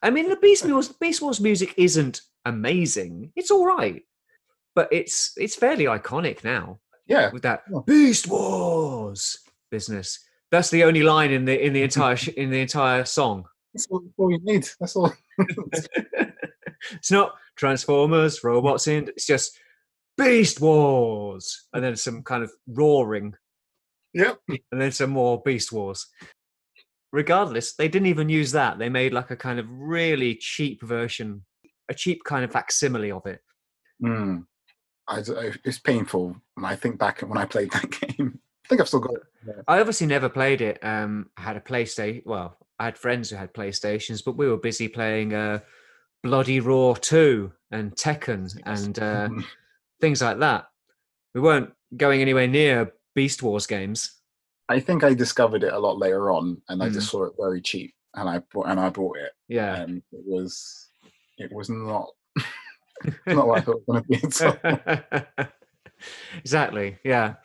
I 0.03 0.09
mean, 0.11 0.30
the 0.30 0.36
Beast 0.38 0.65
Wars 0.65 0.89
Beast 0.89 1.22
Wars 1.22 1.41
music 1.41 1.74
isn't 1.78 2.22
amazing. 2.45 3.34
It's 3.36 3.51
all 3.51 3.65
right, 3.65 4.03
but 4.76 4.88
it's 4.91 5.34
it's 5.38 5.55
fairly 5.55 5.86
iconic 5.86 6.43
now 6.43 6.80
Yeah. 7.07 7.32
with 7.32 7.41
that 7.43 7.63
Yeah. 7.72 7.80
Beast 7.86 8.28
Wars 8.28 9.39
business. 9.72 10.20
That's 10.51 10.69
the 10.69 10.83
only 10.85 11.03
line 11.03 11.31
in 11.31 11.45
the 11.45 11.63
in 11.65 11.73
the 11.73 11.83
entire 11.89 12.15
sh- 12.15 12.29
in 12.29 12.49
the 12.49 12.61
entire 12.61 13.05
song. 13.05 13.45
That's 13.73 13.87
all, 13.89 14.03
all 14.17 14.31
you 14.31 14.39
need. 14.43 14.67
That's 14.79 14.95
all. 14.95 15.13
it's 16.91 17.11
not 17.11 17.33
Transformers, 17.55 18.43
robots 18.43 18.87
in. 18.87 19.07
It's 19.09 19.25
just 19.25 19.57
Beast 20.17 20.61
Wars, 20.61 21.67
and 21.73 21.83
then 21.83 21.95
some 21.95 22.23
kind 22.23 22.43
of 22.43 22.51
roaring, 22.67 23.35
Yep. 24.13 24.39
and 24.47 24.81
then 24.81 24.91
some 24.91 25.11
more 25.11 25.41
Beast 25.43 25.71
Wars. 25.71 26.07
Regardless, 27.13 27.75
they 27.75 27.87
didn't 27.87 28.07
even 28.07 28.29
use 28.29 28.51
that. 28.51 28.79
They 28.79 28.89
made 28.89 29.13
like 29.13 29.31
a 29.31 29.35
kind 29.37 29.59
of 29.59 29.65
really 29.69 30.35
cheap 30.35 30.83
version, 30.83 31.45
a 31.89 31.93
cheap 31.93 32.23
kind 32.25 32.43
of 32.43 32.51
facsimile 32.51 33.11
of 33.11 33.25
it. 33.25 33.41
Mm. 34.03 34.45
I- 35.07 35.23
it's 35.63 35.79
painful 35.79 36.35
when 36.55 36.65
I 36.65 36.75
think 36.75 36.99
back 36.99 37.21
when 37.21 37.37
I 37.37 37.45
played 37.45 37.71
that 37.71 37.89
game. 38.17 38.39
I 38.68 38.70
think 38.70 38.82
I've 38.82 38.88
still 38.89 38.99
got 38.99 39.13
it. 39.15 39.22
Yeah. 39.47 39.53
I 39.68 39.80
obviously 39.80 40.07
never 40.07 40.28
played 40.28 40.59
it. 40.61 40.78
Um, 40.84 41.30
I 41.38 41.41
had 41.41 41.55
a 41.55 41.61
PlayStation. 41.61 42.26
Well, 42.26 42.57
I 42.80 42.86
had 42.86 42.97
friends 42.97 43.30
who 43.30 43.38
had 43.38 43.53
PlayStations, 43.53 44.24
but 44.24 44.36
we 44.36 44.47
were 44.47 44.57
busy 44.57 44.89
playing 44.89 45.34
uh, 45.34 45.59
Bloody 46.22 46.59
Roar 46.59 46.97
2 46.97 47.49
and 47.72 47.95
Tekken 47.95 48.53
and 48.65 48.99
uh, 48.99 49.30
things 50.01 50.22
like 50.22 50.39
that. 50.39 50.68
We 51.34 51.39
weren't 51.39 51.72
going 51.95 52.20
anywhere 52.22 52.47
near 52.47 52.91
Beast 53.15 53.41
Wars 53.41 53.65
games. 53.68 54.15
I 54.68 54.82
think 54.82 55.05
I 55.05 55.13
discovered 55.13 55.63
it 55.63 55.72
a 55.72 55.80
lot 55.80 55.97
later 55.97 56.30
on, 56.32 56.61
and 56.68 56.84
I 56.84 56.89
Mm. 56.89 56.93
just 56.93 57.09
saw 57.09 57.24
it 57.24 57.34
very 57.39 57.61
cheap, 57.61 57.95
and 58.15 58.28
I 58.28 58.39
bought 58.51 58.68
and 58.68 58.82
I 58.82 58.89
bought 58.89 59.18
it, 59.18 59.32
Yeah. 59.47 59.76
and 59.78 60.01
it 60.11 60.24
was 60.26 60.89
it 61.38 61.53
was 61.53 61.70
not 61.70 62.09
not 63.28 63.47
what 63.47 63.59
I 63.59 63.61
thought 63.61 63.82
it 63.88 63.88
was 63.88 64.39
going 64.41 64.63
to 64.63 65.26
be. 65.38 65.43
exactly. 66.38 66.97
Yeah. 67.05 67.36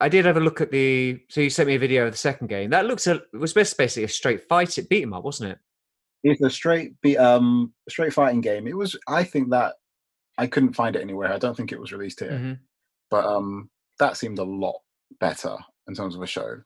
I 0.00 0.08
did 0.08 0.24
have 0.24 0.36
a 0.36 0.40
look 0.40 0.60
at 0.60 0.70
the. 0.70 1.20
So 1.28 1.40
you 1.40 1.50
sent 1.50 1.66
me 1.68 1.74
a 1.74 1.78
video 1.78 2.06
of 2.06 2.12
the 2.12 2.18
second 2.18 2.46
game. 2.48 2.70
That 2.70 2.86
looks 2.86 3.06
a, 3.06 3.14
it 3.16 3.36
was 3.38 3.52
basically 3.52 4.04
a 4.04 4.08
straight 4.08 4.48
fight. 4.48 4.78
It 4.78 4.88
beat 4.88 5.02
'em 5.02 5.12
up, 5.12 5.24
wasn't 5.24 5.52
it? 5.52 5.58
It's 6.24 6.40
a 6.42 6.50
straight 6.50 7.00
be 7.00 7.16
um 7.18 7.72
straight 7.88 8.12
fighting 8.12 8.40
game. 8.40 8.66
It 8.66 8.76
was. 8.76 8.96
I 9.08 9.24
think 9.24 9.50
that 9.50 9.74
I 10.36 10.46
couldn't 10.46 10.74
find 10.74 10.94
it 10.96 11.02
anywhere. 11.02 11.32
I 11.32 11.38
don't 11.38 11.56
think 11.56 11.72
it 11.72 11.80
was 11.80 11.92
released 11.92 12.20
here, 12.20 12.30
Mhm. 12.32 12.58
but 13.10 13.24
um 13.24 13.70
that 13.98 14.16
seemed 14.16 14.38
a 14.38 14.44
lot 14.44 14.80
better 15.20 15.56
in 15.88 15.94
terms 15.94 16.14
of 16.14 16.22
a 16.22 16.26
show. 16.26 16.62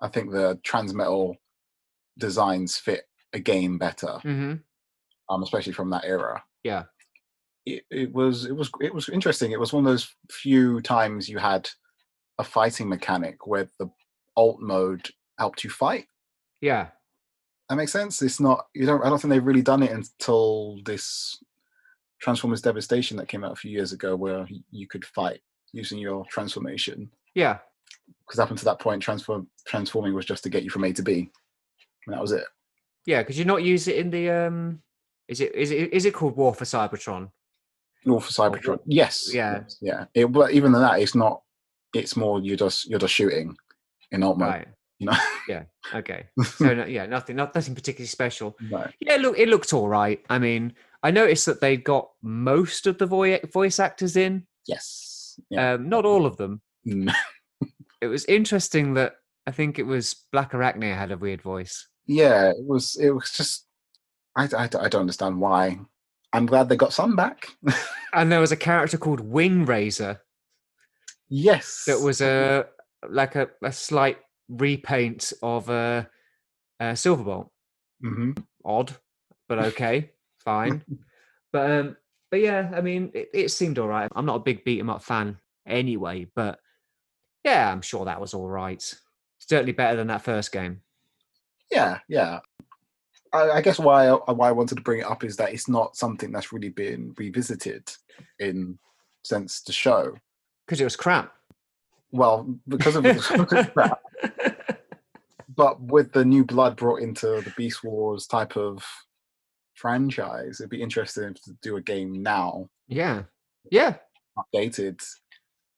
I 0.00 0.08
think 0.08 0.30
the 0.32 0.56
transmetal 0.64 1.36
designs 2.18 2.76
fit 2.76 3.04
a 3.32 3.38
game 3.38 3.78
better, 3.78 4.18
Mhm. 4.24 4.62
um, 5.30 5.42
especially 5.42 5.72
from 5.72 5.90
that 5.90 6.04
era. 6.04 6.42
Yeah. 6.64 6.84
It, 7.64 7.84
it 7.90 8.12
was 8.12 8.44
it 8.46 8.52
was 8.56 8.70
it 8.80 8.92
was 8.92 9.08
interesting. 9.08 9.52
It 9.52 9.60
was 9.60 9.72
one 9.72 9.84
of 9.86 9.90
those 9.92 10.14
few 10.30 10.80
times 10.80 11.28
you 11.28 11.38
had 11.38 11.70
a 12.42 12.44
fighting 12.44 12.88
mechanic 12.88 13.46
where 13.46 13.68
the 13.78 13.88
alt 14.36 14.60
mode 14.60 15.08
helped 15.38 15.64
you 15.64 15.70
fight. 15.70 16.06
Yeah. 16.60 16.88
That 17.68 17.76
makes 17.76 17.92
sense. 17.92 18.20
It's 18.20 18.40
not 18.40 18.66
you 18.74 18.84
don't. 18.84 19.02
I 19.04 19.08
don't 19.08 19.18
think 19.20 19.30
they've 19.30 19.46
really 19.46 19.62
done 19.62 19.82
it 19.82 19.92
until 19.92 20.78
this 20.84 21.38
Transformers 22.20 22.60
Devastation 22.60 23.16
that 23.16 23.28
came 23.28 23.44
out 23.44 23.52
a 23.52 23.56
few 23.56 23.70
years 23.70 23.92
ago, 23.92 24.14
where 24.14 24.46
you 24.70 24.86
could 24.86 25.04
fight 25.04 25.40
using 25.72 25.98
your 25.98 26.26
transformation. 26.26 27.10
Yeah. 27.34 27.58
Because 28.26 28.40
up 28.40 28.50
until 28.50 28.70
that 28.70 28.80
point, 28.80 29.02
transform 29.02 29.48
transforming 29.66 30.14
was 30.14 30.26
just 30.26 30.42
to 30.42 30.50
get 30.50 30.64
you 30.64 30.70
from 30.70 30.84
A 30.84 30.92
to 30.92 31.02
B, 31.02 31.30
and 32.06 32.14
that 32.14 32.20
was 32.20 32.32
it. 32.32 32.44
Yeah. 33.06 33.22
because 33.22 33.38
you're 33.38 33.46
not 33.46 33.62
use 33.62 33.88
it 33.88 33.96
in 33.96 34.10
the? 34.10 34.30
um 34.30 34.82
Is 35.28 35.40
it 35.40 35.54
is 35.54 35.70
it 35.70 35.92
is 35.92 36.04
it 36.04 36.14
called 36.14 36.36
War 36.36 36.52
for 36.54 36.64
Cybertron? 36.64 37.30
War 38.04 38.20
for 38.20 38.32
Cybertron, 38.32 38.80
yes, 38.84 39.32
yeah. 39.32 39.60
yes, 39.60 39.76
yeah. 39.80 40.04
It, 40.12 40.26
but 40.26 40.50
even 40.52 40.72
than 40.72 40.82
that, 40.82 41.00
it's 41.00 41.14
not. 41.14 41.42
It's 41.94 42.16
more 42.16 42.40
you're 42.40 42.56
just 42.56 42.88
you're 42.88 42.98
just 42.98 43.14
shooting 43.14 43.56
in 44.10 44.22
alt 44.22 44.38
mode. 44.38 44.48
Right. 44.48 44.68
You 44.98 45.06
know. 45.06 45.16
Yeah. 45.48 45.64
Okay. 45.92 46.28
So 46.44 46.72
no, 46.72 46.84
yeah, 46.86 47.06
nothing, 47.06 47.34
not 47.36 47.54
nothing 47.54 47.74
particularly 47.74 48.06
special. 48.06 48.56
no. 48.70 48.86
Yeah, 49.00 49.16
look, 49.16 49.36
it 49.38 49.48
looked 49.48 49.72
all 49.72 49.88
right. 49.88 50.24
I 50.30 50.38
mean, 50.38 50.74
I 51.02 51.10
noticed 51.10 51.46
that 51.46 51.60
they 51.60 51.76
got 51.76 52.10
most 52.22 52.86
of 52.86 52.98
the 52.98 53.06
voice 53.06 53.40
voice 53.52 53.80
actors 53.80 54.16
in, 54.16 54.46
Yes. 54.66 55.38
Yeah. 55.50 55.72
um, 55.72 55.88
not 55.88 56.04
all 56.06 56.26
of 56.26 56.36
them. 56.36 56.60
Mm. 56.86 57.12
It 58.00 58.06
was 58.08 58.24
interesting 58.24 58.94
that 58.94 59.14
I 59.46 59.52
think 59.52 59.78
it 59.78 59.84
was 59.86 60.16
Blackarachnia 60.34 60.96
had 60.96 61.12
a 61.12 61.16
weird 61.16 61.40
voice. 61.40 61.86
yeah. 62.06 62.50
It 62.50 62.56
was. 62.64 62.96
It 62.96 63.10
was 63.10 63.30
just. 63.30 63.66
I, 64.36 64.48
I, 64.56 64.64
I 64.64 64.88
don't 64.88 65.02
understand 65.02 65.40
why. 65.40 65.78
I'm 66.32 66.46
glad 66.46 66.68
they 66.68 66.76
got 66.76 66.92
some 66.92 67.14
back. 67.14 67.46
And 68.14 68.32
there 68.32 68.40
was 68.40 68.50
a 68.52 68.56
character 68.56 68.98
called 68.98 69.20
Wing 69.20 69.64
Razor 69.66 70.20
yes. 71.32 71.84
that 71.86 72.00
was 72.00 72.20
a 72.20 72.66
like 73.08 73.34
a, 73.36 73.48
a 73.62 73.72
slight 73.72 74.18
repaint 74.48 75.32
of 75.42 75.68
a, 75.70 76.08
a 76.78 76.84
Silverbolt. 76.92 77.48
hmm 78.00 78.32
Odd, 78.64 78.94
but 79.48 79.58
okay, 79.58 80.10
fine. 80.38 80.84
But 81.52 81.70
um, 81.70 81.96
but 82.30 82.40
yeah, 82.40 82.70
I 82.74 82.80
mean, 82.80 83.10
it, 83.14 83.30
it 83.34 83.48
seemed 83.50 83.78
all 83.78 83.88
right. 83.88 84.10
I'm 84.14 84.26
not 84.26 84.36
a 84.36 84.40
big 84.40 84.64
beat 84.64 84.78
'em 84.78 84.90
up 84.90 85.02
fan 85.02 85.38
anyway, 85.66 86.26
but 86.36 86.60
yeah, 87.44 87.72
I'm 87.72 87.82
sure 87.82 88.04
that 88.04 88.20
was 88.20 88.34
all 88.34 88.48
right. 88.48 88.94
Certainly 89.38 89.72
better 89.72 89.96
than 89.96 90.06
that 90.08 90.22
first 90.22 90.52
game. 90.52 90.82
Yeah, 91.70 91.98
yeah. 92.08 92.40
I, 93.32 93.50
I 93.50 93.60
guess 93.62 93.78
why 93.78 94.06
I, 94.06 94.32
why 94.32 94.48
I 94.48 94.52
wanted 94.52 94.76
to 94.76 94.82
bring 94.82 95.00
it 95.00 95.06
up 95.06 95.24
is 95.24 95.36
that 95.36 95.52
it's 95.52 95.68
not 95.68 95.96
something 95.96 96.30
that's 96.30 96.52
really 96.52 96.68
been 96.68 97.14
revisited 97.16 97.90
in 98.38 98.78
since 99.24 99.62
the 99.62 99.72
show. 99.72 100.14
Because 100.66 100.80
it 100.80 100.84
was 100.84 100.96
crap. 100.96 101.32
well, 102.12 102.46
because 102.68 102.96
of, 102.96 103.02
because 103.02 103.30
of 103.52 103.74
that, 103.74 103.98
but 105.54 105.80
with 105.80 106.12
the 106.12 106.24
new 106.24 106.44
blood 106.44 106.76
brought 106.76 107.00
into 107.02 107.26
the 107.42 107.52
Beast 107.56 107.84
Wars 107.84 108.26
type 108.26 108.56
of 108.56 108.84
franchise, 109.74 110.60
it'd 110.60 110.70
be 110.70 110.82
interesting 110.82 111.34
to 111.34 111.52
do 111.62 111.76
a 111.76 111.80
game 111.80 112.22
now, 112.22 112.68
yeah, 112.88 113.22
yeah. 113.70 113.96
updated. 114.38 115.02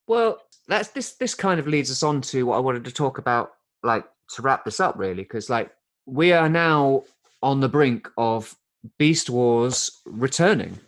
Well, 0.07 0.39
that's 0.67 0.89
this. 0.89 1.13
This 1.15 1.33
kind 1.35 1.59
of 1.59 1.67
leads 1.67 1.91
us 1.91 2.03
on 2.03 2.21
to 2.21 2.45
what 2.45 2.57
I 2.57 2.59
wanted 2.59 2.85
to 2.85 2.91
talk 2.91 3.17
about, 3.17 3.51
like 3.83 4.05
to 4.35 4.41
wrap 4.41 4.65
this 4.65 4.79
up, 4.79 4.97
really, 4.97 5.23
because 5.23 5.49
like 5.49 5.71
we 6.05 6.31
are 6.31 6.49
now 6.49 7.03
on 7.41 7.59
the 7.59 7.69
brink 7.69 8.07
of 8.17 8.55
Beast 8.97 9.29
Wars 9.29 10.01
returning. 10.05 10.79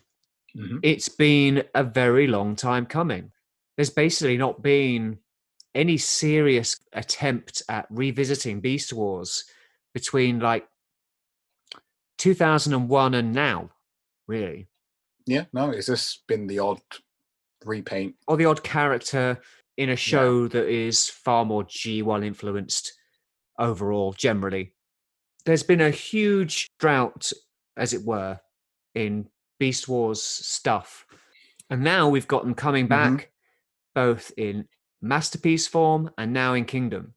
Mhm. 0.56 0.80
It's 0.84 1.10
been 1.10 1.64
a 1.76 1.84
very 1.84 2.28
long 2.28 2.56
time 2.56 2.86
coming. 2.86 3.32
There's 3.78 3.89
basically 3.91 4.38
not 4.38 4.61
been 4.61 5.19
any 5.75 5.97
serious 5.97 6.80
attempt 6.93 7.61
at 7.69 7.86
revisiting 7.89 8.59
Beast 8.59 8.91
Wars 8.91 9.45
between 9.93 10.39
like 10.39 10.67
2001 12.17 13.13
and 13.13 13.34
now, 13.34 13.69
really. 14.28 14.67
Yeah, 15.25 15.45
no, 15.53 15.69
it's 15.69 15.88
just 15.88 16.25
been 16.28 16.47
the 16.47 16.59
odd 16.59 16.82
repaint. 17.65 18.15
or 18.28 18.38
the 18.38 18.45
odd 18.45 18.63
character 18.63 19.39
in 19.78 19.89
a 19.89 19.95
show 19.95 20.47
that 20.47 20.67
is 20.67 21.09
far 21.09 21.45
more 21.45 21.63
G1 21.65 22.25
influenced 22.25 22.93
overall, 23.59 24.13
generally. 24.13 24.73
There's 25.45 25.63
been 25.63 25.82
a 25.82 25.91
huge 25.91 26.69
drought, 26.80 27.32
as 27.75 27.93
it 27.93 28.03
were, 28.03 28.39
in 28.95 29.30
Beast 29.59 29.88
Wars 29.88 30.21
stuff. 30.21 31.05
And 31.69 31.84
now 31.84 32.09
we've 32.09 32.28
got 32.28 32.43
them 32.43 32.55
coming 32.55 32.88
back 32.88 33.11
Mhm. 33.11 33.25
Both 33.98 34.32
in 34.38 34.68
masterpiece 35.02 35.66
form 35.66 36.12
and 36.20 36.32
now 36.32 36.54
in 36.54 36.66
Kingdom. 36.66 37.16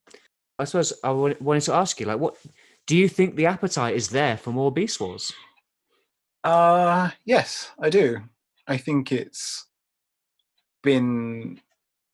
I 0.59 0.65
suppose 0.65 0.95
I 1.05 1.11
wanted 1.11 1.63
to 1.65 1.75
ask 1.75 2.01
you, 2.01 2.07
like, 2.07 2.19
what 2.19 2.37
do 2.87 2.97
you 2.97 3.07
think 3.07 3.37
the 3.37 3.45
appetite 3.45 3.95
is 3.95 4.09
there 4.09 4.39
for 4.39 4.51
more 4.51 4.73
Beast 4.73 4.99
Wars? 4.99 5.31
Uh 6.43 7.11
yes, 7.27 7.71
I 7.79 7.91
do. 7.91 8.17
I 8.67 8.79
think 8.79 9.13
it's 9.13 9.67
been 10.83 11.61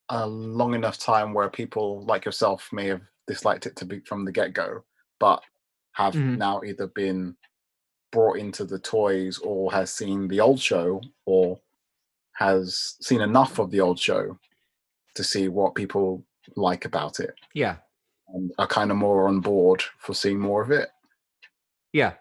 a 0.09 0.27
long 0.27 0.75
enough 0.75 0.99
time 0.99 1.33
where 1.33 1.49
people 1.49 2.05
like 2.05 2.25
yourself 2.25 2.69
may 2.73 2.89
have 2.89 3.03
disliked 3.29 3.67
it 3.67 3.77
to 3.77 3.85
be 3.85 4.01
from 4.01 4.25
the 4.25 4.33
get-go, 4.33 4.83
but 5.21 5.45
have 5.93 6.15
Mhm. 6.15 6.39
now 6.39 6.61
either 6.63 6.89
been 6.89 7.37
brought 8.11 8.39
into 8.39 8.65
the 8.65 8.81
toys 8.81 9.39
or 9.39 9.71
has 9.71 9.93
seen 9.93 10.27
the 10.27 10.41
old 10.41 10.59
show 10.61 11.01
or 11.25 11.61
has 12.33 12.97
seen 13.01 13.21
enough 13.21 13.61
of 13.61 13.71
the 13.71 13.81
old 13.81 13.99
show 14.01 14.37
to 15.17 15.25
see 15.25 15.49
what 15.49 15.75
people 15.75 16.25
like 16.57 16.85
about 16.85 17.21
it. 17.21 17.35
Yeah, 17.55 17.77
and 18.29 18.53
are 18.59 18.67
kind 18.67 18.91
of 18.91 18.97
more 18.97 19.29
on 19.29 19.41
board 19.41 19.83
for 19.99 20.15
seeing 20.15 20.39
more 20.39 20.63
of 20.63 20.71
it. 20.71 20.89
Yeah, 21.93 22.15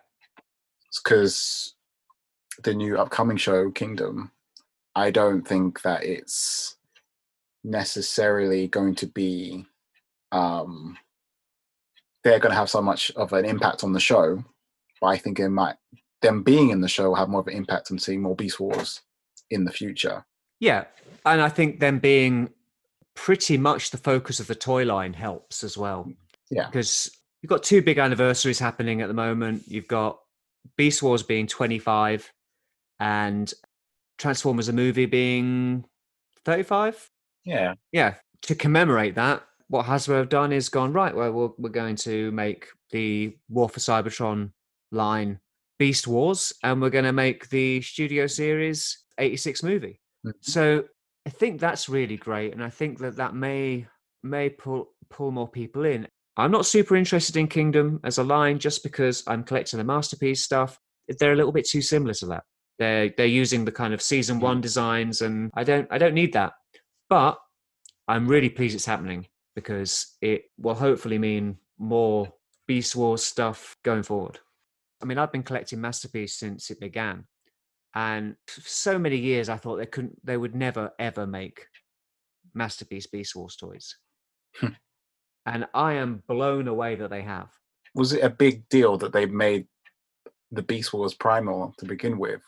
because 1.04 1.74
the 2.64 2.74
new 2.74 2.98
upcoming 2.98 3.36
show 3.36 3.70
kingdom 3.70 4.32
i 4.96 5.12
don't 5.12 5.46
think 5.46 5.82
that 5.82 6.06
it's 6.06 6.78
necessarily 7.66 8.70
going 8.70 8.96
to 8.96 9.06
be 9.08 9.66
um 10.32 10.98
they're 12.24 12.39
going 12.39 12.54
to 12.54 12.58
have 12.58 12.70
so 12.70 12.82
much 12.82 13.12
of 13.18 13.34
an 13.34 13.43
impact 13.43 13.84
on 13.84 13.91
the 13.91 14.00
show 14.00 14.41
but 15.02 15.08
i 15.08 15.18
think 15.18 15.38
it 15.38 15.50
might 15.50 15.76
them 16.26 16.43
being 16.43 16.72
in 16.72 16.82
the 16.82 16.88
show 16.88 17.10
will 17.10 17.16
have 17.16 17.30
more 17.30 17.41
of 17.41 17.48
an 17.48 17.54
impact 17.54 17.91
on 17.91 18.00
seeing 18.00 18.22
more 18.22 18.36
beast 18.36 18.60
wars 18.60 19.02
in 19.52 19.64
the 19.64 19.72
future. 19.72 20.26
Yeah. 20.60 20.86
And 21.26 21.41
I 21.41 21.50
think 21.50 21.80
them 21.80 22.00
being 22.00 22.50
pretty 23.16 23.57
much 23.57 23.91
the 23.91 23.97
focus 23.97 24.39
of 24.39 24.47
the 24.47 24.55
toy 24.55 24.84
line 24.86 25.13
helps 25.13 25.63
as 25.63 25.78
well. 25.78 26.09
Yeah. 26.51 26.68
because 26.68 27.09
you've 27.41 27.49
got 27.49 27.63
two 27.63 27.82
big 27.82 27.97
anniversaries 27.97 28.59
happening 28.59 29.01
at 29.01 29.07
the 29.07 29.13
moment. 29.13 29.63
You've 29.68 29.88
got 29.88 30.20
Beast 30.78 31.01
Wars 31.01 31.24
being 31.24 31.47
25 31.47 32.32
and 32.99 33.51
Transformers 34.18 34.68
a 34.70 34.74
movie 34.74 35.05
being 35.07 35.86
35. 36.45 37.09
yeah 37.45 37.74
Yeah, 37.91 38.16
to 38.43 38.55
commemorate 38.55 39.16
that, 39.16 39.43
what 39.68 39.86
Hasbro 39.88 40.18
have 40.18 40.30
done 40.30 40.51
is 40.53 40.70
gone 40.70 40.93
right. 40.93 41.16
Well, 41.16 41.32
we're, 41.32 41.49
we're 41.57 41.70
going 41.70 41.95
to 41.97 42.32
make 42.32 42.68
the 42.91 43.36
War 43.49 43.68
for 43.68 43.80
Cybertron 43.80 44.51
line 44.91 45.39
Beast 45.80 46.07
Wars, 46.07 46.53
and 46.63 46.82
we're 46.82 46.89
going 46.91 47.05
to 47.05 47.11
make 47.11 47.49
the 47.49 47.82
Studio 47.82 48.28
Series 48.28 49.03
86 49.18 49.63
movie. 49.63 49.99
Mhm. 50.26 50.34
So 50.41 50.86
I 51.26 51.30
think 51.30 51.59
that's 51.59 51.89
really 51.89 52.17
great, 52.17 52.53
and 52.53 52.63
I 52.63 52.69
think 52.69 52.99
that 52.99 53.15
that 53.17 53.36
may 53.36 53.88
may 54.23 54.49
pull 54.49 54.89
pull 55.09 55.32
more 55.32 55.47
people 55.47 55.86
in. 55.86 56.07
I'm 56.38 56.51
not 56.51 56.65
super 56.65 56.95
interested 56.95 57.38
in 57.38 57.47
Kingdom 57.47 57.99
as 58.03 58.17
a 58.17 58.23
line 58.23 58.59
just 58.59 58.84
because 58.84 59.23
I'm 59.26 59.43
collecting 59.43 59.78
the 59.78 59.86
masterpiece 59.86 60.43
stuff. 60.43 60.78
They're 61.07 61.34
a 61.34 61.36
little 61.36 61.51
bit 61.51 61.67
too 61.67 61.82
similar 61.82 62.13
to 62.15 62.26
that. 62.28 62.43
They're 62.78 63.09
they're 63.15 63.26
using 63.26 63.65
the 63.65 63.71
kind 63.71 63.93
of 63.93 64.01
season 64.01 64.38
hmm. 64.38 64.43
one 64.43 64.61
designs, 64.61 65.21
and 65.21 65.51
I 65.53 65.63
don't 65.63 65.88
I 65.91 65.97
don't 65.97 66.13
need 66.13 66.34
that. 66.34 66.53
But 67.09 67.38
I'm 68.07 68.28
really 68.28 68.49
pleased 68.49 68.76
it's 68.76 68.86
happening 68.86 69.28
because 69.55 70.15
it 70.21 70.43
will 70.57 70.76
hopefully 70.76 71.17
mean 71.17 71.57
more 71.80 72.32
Beast 72.67 72.95
Wars 72.95 73.23
stuff 73.23 73.78
going 73.84 74.03
forward. 74.03 74.39
I 75.01 75.05
mean, 75.05 75.17
I've 75.17 75.32
been 75.32 75.43
collecting 75.43 75.82
Masterpiece 75.82 76.38
since 76.38 76.71
it 76.71 76.80
began, 76.80 77.26
and 77.96 78.36
so 78.50 79.00
many 79.00 79.18
years 79.18 79.48
I 79.50 79.58
thought 79.58 79.78
they 79.78 79.86
couldn't, 79.86 80.24
they 80.26 80.38
would 80.38 80.54
never 80.56 80.91
ever 81.00 81.26
make 81.26 81.66
Masterpiece 82.54 83.08
Beast 83.08 83.36
Wars 83.36 83.56
toys, 83.56 83.96
Hmm. 84.60 84.74
and 85.46 85.68
I 85.74 85.93
am 85.93 86.24
blown 86.28 86.68
away 86.68 86.96
that 86.96 87.10
they 87.10 87.22
have. 87.24 87.50
was 87.93 88.14
it 88.14 88.24
a 88.24 88.30
big 88.30 88.68
deal 88.70 88.98
that 88.98 89.14
they 89.14 89.26
made 89.26 89.68
the 90.52 90.62
beast 90.62 90.93
wars 90.93 91.14
primal 91.14 91.74
to 91.80 91.86
begin 91.86 92.18
with 92.18 92.41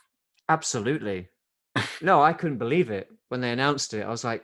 Absolutely. 0.50 1.30
No, 2.02 2.22
I 2.24 2.34
couldn't 2.34 2.58
believe 2.58 2.90
it 2.90 3.10
when 3.30 3.42
they 3.42 3.52
announced 3.52 3.94
it. 3.94 4.04
I 4.04 4.10
was 4.10 4.24
like, 4.24 4.44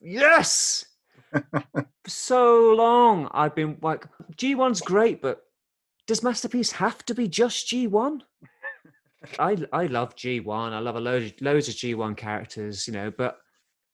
yes. 0.00 0.84
For 1.32 1.86
so 2.08 2.74
long, 2.74 3.28
I've 3.32 3.54
been 3.54 3.78
like, 3.82 4.06
G1's 4.36 4.80
great, 4.80 5.22
but 5.22 5.42
does 6.06 6.22
Masterpiece 6.22 6.72
have 6.72 7.04
to 7.06 7.14
be 7.14 7.28
just 7.28 7.68
G1? 7.68 8.20
I 9.38 9.56
I 9.72 9.86
love 9.86 10.16
G1. 10.16 10.72
I 10.72 10.78
love 10.78 10.96
a 10.96 11.00
load 11.00 11.34
loads 11.40 11.68
of 11.68 11.74
G1 11.74 12.16
characters, 12.16 12.86
you 12.86 12.92
know, 12.92 13.10
but 13.10 13.38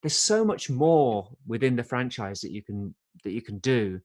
there's 0.02 0.16
so 0.16 0.44
much 0.44 0.70
more 0.70 1.28
within 1.46 1.76
the 1.76 1.82
franchise 1.84 2.40
that 2.42 2.52
you 2.52 2.62
can 2.62 2.94
that 3.24 3.32
you 3.32 3.42
can 3.42 3.58
do. 3.58 4.00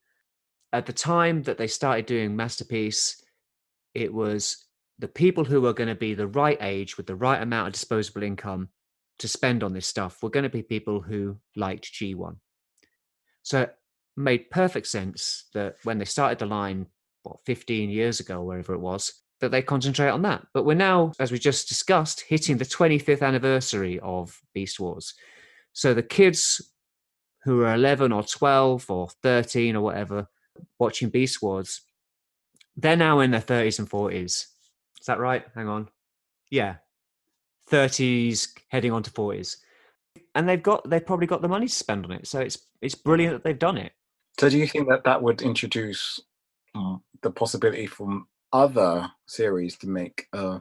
At 0.73 0.85
the 0.85 0.93
time 0.93 1.43
that 1.43 1.57
they 1.57 1.67
started 1.67 2.05
doing 2.05 2.35
Masterpiece, 2.35 3.21
it 3.93 4.13
was 4.13 4.65
the 4.99 5.07
people 5.07 5.43
who 5.43 5.65
are 5.65 5.73
going 5.73 5.89
to 5.89 5.95
be 5.95 6.13
the 6.13 6.27
right 6.27 6.57
age 6.61 6.97
with 6.97 7.07
the 7.07 7.15
right 7.15 7.41
amount 7.41 7.67
of 7.67 7.73
disposable 7.73 8.23
income 8.23 8.69
to 9.19 9.27
spend 9.27 9.63
on 9.63 9.73
this 9.73 9.87
stuff 9.87 10.23
were 10.23 10.29
going 10.29 10.43
to 10.43 10.49
be 10.49 10.63
people 10.63 11.01
who 11.01 11.37
liked 11.55 11.93
G1. 11.93 12.37
So 13.43 13.61
it 13.61 13.75
made 14.15 14.49
perfect 14.49 14.87
sense 14.87 15.45
that 15.53 15.75
when 15.83 15.97
they 15.97 16.05
started 16.05 16.39
the 16.39 16.45
line, 16.45 16.87
what, 17.23 17.39
15 17.45 17.89
years 17.89 18.19
ago, 18.19 18.41
wherever 18.41 18.73
it 18.73 18.79
was, 18.79 19.13
that 19.41 19.51
they 19.51 19.61
concentrate 19.61 20.09
on 20.09 20.21
that. 20.21 20.45
But 20.53 20.65
we're 20.65 20.75
now, 20.75 21.11
as 21.19 21.31
we 21.31 21.39
just 21.39 21.67
discussed, 21.67 22.21
hitting 22.21 22.57
the 22.57 22.65
25th 22.65 23.21
anniversary 23.21 23.99
of 23.99 24.39
Beast 24.53 24.79
Wars. 24.79 25.13
So 25.73 25.93
the 25.93 26.03
kids 26.03 26.61
who 27.43 27.63
are 27.63 27.73
11 27.73 28.11
or 28.11 28.23
12 28.23 28.89
or 28.89 29.09
13 29.23 29.75
or 29.75 29.81
whatever 29.81 30.27
watching 30.79 31.09
Beast 31.09 31.41
Wars, 31.41 31.81
they're 32.75 32.95
now 32.95 33.19
in 33.19 33.31
their 33.31 33.41
30s 33.41 33.79
and 33.79 33.89
40s. 33.89 34.23
Is 34.23 35.07
that 35.07 35.19
right? 35.19 35.43
Hang 35.55 35.67
on. 35.67 35.89
Yeah. 36.49 36.75
30s 37.69 38.49
heading 38.69 38.91
on 38.91 39.03
to 39.03 39.11
40s. 39.11 39.57
And 40.35 40.47
they've 40.47 40.61
got 40.61 40.89
they've 40.89 41.05
probably 41.05 41.27
got 41.27 41.41
the 41.41 41.47
money 41.47 41.67
to 41.67 41.73
spend 41.73 42.05
on 42.05 42.11
it. 42.11 42.27
So 42.27 42.39
it's 42.39 42.57
it's 42.81 42.95
brilliant 42.95 43.33
that 43.33 43.43
they've 43.43 43.57
done 43.57 43.77
it. 43.77 43.93
So 44.39 44.49
do 44.49 44.57
you 44.57 44.67
think 44.67 44.87
that 44.89 45.03
that 45.03 45.21
would 45.21 45.41
introduce 45.41 46.19
um, 46.75 47.01
the 47.21 47.31
possibility 47.31 47.85
from 47.85 48.27
other 48.53 49.11
series 49.25 49.77
to 49.77 49.87
make 49.87 50.27
uh, 50.33 50.59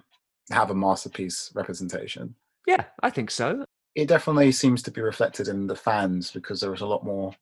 have 0.50 0.70
a 0.70 0.74
masterpiece 0.74 1.50
representation? 1.54 2.34
Yeah, 2.66 2.84
I 3.02 3.10
think 3.10 3.30
so. 3.30 3.64
It 3.94 4.08
definitely 4.08 4.52
seems 4.52 4.82
to 4.84 4.90
be 4.90 5.00
reflected 5.00 5.48
in 5.48 5.66
the 5.66 5.76
fans 5.76 6.30
because 6.30 6.60
there 6.60 6.70
was 6.70 6.80
a 6.80 6.86
lot 6.86 7.04
more 7.04 7.34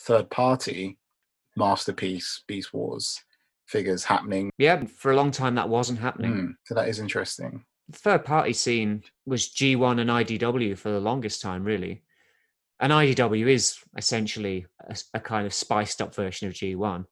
third 0.00 0.28
party 0.30 0.98
masterpiece 1.56 2.42
Beast 2.46 2.74
Wars 2.74 3.22
figures 3.66 4.04
happening. 4.04 4.50
Yeah, 4.58 4.84
for 4.84 5.10
a 5.12 5.16
long 5.16 5.30
time 5.30 5.54
that 5.56 5.68
wasn't 5.68 5.98
happening. 5.98 6.32
Mm, 6.32 6.54
so 6.64 6.74
that 6.74 6.88
is 6.88 7.00
interesting. 7.00 7.64
The 7.88 7.98
third 7.98 8.24
party 8.24 8.52
scene 8.52 9.02
was 9.26 9.48
G1 9.48 10.00
and 10.00 10.10
IDW 10.10 10.76
for 10.76 10.90
the 10.90 11.00
longest 11.00 11.40
time, 11.40 11.64
really. 11.64 12.02
And 12.80 12.92
IDW 12.92 13.46
is 13.46 13.78
essentially 13.96 14.66
a 15.14 15.20
kind 15.20 15.46
of 15.46 15.54
spiced 15.54 16.02
up 16.02 16.14
version 16.14 16.46
of 16.46 16.54
G1. 16.54 17.06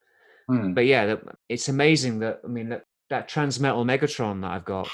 Hmm. 0.48 0.74
But 0.74 0.86
yeah, 0.86 1.16
it's 1.48 1.68
amazing 1.68 2.18
that 2.20 2.40
I 2.44 2.48
mean 2.48 2.68
that 2.70 2.86
that 3.10 3.28
Transmetal 3.28 3.84
Megatron 3.84 4.40
that 4.42 4.50
I've 4.50 4.64
got. 4.64 4.88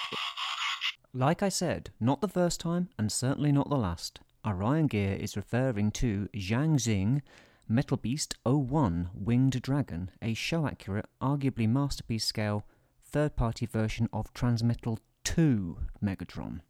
Like 1.13 1.43
I 1.43 1.49
said, 1.49 1.91
not 1.99 2.21
the 2.21 2.29
first 2.29 2.61
time 2.61 2.89
and 2.99 3.11
certainly 3.11 3.51
not 3.51 3.69
the 3.69 3.77
last. 3.77 4.21
Orion 4.47 4.87
Gear 4.87 5.15
is 5.15 5.37
referring 5.37 5.91
to 5.93 6.29
Zhang 6.35 6.75
Xing, 6.77 7.21
Metal 7.69 7.97
Beast 7.97 8.37
01 8.45 9.11
Winged 9.15 9.61
Dragon, 9.61 10.11
a 10.23 10.35
show 10.35 10.67
accurate, 10.67 11.07
arguably 11.21 11.69
masterpiece 11.69 12.25
scale, 12.25 12.65
third 13.05 13.37
party 13.37 13.67
version 13.67 14.09
of 14.13 14.33
Transmetal 14.33 14.99
2 15.25 15.77
Megatron. 16.03 16.61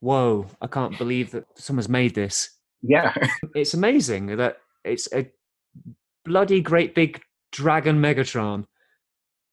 Whoa, 0.00 0.46
I 0.60 0.66
can't 0.66 0.96
believe 0.98 1.30
that 1.32 1.46
someone's 1.54 1.88
made 1.88 2.14
this. 2.14 2.50
Yeah. 2.82 3.14
It's 3.54 3.74
amazing 3.74 4.36
that 4.36 4.58
it's 4.84 5.08
a 5.12 5.30
bloody 6.28 6.60
great 6.60 6.94
big 6.94 7.20
dragon 7.52 8.00
Megatron. 8.00 8.64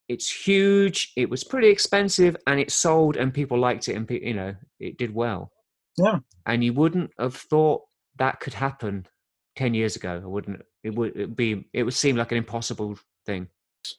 It's 0.08 0.32
huge, 0.32 1.14
it 1.16 1.30
was 1.30 1.44
pretty 1.44 1.70
expensive, 1.70 2.38
and 2.46 2.60
it 2.60 2.72
sold, 2.72 3.18
and 3.18 3.34
people 3.34 3.58
liked 3.58 3.88
it, 3.88 3.96
and 3.96 4.08
pe- 4.08 4.24
you 4.24 4.36
know, 4.36 4.54
it 4.80 4.98
did 4.98 5.14
well. 5.14 5.52
Yeah. 5.98 6.20
And 6.46 6.64
you 6.64 6.74
wouldn't 6.74 7.12
have 7.18 7.36
thought 7.36 7.82
that 8.18 8.40
could 8.40 8.54
happen 8.54 9.08
10 9.56 9.74
years 9.74 9.96
ago. 9.96 10.22
I 10.24 10.28
wouldn't, 10.28 10.62
it 10.84 10.94
would 10.94 11.16
it'd 11.16 11.36
be, 11.36 11.66
it 11.74 11.84
would 11.84 11.94
seem 11.94 12.18
like 12.18 12.32
an 12.32 12.38
impossible 12.38 13.00
thing. 13.26 13.48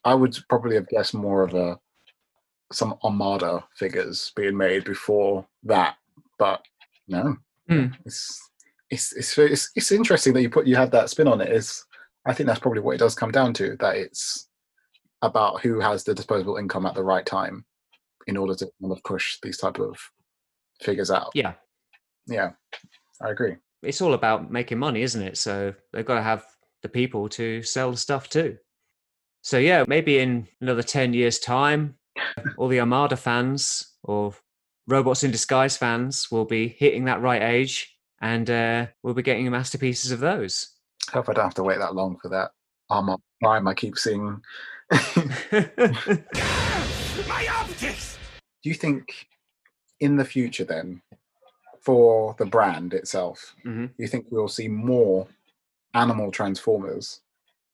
I 0.04 0.14
would 0.14 0.36
probably 0.48 0.76
have 0.76 0.88
guessed 0.88 1.14
more 1.14 1.42
of 1.42 1.54
a 1.54 1.78
some 2.72 2.96
Armada 3.04 3.64
figures 3.76 4.32
being 4.36 4.56
made 4.56 4.84
before 4.84 5.46
that, 5.64 5.96
but 6.38 6.62
no. 7.08 7.36
Hmm. 7.68 7.86
It's, 8.04 8.50
it's 8.90 9.12
it's 9.12 9.38
it's 9.38 9.70
it's 9.74 9.92
interesting 9.92 10.32
that 10.34 10.42
you 10.42 10.50
put 10.50 10.66
you 10.66 10.76
have 10.76 10.90
that 10.92 11.10
spin 11.10 11.28
on 11.28 11.40
it. 11.40 11.50
Is 11.50 11.84
I 12.26 12.34
think 12.34 12.46
that's 12.46 12.60
probably 12.60 12.80
what 12.80 12.94
it 12.94 12.98
does 12.98 13.14
come 13.14 13.30
down 13.30 13.54
to. 13.54 13.76
That 13.78 13.96
it's 13.96 14.48
about 15.22 15.60
who 15.60 15.80
has 15.80 16.04
the 16.04 16.14
disposable 16.14 16.56
income 16.56 16.86
at 16.86 16.94
the 16.94 17.04
right 17.04 17.24
time 17.24 17.64
in 18.26 18.36
order 18.36 18.54
to 18.54 18.68
kind 18.80 18.92
of 18.92 19.02
push 19.04 19.38
these 19.42 19.58
type 19.58 19.78
of 19.78 19.96
figures 20.82 21.10
out. 21.10 21.30
Yeah. 21.34 21.54
Yeah, 22.26 22.50
I 23.22 23.30
agree. 23.30 23.56
It's 23.82 24.00
all 24.00 24.14
about 24.14 24.50
making 24.50 24.78
money, 24.78 25.02
isn't 25.02 25.22
it? 25.22 25.38
So 25.38 25.74
they've 25.92 26.04
got 26.04 26.16
to 26.16 26.22
have 26.22 26.44
the 26.82 26.88
people 26.88 27.28
to 27.30 27.62
sell 27.62 27.90
the 27.90 27.96
stuff 27.96 28.28
too. 28.28 28.56
So 29.42 29.58
yeah, 29.58 29.84
maybe 29.86 30.18
in 30.18 30.48
another 30.60 30.82
10 30.82 31.14
years' 31.14 31.38
time, 31.38 31.94
all 32.58 32.68
the 32.68 32.80
Armada 32.80 33.16
fans 33.16 33.94
or 34.02 34.34
Robots 34.88 35.22
in 35.22 35.30
Disguise 35.30 35.76
fans 35.76 36.30
will 36.30 36.44
be 36.44 36.68
hitting 36.68 37.04
that 37.04 37.20
right 37.20 37.42
age 37.42 37.96
and 38.20 38.48
uh, 38.50 38.86
we'll 39.02 39.14
be 39.14 39.22
getting 39.22 39.48
masterpieces 39.50 40.10
of 40.10 40.20
those. 40.20 40.75
Hope 41.12 41.28
I 41.28 41.32
don't 41.34 41.44
have 41.44 41.54
to 41.54 41.62
wait 41.62 41.78
that 41.78 41.94
long 41.94 42.18
for 42.18 42.28
that 42.30 42.50
armor 42.90 43.16
prime 43.42 43.66
I 43.68 43.74
keep 43.74 43.96
seeing. 43.98 44.40
My 47.28 47.46
optics! 47.50 48.18
Do 48.62 48.68
you 48.68 48.74
think 48.74 49.28
in 50.00 50.16
the 50.16 50.24
future 50.24 50.64
then, 50.64 51.02
for 51.80 52.34
the 52.38 52.46
brand 52.46 52.94
itself, 52.94 53.54
Mhm. 53.64 53.90
you 53.98 54.08
think 54.08 54.26
we'll 54.30 54.48
see 54.48 54.68
more 54.68 55.28
animal 55.94 56.30
transformers 56.30 57.20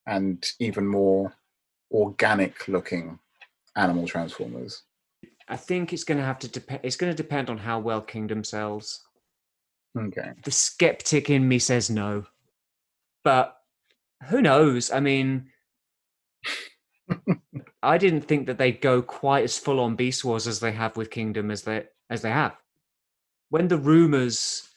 and 0.07 0.53
even 0.59 0.87
more 0.87 1.35
organic 1.91 2.69
looking 2.69 3.19
animal 3.77 4.07
transformers? 4.07 4.83
I 5.49 5.57
think 5.57 5.93
it's 5.93 6.05
going 6.05 6.19
to 6.19 6.25
have 6.25 6.39
to 6.41 6.49
depend. 6.49 6.81
It's 6.83 6.97
going 6.97 7.13
to 7.13 7.17
depend 7.23 7.51
on 7.51 7.59
how 7.59 7.79
well 7.81 8.01
Kingdom 8.01 8.45
sells. 8.45 9.07
Okay. 9.97 10.33
The 10.45 10.51
skeptic 10.51 11.29
in 11.29 11.49
me 11.49 11.59
says 11.59 11.91
no, 11.91 12.27
but 13.25 13.57
who 14.29 14.43
knows? 14.43 14.91
I 14.91 15.01
mean, 15.01 15.49
I 17.83 17.99
didn't 17.99 18.23
think 18.23 18.47
that 18.47 18.59
they'd 18.59 18.81
go 18.81 19.03
quite 19.03 19.45
as 19.45 19.59
full 19.59 19.81
on 19.81 19.97
Beast 19.97 20.25
Wars 20.25 20.47
as 20.47 20.61
they 20.61 20.73
have 20.73 20.97
with 20.97 21.11
Kingdom 21.11 21.51
as 21.51 21.63
they 21.63 21.85
as 22.11 22.23
they 22.23 22.31
have. 22.31 22.57
When 23.51 23.69
the 23.69 23.79
rumors 23.79 24.69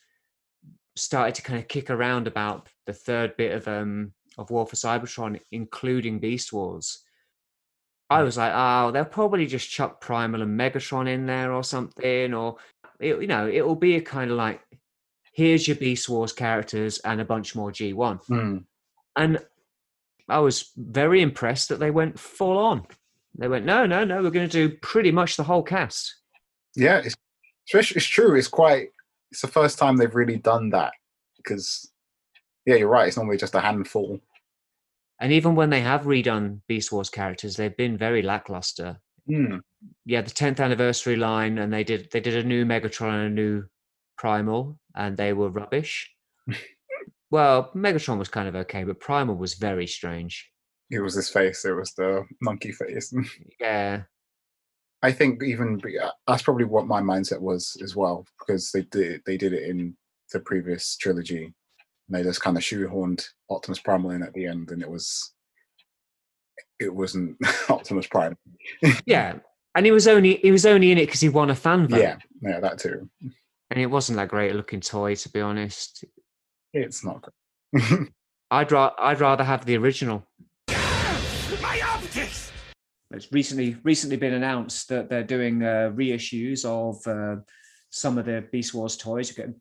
started 0.95 1.35
to 1.35 1.41
kind 1.41 1.59
of 1.59 1.67
kick 1.67 1.89
around 1.89 2.27
about 2.27 2.69
the 2.85 2.93
third 2.93 3.37
bit 3.37 3.51
of 3.53 3.67
um 3.67 4.13
of 4.37 4.49
War 4.49 4.65
for 4.65 4.75
Cybertron, 4.75 5.39
including 5.51 6.19
Beast 6.19 6.51
Wars, 6.51 7.05
I 8.09 8.23
was 8.23 8.37
like, 8.37 8.51
oh, 8.53 8.91
they'll 8.91 9.05
probably 9.05 9.47
just 9.47 9.69
chuck 9.69 10.01
Primal 10.01 10.41
and 10.41 10.59
Megatron 10.59 11.07
in 11.07 11.25
there 11.25 11.53
or 11.53 11.63
something, 11.63 12.33
or 12.33 12.57
it, 12.99 13.19
you 13.21 13.27
know, 13.27 13.47
it 13.47 13.65
will 13.65 13.75
be 13.75 13.95
a 13.95 14.01
kind 14.01 14.29
of 14.29 14.37
like, 14.37 14.61
here's 15.35 15.67
your 15.67 15.75
Beast 15.75 16.07
Wars 16.07 16.31
characters 16.31 16.97
and 16.99 17.19
a 17.19 17.25
bunch 17.25 17.55
more 17.55 17.71
G1. 17.71 18.25
Hmm. 18.25 18.57
And 19.17 19.39
I 20.29 20.39
was 20.39 20.71
very 20.77 21.21
impressed 21.21 21.69
that 21.69 21.79
they 21.79 21.91
went 21.91 22.17
full 22.17 22.57
on. 22.57 22.87
They 23.37 23.49
went, 23.49 23.65
no, 23.65 23.85
no, 23.85 24.05
no, 24.05 24.23
we're 24.23 24.31
going 24.31 24.49
to 24.49 24.67
do 24.69 24.75
pretty 24.77 25.11
much 25.11 25.35
the 25.35 25.43
whole 25.43 25.61
cast. 25.61 26.15
Yeah, 26.75 27.01
it's, 27.03 27.15
it's 27.73 28.05
true. 28.05 28.35
It's 28.35 28.47
quite. 28.47 28.87
It's 29.31 29.41
the 29.41 29.47
first 29.47 29.77
time 29.77 29.97
they've 29.97 30.15
really 30.15 30.37
done 30.37 30.69
that 30.69 30.93
because, 31.37 31.91
yeah, 32.65 32.75
you're 32.75 32.87
right. 32.87 33.07
It's 33.07 33.17
normally 33.17 33.37
just 33.37 33.55
a 33.55 33.59
handful. 33.59 34.21
And 35.19 35.33
even 35.33 35.55
when 35.55 35.69
they 35.69 35.81
have 35.81 36.03
redone 36.03 36.61
Beast 36.67 36.91
Wars 36.91 37.09
characters, 37.09 37.57
they've 37.57 37.75
been 37.75 37.97
very 37.97 38.21
lackluster. 38.21 39.01
Hmm. 39.27 39.57
Yeah, 40.05 40.21
the 40.21 40.31
10th 40.31 40.61
anniversary 40.61 41.17
line, 41.17 41.57
and 41.57 41.73
they 41.73 41.83
did 41.83 42.09
they 42.11 42.21
did 42.21 42.37
a 42.37 42.47
new 42.47 42.65
Megatron 42.65 43.25
and 43.25 43.25
a 43.25 43.29
new 43.29 43.65
Primal, 44.17 44.77
and 44.95 45.17
they 45.17 45.33
were 45.33 45.49
rubbish. 45.49 46.11
well, 47.31 47.71
Megatron 47.75 48.17
was 48.17 48.29
kind 48.29 48.47
of 48.47 48.55
okay, 48.55 48.83
but 48.83 48.99
Primal 48.99 49.35
was 49.35 49.55
very 49.55 49.87
strange. 49.87 50.49
It 50.91 50.99
was 50.99 51.15
his 51.15 51.29
face. 51.29 51.65
It 51.65 51.73
was 51.73 51.93
the 51.93 52.25
monkey 52.41 52.71
face. 52.71 53.13
Yeah, 53.59 54.03
I 55.01 55.11
think 55.11 55.43
even 55.43 55.79
that's 56.27 56.43
probably 56.43 56.65
what 56.65 56.87
my 56.87 57.01
mindset 57.01 57.39
was 57.39 57.77
as 57.83 57.95
well 57.95 58.25
because 58.39 58.71
they 58.71 58.81
did 58.83 59.21
they 59.25 59.37
did 59.37 59.53
it 59.53 59.63
in 59.69 59.95
the 60.33 60.39
previous 60.39 60.97
trilogy. 60.97 61.45
And 61.45 61.53
they 62.09 62.23
just 62.23 62.41
kind 62.41 62.57
of 62.57 62.63
shoehorned 62.63 63.23
Optimus 63.49 63.79
Primal 63.79 64.11
in 64.11 64.23
at 64.23 64.33
the 64.33 64.45
end, 64.45 64.71
and 64.71 64.81
it 64.81 64.89
was 64.89 65.33
it 66.79 66.93
wasn't 66.93 67.37
Optimus 67.69 68.07
Prime. 68.07 68.37
yeah, 69.05 69.35
and 69.75 69.85
he 69.85 69.91
was 69.91 70.07
only 70.07 70.37
he 70.37 70.51
was 70.51 70.65
only 70.65 70.91
in 70.91 70.97
it 70.97 71.05
because 71.05 71.21
he 71.21 71.29
won 71.29 71.49
a 71.49 71.55
fan 71.55 71.87
vote. 71.87 71.99
Yeah, 71.99 72.17
yeah, 72.41 72.59
that 72.59 72.79
too. 72.79 73.09
And 73.71 73.79
it 73.79 73.87
wasn't 73.87 74.17
that 74.17 74.29
great 74.29 74.51
a 74.51 74.53
looking 74.53 74.81
toy, 74.81 75.15
to 75.15 75.29
be 75.29 75.41
honest. 75.41 76.05
It's 76.73 77.03
not 77.03 77.21
good. 77.73 78.09
I'd 78.51 78.71
ra- 78.71 78.93
I'd 78.99 79.19
rather 79.19 79.43
have 79.43 79.65
the 79.65 79.75
original. 79.77 80.25
My 80.69 81.81
optics! 81.87 82.51
It's 83.11 83.31
recently 83.31 83.77
recently 83.83 84.17
been 84.17 84.33
announced 84.33 84.89
that 84.89 85.09
they're 85.09 85.23
doing 85.23 85.63
uh, 85.63 85.91
reissues 85.95 86.63
of 86.65 87.05
uh, 87.07 87.41
some 87.89 88.17
of 88.17 88.25
the 88.25 88.45
Beast 88.51 88.73
Wars 88.73 88.97
toys. 88.97 89.29
You 89.29 89.35
get 89.35 89.55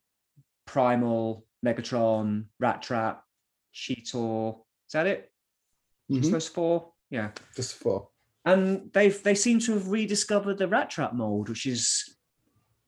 Primal, 0.66 1.46
Megatron, 1.64 2.44
Rattrap, 2.62 3.18
Cheetor. 3.74 4.56
Is 4.88 4.92
that 4.92 5.06
it? 5.06 5.30
Just 6.10 6.28
Mhm. 6.28 6.32
those 6.32 6.48
four? 6.48 6.92
Yeah. 7.10 7.30
Just 7.56 7.74
four. 7.76 8.08
And 8.44 8.90
they've 8.92 9.20
they 9.22 9.34
seem 9.34 9.60
to 9.60 9.72
have 9.72 9.88
rediscovered 9.88 10.58
the 10.58 10.68
Rattrap 10.68 11.14
mold, 11.14 11.48
which 11.48 11.64
is, 11.66 12.16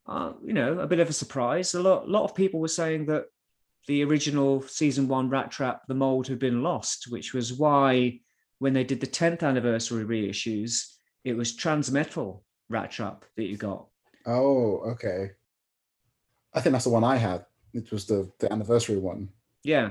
uh, 0.09 0.33
you 0.45 0.53
know, 0.53 0.79
a 0.79 0.87
bit 0.87 1.01
of 1.01 1.09
a 1.09 1.13
surprise. 1.13 1.75
A 1.75 1.83
lot, 1.83 2.09
lot 2.09 2.25
of 2.25 2.35
people 2.35 2.61
were 2.61 2.69
saying 2.69 3.07
that 3.07 3.27
the 3.87 4.05
original 4.05 4.63
season 4.63 5.09
one 5.09 5.31
Rattrap, 5.31 5.81
the 5.89 5.95
mold 5.95 6.29
had 6.29 6.39
been 6.39 6.63
lost, 6.63 7.07
which 7.11 7.35
was 7.35 7.53
why 7.53 8.21
when 8.59 8.73
they 8.73 8.85
did 8.85 9.01
the 9.01 9.07
10th 9.07 9.43
anniversary 9.43 10.05
reissues, 10.05 10.95
it 11.25 11.37
was 11.37 11.57
Transmetal 11.57 12.43
Rattrap 12.73 13.23
that 13.37 13.45
you 13.45 13.57
got. 13.57 13.87
oh, 14.27 14.79
okay. 14.93 15.31
I 16.55 16.61
think 16.61 16.73
that's 16.73 16.85
the 16.85 16.91
one 16.91 17.05
I 17.05 17.17
had. 17.17 17.45
It 17.75 17.93
was 17.93 18.07
the 18.07 18.31
the 18.39 18.51
anniversary 18.51 18.97
one. 18.97 19.29
Yeah, 19.63 19.91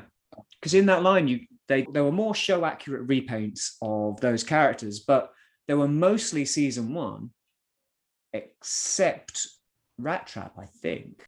because 0.60 0.74
in 0.74 0.88
that 0.88 1.04
line, 1.04 1.28
you 1.28 1.42
they 1.68 1.86
there 1.94 2.04
were 2.04 2.12
more 2.12 2.34
show 2.34 2.66
accurate 2.66 3.08
repaints 3.08 3.74
of 3.82 4.20
those 4.20 4.44
characters, 4.44 5.02
but 5.02 5.32
they 5.68 5.76
were 5.76 5.88
mostly 5.88 6.44
season 6.44 6.94
one, 6.94 7.30
except 8.34 9.48
Rattrap, 10.02 10.52
I 10.58 10.66
think. 10.82 11.26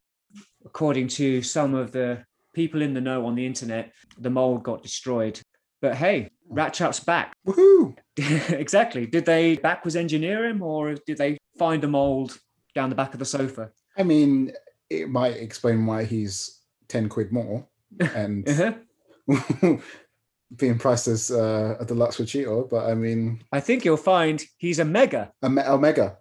According 0.65 1.07
to 1.09 1.41
some 1.41 1.73
of 1.73 1.91
the 1.91 2.23
people 2.53 2.81
in 2.81 2.93
the 2.93 3.01
know 3.01 3.25
on 3.25 3.35
the 3.35 3.45
internet, 3.45 3.93
the 4.17 4.29
mold 4.29 4.63
got 4.63 4.83
destroyed. 4.83 5.39
But 5.81 5.95
hey, 5.95 6.29
Rattrap's 6.51 6.99
back. 6.99 7.33
Woohoo! 7.47 7.95
exactly. 8.51 9.05
Did 9.05 9.25
they 9.25 9.55
backwards 9.57 9.95
engineer 9.95 10.45
him, 10.45 10.61
or 10.61 10.95
did 11.05 11.17
they 11.17 11.37
find 11.57 11.83
a 11.83 11.87
mold 11.87 12.39
down 12.75 12.89
the 12.89 12.95
back 12.95 13.13
of 13.13 13.19
the 13.19 13.25
sofa? 13.25 13.69
I 13.97 14.03
mean, 14.03 14.51
it 14.89 15.09
might 15.09 15.37
explain 15.37 15.85
why 15.85 16.03
he's 16.03 16.61
ten 16.87 17.09
quid 17.09 17.31
more 17.31 17.67
and 17.99 18.47
Uh-huh. 18.49 18.73
being 20.55 20.77
priced 20.79 21.07
as 21.07 21.29
uh, 21.29 21.75
a 21.79 21.85
deluxe 21.85 22.17
with 22.17 22.29
Cheetor. 22.29 22.69
But 22.69 22.89
I 22.89 22.95
mean, 22.95 23.43
I 23.51 23.59
think 23.59 23.85
you'll 23.85 23.97
find 23.97 24.43
he's 24.57 24.79
a 24.79 24.85
mega. 24.85 25.31
a 25.43 25.49
me- 25.49 25.61
Omega. 25.63 26.17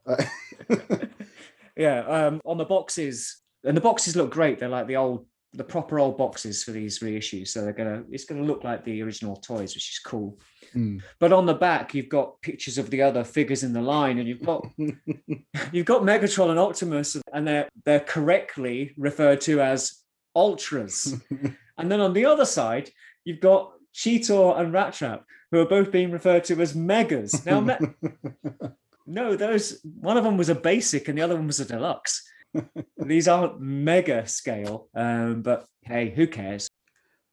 Yeah, 1.77 2.01
um, 2.01 2.41
on 2.45 2.59
the 2.59 2.64
boxes, 2.64 3.43
and 3.64 3.77
the 3.77 3.81
boxes 3.81 4.16
look 4.16 4.31
great. 4.31 4.59
They're 4.59 4.68
like 4.68 4.87
the 4.87 4.97
old, 4.97 5.27
the 5.53 5.64
proper 5.64 5.99
old 5.99 6.16
boxes 6.16 6.64
for 6.64 6.70
these 6.70 7.01
reissues. 7.01 7.49
So 7.49 7.62
they're 7.62 7.72
gonna, 7.72 8.05
it's 8.11 8.24
gonna 8.24 8.43
look 8.43 8.64
like 8.64 8.85
the 8.85 9.03
original 9.03 9.37
toys, 9.37 9.74
which 9.74 9.91
is 9.91 10.01
cool. 10.05 10.39
Hmm. 10.72 10.99
But 11.18 11.33
on 11.33 11.47
the 11.47 11.55
back, 11.55 11.95
you've 11.95 12.09
got 12.09 12.41
pictures 12.43 12.79
of 12.79 12.91
the 12.91 13.03
other 13.03 13.24
figures 13.24 13.62
in 13.62 13.72
the 13.72 13.83
line, 13.83 14.18
and 14.18 14.29
you've 14.29 14.43
got 14.43 14.66
you've 15.72 15.87
got 15.87 16.03
Megatron 16.03 16.51
and 16.51 16.59
Optimus, 16.59 17.16
and 17.33 17.47
they're 17.47 17.68
they're 17.85 18.01
correctly 18.01 18.95
referred 18.97 19.41
to 19.43 19.61
as 19.61 20.03
ultras. 20.35 21.14
And 21.79 21.91
then 21.91 22.01
on 22.01 22.12
the 22.12 22.24
other 22.24 22.45
side, 22.45 22.91
you've 23.24 23.41
got 23.41 23.72
Cheetor 23.95 24.59
and 24.59 24.72
Rattrap, 24.72 25.22
who 25.51 25.61
are 25.61 25.66
both 25.66 25.91
being 25.91 26.11
referred 26.11 26.45
to 26.45 26.61
as 26.61 26.74
megas. 26.74 27.45
Now, 27.45 27.61
me- 27.61 27.74
no, 29.07 29.36
those 29.36 29.80
one 30.00 30.16
of 30.16 30.24
them 30.24 30.36
was 30.36 30.48
a 30.48 30.54
basic 30.54 31.09
and 31.09 31.16
the 31.16 31.22
other 31.22 31.36
one 31.36 31.46
was 31.46 31.61
a 31.61 31.64
deluxe. 31.64 32.22
These 32.98 33.28
aren't 33.28 33.61
mega 33.61 34.26
scale, 34.26 34.88
um, 34.94 35.42
but 35.42 35.66
hey, 35.82 36.11
who 36.11 36.26
cares? 36.26 36.68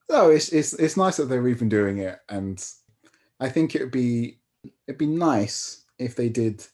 No, 0.09 0.30
it's 0.30 0.49
it's 0.49 0.74
it's 0.74 0.97
nice 0.97 1.17
that 1.17 1.26
they're 1.26 1.47
even 1.47 1.69
doing 1.69 1.99
it, 1.99 2.19
and 2.30 2.63
I 3.39 3.49
think 3.49 3.76
it 3.76 3.82
would 3.82 3.91
be 3.91 4.39
it'd 4.88 4.99
be 4.99 5.07
nice 5.07 5.86
if 5.97 6.15
they 6.15 6.30
did 6.30 6.65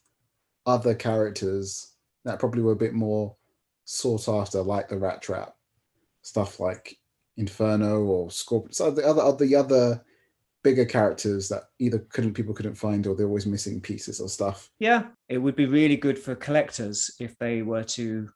other 0.65 0.95
characters 0.95 1.93
that 2.25 2.39
probably 2.39 2.61
were 2.61 2.73
a 2.73 2.77
bit 2.77 2.93
more 2.93 3.35
sought 3.85 4.27
after, 4.27 4.61
like 4.61 4.89
the 4.89 4.95
Rattrap, 4.95 5.51
stuff 6.21 6.59
like 6.59 6.97
Inferno 7.37 8.01
or 8.01 8.31
Scorpion. 8.31 8.73
So 8.73 8.91
the 8.91 9.05
other 9.05 9.45
the 9.45 9.55
other 9.55 10.03
bigger 10.63 10.85
characters 10.85 11.47
that 11.49 11.63
either 11.79 11.99
couldn't 12.09 12.33
people 12.33 12.53
couldn't 12.53 12.75
find 12.75 13.07
or 13.07 13.15
they're 13.15 13.27
always 13.27 13.45
missing 13.45 13.79
pieces 13.81 14.19
or 14.19 14.27
stuff. 14.29 14.69
Yeah, 14.79 15.07
it 15.29 15.37
would 15.37 15.55
be 15.55 15.65
really 15.65 15.95
good 15.97 16.19
for 16.19 16.35
collectors 16.35 17.11
if 17.19 17.37
they 17.37 17.61
were 17.61 17.83
to 17.83 18.29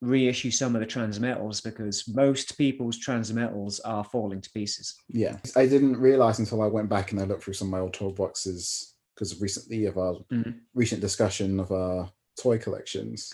reissue 0.00 0.50
some 0.50 0.74
of 0.74 0.80
the 0.80 0.86
transmetals 0.86 1.62
because 1.62 2.08
most 2.08 2.58
people's 2.58 2.98
transmetals 2.98 3.80
are 3.84 4.04
falling 4.04 4.40
to 4.40 4.50
pieces. 4.50 4.94
Yeah, 5.08 5.38
I 5.56 5.66
didn't 5.66 5.96
realize 5.96 6.38
until 6.40 6.60
I 6.62 6.66
went 6.66 6.88
back 6.88 7.12
and 7.12 7.20
I 7.20 7.24
looked 7.24 7.44
through 7.44 7.54
some 7.54 7.68
of 7.68 7.72
my 7.72 7.78
old 7.80 7.94
toy 7.94 8.10
boxes 8.10 8.94
because 9.14 9.40
recently 9.40 9.86
of 9.86 9.96
our 9.98 10.16
Mhm. 10.32 10.60
recent 10.74 11.00
discussion 11.00 11.60
of 11.60 11.70
our 11.70 12.12
toy 12.36 12.58
collections. 12.58 13.32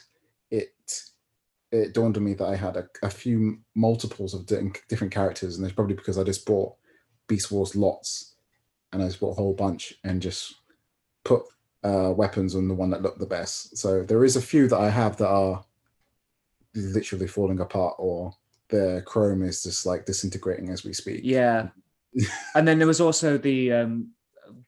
It 0.50 0.72
it 1.70 1.92
dawned 1.92 2.16
on 2.16 2.24
me 2.24 2.32
that 2.32 2.46
I 2.46 2.56
had 2.56 2.78
a, 2.78 2.88
a 3.02 3.10
few 3.10 3.58
multiples 3.74 4.32
of 4.32 4.46
different 4.46 5.12
characters, 5.12 5.56
and 5.56 5.66
it's 5.66 5.74
probably 5.74 5.96
because 5.96 6.16
I 6.16 6.24
just 6.24 6.46
bought 6.46 6.74
Beast 7.28 7.50
Wars 7.50 7.76
lots, 7.76 8.34
and 8.92 9.02
I 9.02 9.06
just 9.06 9.20
bought 9.20 9.32
a 9.32 9.40
whole 9.40 9.54
bunch 9.54 9.94
and 10.02 10.20
just 10.20 10.54
put 11.24 11.42
uh, 11.84 12.12
weapons 12.16 12.54
on 12.54 12.68
the 12.68 12.74
one 12.74 12.90
that 12.90 13.02
looked 13.02 13.20
the 13.20 13.26
best. 13.26 13.76
So 13.76 14.02
there 14.02 14.24
is 14.24 14.36
a 14.36 14.42
few 14.42 14.66
that 14.68 14.78
I 14.78 14.90
have 14.90 15.16
that 15.18 15.28
are 15.28 15.64
literally 16.74 17.28
falling 17.28 17.60
apart, 17.60 17.94
or 17.98 18.32
their 18.70 19.02
chrome 19.02 19.42
is 19.42 19.62
just 19.62 19.86
like 19.86 20.06
disintegrating 20.06 20.70
as 20.70 20.84
we 20.84 20.92
speak. 20.92 21.20
Yeah. 21.22 21.68
and 22.54 22.66
then 22.66 22.78
there 22.78 22.86
was 22.86 23.00
also 23.00 23.38
the 23.38 23.72
um, 23.72 24.10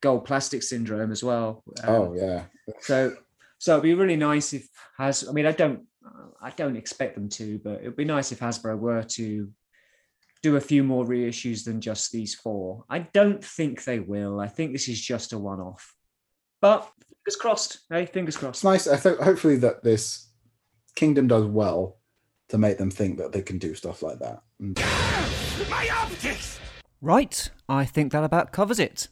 gold 0.00 0.24
plastic 0.24 0.62
syndrome 0.62 1.10
as 1.10 1.24
well. 1.24 1.62
Um, 1.82 1.94
Oh 1.94 2.14
yeah. 2.14 2.44
So, 2.80 3.16
so 3.58 3.72
it'd 3.72 3.82
be 3.82 3.94
really 3.94 4.16
nice 4.16 4.52
if 4.52 4.68
Has. 4.96 5.28
I 5.28 5.32
mean, 5.32 5.46
I 5.46 5.52
don't, 5.52 5.84
I 6.40 6.50
don't 6.50 6.76
expect 6.76 7.14
them 7.14 7.28
to, 7.30 7.58
but 7.58 7.80
it'd 7.80 7.96
be 7.96 8.04
nice 8.04 8.32
if 8.32 8.40
Hasbro 8.40 8.78
were 8.78 9.02
to 9.02 9.50
do 10.42 10.56
a 10.56 10.60
few 10.60 10.82
more 10.82 11.04
reissues 11.04 11.64
than 11.64 11.80
just 11.80 12.12
these 12.12 12.34
four. 12.34 12.84
I 12.88 13.00
don't 13.00 13.44
think 13.44 13.84
they 13.84 13.98
will. 14.00 14.40
I 14.40 14.48
think 14.48 14.72
this 14.72 14.88
is 14.88 15.00
just 15.00 15.32
a 15.32 15.38
one-off. 15.38 15.94
But 16.60 16.90
fingers 17.24 17.36
crossed. 17.40 17.80
Hey, 17.90 18.06
fingers 18.06 18.36
crossed. 18.36 18.58
It's 18.58 18.64
nice. 18.64 18.86
I 18.86 18.96
think 18.96 19.20
hopefully 19.20 19.56
that 19.56 19.82
this 19.82 20.28
kingdom 20.94 21.28
does 21.28 21.44
well 21.44 21.98
to 22.48 22.58
make 22.58 22.78
them 22.78 22.90
think 22.90 23.18
that 23.18 23.32
they 23.32 23.42
can 23.42 23.58
do 23.58 23.74
stuff 23.74 24.02
like 24.02 24.18
that. 24.18 24.42
My 25.70 25.88
optics! 25.88 26.58
Right, 27.00 27.50
I 27.68 27.84
think 27.84 28.12
that 28.12 28.24
about 28.24 28.52
covers 28.52 28.78
it. 28.78 29.08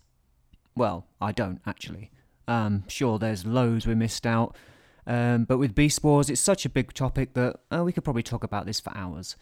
Well, 0.77 1.07
I 1.21 1.33
don't 1.33 1.61
actually. 1.67 2.11
Um, 2.47 2.85
sure, 2.89 3.19
there's 3.19 3.47
loads 3.47 3.87
we 3.87 3.95
missed 3.95 4.27
out, 4.27 4.57
um, 5.07 5.45
but 5.45 5.59
with 5.59 5.75
Beast 5.75 6.03
Wars, 6.05 6.29
it's 6.29 6.41
such 6.41 6.67
a 6.67 6.69
big 6.69 6.93
topic 6.93 7.35
that 7.35 7.57
uh, 7.71 7.83
we 7.85 7.93
could 7.93 8.05
probably 8.05 8.23
talk 8.23 8.45
about 8.45 8.67
this 8.67 8.81
for 8.81 8.95
hours. 8.97 9.37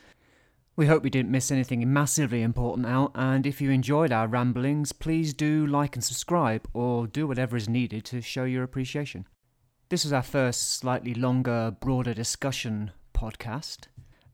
We 0.78 0.84
hope 0.86 1.02
we 1.02 1.08
didn't 1.08 1.30
miss 1.30 1.50
anything 1.50 1.90
massively 1.90 2.42
important 2.42 2.86
out, 2.86 3.12
and 3.14 3.46
if 3.46 3.62
you 3.62 3.70
enjoyed 3.70 4.12
our 4.12 4.28
ramblings, 4.28 4.92
please 4.92 5.32
do 5.32 5.66
like 5.66 5.96
and 5.96 6.04
subscribe, 6.04 6.68
or 6.74 7.06
do 7.06 7.26
whatever 7.26 7.56
is 7.56 7.66
needed 7.66 8.04
to 8.04 8.20
show 8.20 8.44
your 8.44 8.62
appreciation. 8.62 9.26
This 9.88 10.04
is 10.04 10.12
our 10.12 10.22
first 10.22 10.74
slightly 10.74 11.14
longer, 11.14 11.74
broader 11.80 12.12
discussion 12.12 12.90
podcast. 13.14 13.86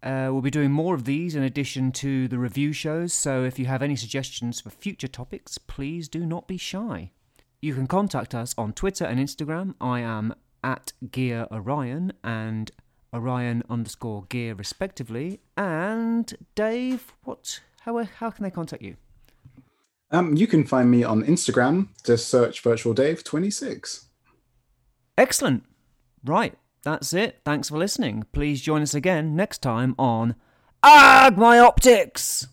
Uh, 0.03 0.30
we'll 0.32 0.40
be 0.40 0.51
doing 0.51 0.72
more 0.72 0.97
of 0.97 1.05
these 1.05 1.36
in 1.36 1.45
addition 1.45 1.93
to 1.93 2.26
the 2.26 2.40
review 2.40 2.72
shows, 2.72 3.12
so 3.12 3.45
if 3.45 3.57
you 3.57 3.66
have 3.66 3.80
any 3.80 3.95
suggestions 3.95 4.61
for 4.61 4.70
future 4.70 5.07
topics, 5.07 5.59
please 5.59 6.09
do 6.09 6.26
not 6.26 6.49
be 6.49 6.57
shy. 6.57 7.12
You 7.61 7.72
can 7.72 7.86
contact 7.86 8.34
us 8.34 8.53
on 8.59 8.72
Twitter 8.72 9.05
and 9.05 9.20
Instagram. 9.20 9.76
I 9.80 10.01
am 10.01 10.34
at 10.64 10.93
Gear 11.12 11.47
Orion 11.53 12.14
and 12.24 12.72
Orion 13.14 13.62
underscore 13.68 14.24
Gear 14.28 14.54
respectively. 14.54 15.40
And 15.56 16.32
Dave, 16.54 17.12
what? 17.24 17.60
How 17.82 18.02
how 18.04 18.30
can 18.30 18.44
they 18.44 18.50
contact 18.50 18.82
you? 18.82 18.96
um, 20.10 20.36
you 20.36 20.46
can 20.46 20.64
find 20.64 20.90
me 20.90 21.02
on 21.02 21.24
Instagram. 21.24 21.88
Just 22.04 22.28
search 22.28 22.60
Virtual 22.60 22.94
Dave 22.94 23.24
twenty 23.24 23.50
six. 23.50 24.06
Excellent. 25.18 25.64
Right, 26.24 26.54
that's 26.82 27.12
it. 27.12 27.40
Thanks 27.44 27.68
for 27.68 27.78
listening. 27.78 28.24
Please 28.32 28.60
join 28.60 28.82
us 28.82 28.94
again 28.94 29.34
next 29.34 29.58
time 29.62 29.94
on 29.98 30.36
Ag 30.82 31.36
My 31.36 31.58
Optics. 31.58 32.46